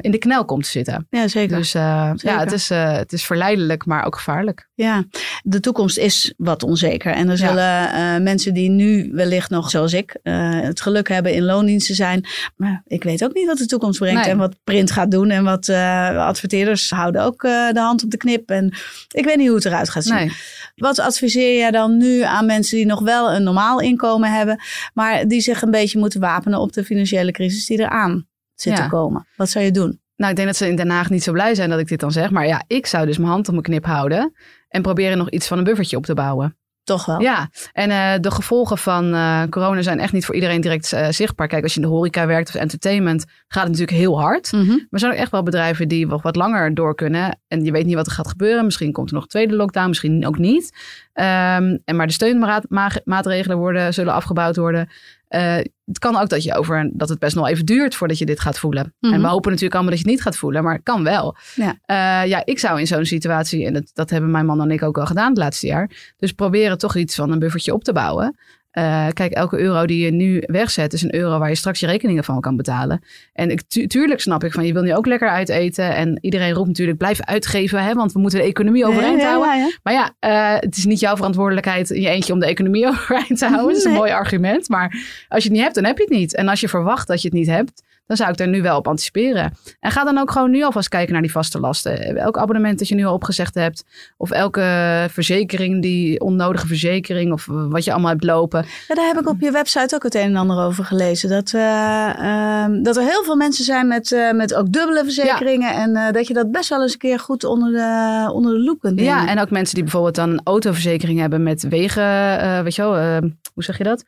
in 0.00 0.10
de 0.10 0.18
knel 0.18 0.44
komt 0.44 0.64
te 0.64 0.70
zitten. 0.70 1.06
ja, 1.10 1.28
zeker. 1.28 1.56
Dus 1.56 1.70
Zeker. 1.70 2.16
ja, 2.22 2.38
het 2.38 2.52
is, 2.52 2.68
het 2.68 3.12
is 3.12 3.24
verleidelijk, 3.24 3.86
maar 3.86 4.06
ook 4.06 4.16
gevaarlijk. 4.16 4.68
Ja, 4.74 5.04
de 5.42 5.60
toekomst 5.60 5.98
is 5.98 6.34
wat 6.36 6.62
onzeker. 6.62 7.12
En 7.12 7.28
er 7.28 7.36
zullen 7.36 8.22
mensen 8.22 8.54
die 8.54 8.70
nu 8.70 9.10
wellicht 9.12 9.50
nog, 9.50 9.70
zoals 9.70 9.92
ik, 9.92 10.16
het 10.22 10.80
geluk 10.80 11.05
hebben 11.08 11.32
in 11.34 11.42
loondiensten 11.44 11.94
zijn. 11.94 12.26
Maar 12.56 12.82
ik 12.86 13.02
weet 13.02 13.24
ook 13.24 13.34
niet 13.34 13.46
wat 13.46 13.58
de 13.58 13.66
toekomst 13.66 13.98
brengt 13.98 14.22
Nee. 14.22 14.30
en 14.30 14.38
wat 14.38 14.56
print 14.64 14.90
gaat 14.90 15.10
doen. 15.10 15.30
En 15.30 15.44
wat 15.44 15.68
eh, 15.68 16.16
adverteerders 16.26 16.90
houden 16.90 17.22
ook 17.22 17.42
eh, 17.42 17.70
de 17.72 17.80
hand 17.80 18.04
op 18.04 18.10
de 18.10 18.16
knip. 18.16 18.50
En 18.50 18.74
ik 19.14 19.24
weet 19.24 19.36
niet 19.36 19.46
hoe 19.46 19.56
het 19.56 19.64
eruit 19.64 19.88
gaat 19.90 20.04
zien. 20.04 20.14
Nee. 20.14 20.32
Wat 20.76 20.98
adviseer 20.98 21.58
jij 21.58 21.70
dan 21.70 21.96
nu 21.96 22.22
aan 22.22 22.46
mensen 22.46 22.76
die 22.76 22.86
nog 22.86 23.00
wel 23.00 23.32
een 23.32 23.42
normaal 23.42 23.80
inkomen 23.80 24.32
hebben, 24.32 24.60
maar 24.94 25.28
die 25.28 25.40
zich 25.40 25.62
een 25.62 25.70
beetje 25.70 25.98
moeten 25.98 26.20
wapenen 26.20 26.60
op 26.60 26.72
de 26.72 26.84
financiële 26.84 27.32
crisis 27.32 27.66
die 27.66 27.78
eraan 27.78 28.26
zit 28.54 28.76
Ja. 28.76 28.82
te 28.82 28.88
komen? 28.90 29.26
Wat 29.36 29.50
zou 29.50 29.64
je 29.64 29.70
doen? 29.70 30.00
Nou, 30.16 30.30
ik 30.30 30.36
denk 30.36 30.48
dat 30.48 30.56
ze 30.56 30.68
in 30.68 30.76
Den 30.76 30.90
Haag 30.90 31.10
niet 31.10 31.22
zo 31.22 31.32
blij 31.32 31.54
zijn 31.54 31.70
dat 31.70 31.78
ik 31.78 31.88
dit 31.88 32.00
dan 32.00 32.12
zeg. 32.12 32.30
Maar 32.30 32.46
ja, 32.46 32.62
ik 32.66 32.86
zou 32.86 33.06
dus 33.06 33.16
mijn 33.18 33.30
hand 33.30 33.46
op 33.46 33.52
mijn 33.52 33.64
knip 33.64 33.84
houden. 33.84 34.32
En 34.68 34.82
proberen 34.82 35.18
nog 35.18 35.30
iets 35.30 35.46
van 35.46 35.58
een 35.58 35.64
buffertje 35.64 35.96
op 35.96 36.04
te 36.06 36.14
bouwen. 36.14 36.56
Toch 36.86 37.06
wel? 37.06 37.20
Ja, 37.20 37.48
en 37.72 37.90
eh, 37.90 38.20
de 38.20 38.30
gevolgen 38.30 38.78
van 38.78 39.14
eh, 39.14 39.42
corona 39.50 39.82
zijn 39.82 40.00
echt 40.00 40.12
niet 40.12 40.24
voor 40.24 40.34
iedereen 40.34 40.60
direct 40.60 40.92
eh, 40.92 41.08
zichtbaar. 41.10 41.48
Kijk, 41.48 41.62
als 41.62 41.74
je 41.74 41.80
in 41.80 41.86
de 41.86 41.92
horeca 41.92 42.26
werkt 42.26 42.48
of 42.48 42.54
entertainment, 42.54 43.24
gaat 43.48 43.62
het 43.62 43.72
natuurlijk 43.72 43.98
heel 43.98 44.20
hard. 44.20 44.52
Mhm. 44.52 44.66
Maar 44.66 44.86
er 44.90 44.98
zijn 44.98 45.12
ook 45.12 45.18
echt 45.18 45.30
wel 45.30 45.42
bedrijven 45.42 45.88
die 45.88 46.06
nog 46.06 46.22
wat 46.22 46.36
langer 46.36 46.74
door 46.74 46.94
kunnen. 46.94 47.38
En 47.48 47.64
je 47.64 47.70
weet 47.70 47.86
niet 47.86 47.94
wat 47.94 48.06
er 48.06 48.12
gaat 48.12 48.28
gebeuren. 48.28 48.64
Misschien 48.64 48.92
komt 48.92 49.08
er 49.08 49.14
nog 49.14 49.22
een 49.22 49.28
tweede 49.28 49.56
lockdown, 49.56 49.88
misschien 49.88 50.26
ook 50.26 50.38
niet. 50.38 50.76
Ehm, 51.12 51.76
en 51.84 51.96
maar 51.96 52.06
de 52.06 52.12
steunmaatregelen 52.12 53.56
worden, 53.56 53.94
zullen 53.94 54.12
afgebouwd 54.12 54.56
worden. 54.56 54.88
Eh, 55.36 55.64
het 55.84 55.98
kan 55.98 56.16
ook 56.16 56.28
dat, 56.28 56.42
je 56.42 56.54
over, 56.54 56.90
dat 56.92 57.08
het 57.08 57.18
best 57.18 57.36
nog 57.36 57.48
even 57.48 57.64
duurt 57.64 57.94
voordat 57.94 58.18
je 58.18 58.26
dit 58.26 58.40
gaat 58.40 58.58
voelen. 58.58 58.94
Mhm. 59.00 59.12
En 59.12 59.20
we 59.20 59.26
hopen 59.26 59.50
natuurlijk 59.50 59.74
allemaal 59.74 59.92
dat 59.92 60.00
je 60.00 60.06
het 60.08 60.14
niet 60.14 60.24
gaat 60.24 60.36
voelen, 60.36 60.62
maar 60.62 60.74
het 60.74 60.82
kan 60.82 61.04
wel. 61.04 61.36
Ja. 61.54 61.78
Eh, 61.82 62.28
ja, 62.28 62.42
ik 62.44 62.58
zou 62.58 62.80
in 62.80 62.86
zo'n 62.86 63.04
situatie, 63.04 63.66
en 63.66 63.72
dat, 63.72 63.90
dat 63.92 64.10
hebben 64.10 64.30
mijn 64.30 64.46
man 64.46 64.60
en 64.60 64.70
ik 64.70 64.82
ook 64.82 64.96
wel 64.96 65.06
gedaan 65.06 65.28
het 65.28 65.38
laatste 65.38 65.66
jaar. 65.66 66.14
Dus 66.16 66.32
proberen 66.32 66.78
toch 66.78 66.96
iets 66.96 67.14
van 67.14 67.30
een 67.30 67.38
buffertje 67.38 67.74
op 67.74 67.84
te 67.84 67.92
bouwen. 67.92 68.36
Eh, 68.76 69.06
kijk, 69.12 69.32
elke 69.32 69.58
euro 69.58 69.86
die 69.86 70.04
je 70.04 70.10
nu 70.10 70.42
wegzet 70.46 70.92
is 70.92 71.02
een 71.02 71.14
euro 71.14 71.38
waar 71.38 71.48
je 71.48 71.54
straks 71.54 71.80
je 71.80 71.86
rekeningen 71.86 72.24
van 72.24 72.40
kan 72.40 72.56
betalen. 72.56 73.00
En 73.32 73.50
ik, 73.50 73.62
tu- 73.62 73.86
tuurlijk 73.86 74.20
snap 74.20 74.44
ik 74.44 74.52
van 74.52 74.66
je 74.66 74.72
wil 74.72 74.82
nu 74.82 74.94
ook 74.94 75.06
lekker 75.06 75.28
uiteten. 75.28 75.94
En 75.94 76.18
iedereen 76.20 76.52
roept 76.52 76.66
natuurlijk 76.68 76.98
blijf 76.98 77.20
uitgeven, 77.20 77.82
hè, 77.84 77.94
want 77.94 78.12
we 78.12 78.18
moeten 78.18 78.38
de 78.38 78.44
economie 78.46 78.86
overeind 78.86 79.22
houden. 79.22 79.48
ja, 79.48 79.54
ja. 79.54 79.70
Maar 79.82 79.92
ja, 79.92 80.10
eh, 80.18 80.60
het 80.60 80.76
is 80.76 80.84
niet 80.84 81.00
jouw 81.00 81.16
verantwoordelijkheid 81.16 81.90
in 81.90 82.00
je 82.00 82.08
eentje 82.08 82.32
om 82.32 82.38
de 82.40 82.46
economie 82.46 82.86
overeind 82.92 83.38
te 83.38 83.46
houden. 83.46 83.68
Dat 83.68 83.76
is 83.76 83.84
een 83.84 83.92
mooi 83.92 84.12
argument. 84.12 84.68
Maar 84.68 84.88
als 85.28 85.42
je 85.42 85.48
het 85.48 85.52
niet 85.52 85.62
hebt, 85.62 85.74
dan 85.74 85.84
heb 85.84 85.96
je 85.98 86.04
het 86.04 86.12
niet. 86.12 86.34
En 86.34 86.48
als 86.48 86.60
je 86.60 86.68
verwacht 86.68 87.08
dat 87.08 87.22
je 87.22 87.28
het 87.28 87.36
niet 87.36 87.46
hebt, 87.46 87.82
dan 88.06 88.16
zou 88.16 88.30
ik 88.30 88.36
daar 88.36 88.48
nu 88.48 88.62
wel 88.62 88.76
op 88.76 88.88
anticiperen. 88.88 89.52
En 89.80 89.90
ga 89.90 90.04
dan 90.04 90.18
ook 90.18 90.30
gewoon 90.30 90.50
nu 90.50 90.62
alvast 90.62 90.88
kijken 90.88 91.12
naar 91.12 91.22
die 91.22 91.32
vaste 91.32 91.60
lasten. 91.60 92.16
Elk 92.16 92.38
abonnement 92.38 92.78
dat 92.78 92.88
je 92.88 92.94
nu 92.94 93.04
al 93.04 93.14
opgezegd 93.14 93.54
hebt. 93.54 93.84
Of 94.16 94.30
elke 94.30 95.06
verzekering, 95.10 95.82
die 95.82 96.20
onnodige 96.20 96.66
verzekering. 96.66 97.32
Of 97.32 97.46
wat 97.46 97.84
je 97.84 97.92
allemaal 97.92 98.10
hebt 98.10 98.24
lopen. 98.24 98.64
Ja, 98.88 98.94
daar 98.94 99.06
heb 99.06 99.18
ik 99.18 99.28
op 99.28 99.40
je 99.40 99.50
website 99.50 99.94
ook 99.94 100.02
het 100.02 100.14
een 100.14 100.22
en 100.22 100.36
ander 100.36 100.64
over 100.64 100.84
gelezen. 100.84 101.28
Dat, 101.28 101.52
eh, 101.54 102.08
ehm, 102.18 102.82
dat 102.82 102.96
er 102.96 103.02
heel 103.02 103.24
veel 103.24 103.36
mensen 103.36 103.64
zijn 103.64 103.88
met, 103.88 104.12
eh, 104.12 104.32
met 104.32 104.54
ook 104.54 104.72
dubbele 104.72 105.02
verzekeringen. 105.04 105.74
En 105.74 105.96
eh, 105.96 106.12
dat 106.12 106.26
je 106.26 106.34
dat 106.34 106.50
best 106.50 106.68
wel 106.68 106.82
eens 106.82 106.92
een 106.92 106.98
keer 106.98 107.18
goed 107.18 107.44
onder 107.44 107.72
de, 107.72 108.30
onder 108.32 108.52
de 108.52 108.60
loep 108.60 108.80
kunt 108.80 108.94
nemen. 108.94 109.12
Ja, 109.12 109.28
en 109.28 109.40
ook 109.40 109.50
mensen 109.50 109.74
die 109.74 109.82
bijvoorbeeld 109.82 110.14
dan 110.14 110.30
een 110.30 110.40
autoverzekering 110.44 111.20
hebben 111.20 111.42
met 111.42 111.68
wegen. 111.68 112.64
weet 112.64 112.74
je 112.74 112.82
wel, 112.82 112.96
eh, 112.96 113.16
hoe 113.54 113.64
zeg 113.64 113.78
je 113.78 113.84
dat? 113.84 114.04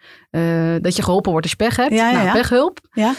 Dat 0.83 0.97
je 0.97 1.03
geholpen 1.03 1.31
wordt 1.31 1.47
als 1.47 1.57
je 1.59 1.65
pech 1.65 1.77
hebt. 1.77 1.93
Ja, 1.93 2.09
ja, 2.09 2.13
nou, 2.13 2.27
ja. 2.27 2.33
pechhulp. 2.33 2.79
Ja. 2.93 3.15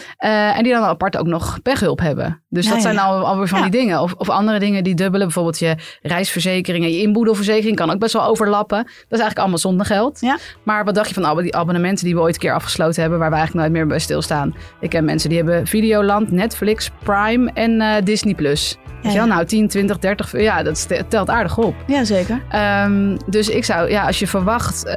En 0.54 0.62
die 0.62 0.69
dan 0.72 0.82
apart 0.82 1.16
ook 1.16 1.26
nog 1.26 1.62
pechhulp 1.62 2.00
hebben. 2.00 2.42
Dus 2.48 2.64
Ja, 2.64 2.70
dat 2.70 2.82
ja, 2.82 2.84
zijn 2.84 2.94
ja. 2.94 3.02
al, 3.04 3.26
alweer 3.26 3.48
van 3.48 3.58
Ja. 3.58 3.64
die 3.68 3.80
dingen. 3.80 4.00
Of, 4.00 4.12
of 4.14 4.28
andere 4.28 4.58
dingen 4.58 4.84
die 4.84 4.94
dubbelen. 4.94 5.26
Bijvoorbeeld 5.26 5.58
je 5.58 5.76
reisverzekering 6.02 6.84
en 6.84 6.92
je 6.92 7.00
inboedelverzekering 7.00 7.76
kan 7.76 7.90
ook 7.90 7.98
best 7.98 8.12
wel 8.12 8.24
overlappen. 8.24 8.78
Dat 8.78 8.86
is 8.94 9.08
eigenlijk 9.08 9.38
allemaal 9.38 9.58
zonder 9.58 9.86
geld. 9.86 10.20
Ja. 10.20 10.38
Maar 10.62 10.84
wat 10.84 10.94
dacht 10.94 11.08
je 11.08 11.14
van 11.14 11.24
al 11.24 11.34
die 11.34 11.56
abonnementen 11.56 12.04
die 12.04 12.14
we 12.14 12.20
ooit 12.20 12.34
een 12.34 12.40
keer 12.40 12.54
afgesloten 12.54 13.00
hebben... 13.00 13.18
waar 13.18 13.30
we 13.30 13.36
eigenlijk 13.36 13.66
nooit 13.66 13.78
meer 13.78 13.88
bij 13.88 13.98
stilstaan? 13.98 14.54
Ik 14.80 14.90
ken 14.90 15.04
mensen 15.04 15.28
die 15.28 15.38
hebben 15.38 15.66
Videoland, 15.66 16.30
Netflix, 16.30 16.90
Prime 17.02 17.50
en 17.54 17.80
eh, 17.80 18.04
Disney+. 18.04 18.34
Plus. 18.34 18.76
Wel? 19.02 19.12
ja. 19.12 19.24
Nou, 19.24 19.44
10, 19.44 19.68
20, 19.68 19.98
30... 19.98 20.40
Ja, 20.40 20.62
dat 20.62 20.88
telt 21.08 21.28
aardig 21.30 21.58
op. 21.58 21.74
Ja, 21.86 22.04
zeker. 22.04 22.42
Ehm, 22.50 23.16
dus 23.26 23.48
ik 23.48 23.64
zou, 23.64 23.90
ja, 23.90 24.06
als 24.06 24.18
je 24.18 24.26
verwacht, 24.26 24.84
eh, 24.86 24.94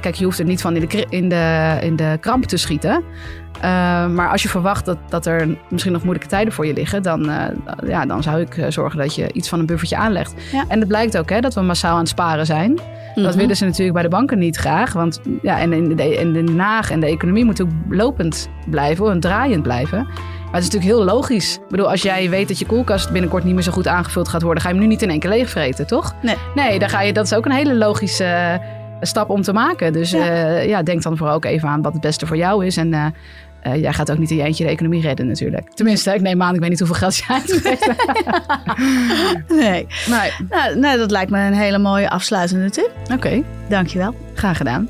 kijk, 0.00 0.14
je 0.14 0.24
hoeft 0.24 0.38
er 0.38 0.44
niet 0.44 0.60
van 0.60 0.76
in 0.76 0.88
de, 0.88 1.06
in 1.08 1.28
de, 1.28 1.78
in 1.80 1.96
de 1.96 2.16
kramp 2.20 2.44
te 2.44 2.56
schieten. 2.56 3.04
Eh, 3.60 4.06
maar 4.06 4.30
als 4.30 4.42
je 4.42 4.48
verwacht 4.48 4.84
dat, 4.84 4.98
dat 5.08 5.26
er 5.26 5.56
misschien 5.70 5.92
nog 5.92 6.02
moeilijke 6.02 6.28
tijden 6.30 6.52
voor 6.52 6.66
je 6.66 6.72
liggen, 6.72 7.02
dan, 7.02 7.30
eh, 7.30 7.44
ja, 7.86 8.06
dan 8.06 8.22
zou 8.22 8.40
ik 8.40 8.56
eh, 8.56 8.66
zorgen 8.68 8.98
dat 8.98 9.14
je 9.14 9.32
iets 9.32 9.48
van 9.48 9.58
een 9.58 9.66
buffertje 9.66 9.96
aanlegt. 9.96 10.34
Ja. 10.52 10.64
En 10.68 10.78
het 10.78 10.88
blijkt 10.88 11.18
ook 11.18 11.30
hè, 11.30 11.40
dat 11.40 11.54
we 11.54 11.60
massaal 11.60 11.92
aan 11.92 11.98
het 11.98 12.08
sparen 12.08 12.46
zijn. 12.46 12.74
Dat 13.14 13.24
Mhm. 13.24 13.36
willen 13.36 13.56
ze 13.56 13.64
natuurlijk 13.64 13.92
bij 13.92 14.02
de 14.02 14.08
banken 14.08 14.38
niet 14.38 14.56
graag. 14.56 14.92
Want 14.92 15.20
ja, 15.42 15.58
en 15.60 15.72
in 15.72 15.96
de, 15.96 16.16
in 16.16 16.32
de 16.32 16.42
naag 16.42 16.90
en 16.90 17.00
de 17.00 17.06
economie 17.06 17.44
moet 17.44 17.62
ook 17.62 17.68
lopend 17.88 18.48
blijven, 18.66 19.10
en 19.10 19.20
draaiend 19.20 19.62
blijven. 19.62 19.98
Maar 20.04 20.62
het 20.62 20.72
is 20.72 20.78
natuurlijk 20.78 21.06
heel 21.06 21.14
logisch. 21.14 21.54
Ik 21.54 21.68
bedoel, 21.68 21.90
als 21.90 22.02
jij 22.02 22.30
weet 22.30 22.48
dat 22.48 22.58
je 22.58 22.66
koelkast 22.66 23.10
binnenkort 23.12 23.44
niet 23.44 23.54
meer 23.54 23.62
zo 23.62 23.72
goed 23.72 23.86
aangevuld 23.86 24.28
gaat 24.28 24.42
worden, 24.42 24.62
ga 24.62 24.68
je 24.68 24.74
hem 24.74 24.82
nu 24.84 24.88
niet 24.90 25.02
in 25.02 25.10
één 25.10 25.18
keer 25.18 25.30
leegvreten, 25.30 25.86
toch? 25.86 26.14
Nee. 26.22 26.36
Nee, 26.54 26.78
dan 26.78 26.88
ga 26.88 27.00
je, 27.02 27.12
dat 27.12 27.24
is 27.24 27.34
ook 27.34 27.44
een 27.44 27.52
hele 27.52 27.74
logische 27.74 28.60
stap 29.00 29.30
om 29.30 29.42
te 29.42 29.52
maken. 29.52 29.92
Dus 29.92 30.10
Ja. 30.10 30.24
ja. 30.26 30.58
ja, 30.58 30.82
denk 30.82 31.02
dan 31.02 31.16
vooral 31.16 31.34
ook 31.34 31.44
even 31.44 31.68
aan 31.68 31.82
wat 31.82 31.92
het 31.92 32.00
beste 32.02 32.26
voor 32.26 32.36
jou 32.36 32.66
is. 32.66 32.76
En 32.76 33.14
eh, 33.64 33.80
jij 33.80 33.92
gaat 33.92 34.10
ook 34.10 34.18
niet 34.18 34.30
in 34.30 34.36
je 34.36 34.42
eentje 34.42 34.64
de 34.64 34.70
economie 34.70 35.00
redden 35.00 35.26
natuurlijk. 35.26 35.70
Tenminste, 35.74 36.14
ik 36.14 36.20
neem 36.20 36.42
aan, 36.42 36.54
ik 36.54 36.60
weet 36.60 36.70
niet 36.70 36.78
hoeveel 36.78 36.96
geld 36.96 37.16
je 37.16 37.24
uitgeeft. 37.28 37.86
Nee. 39.48 39.86
nee, 40.06 40.32
Nou, 40.50 40.78
nee, 40.78 40.96
dat 40.96 41.10
lijkt 41.10 41.30
me 41.30 41.38
een 41.38 41.52
hele 41.52 41.78
mooie 41.78 42.10
afsluitende 42.10 42.70
tip. 42.70 42.90
oké. 43.12 43.42
Dankjewel. 43.68 44.14
Graag 44.34 44.56
gedaan. 44.56 44.88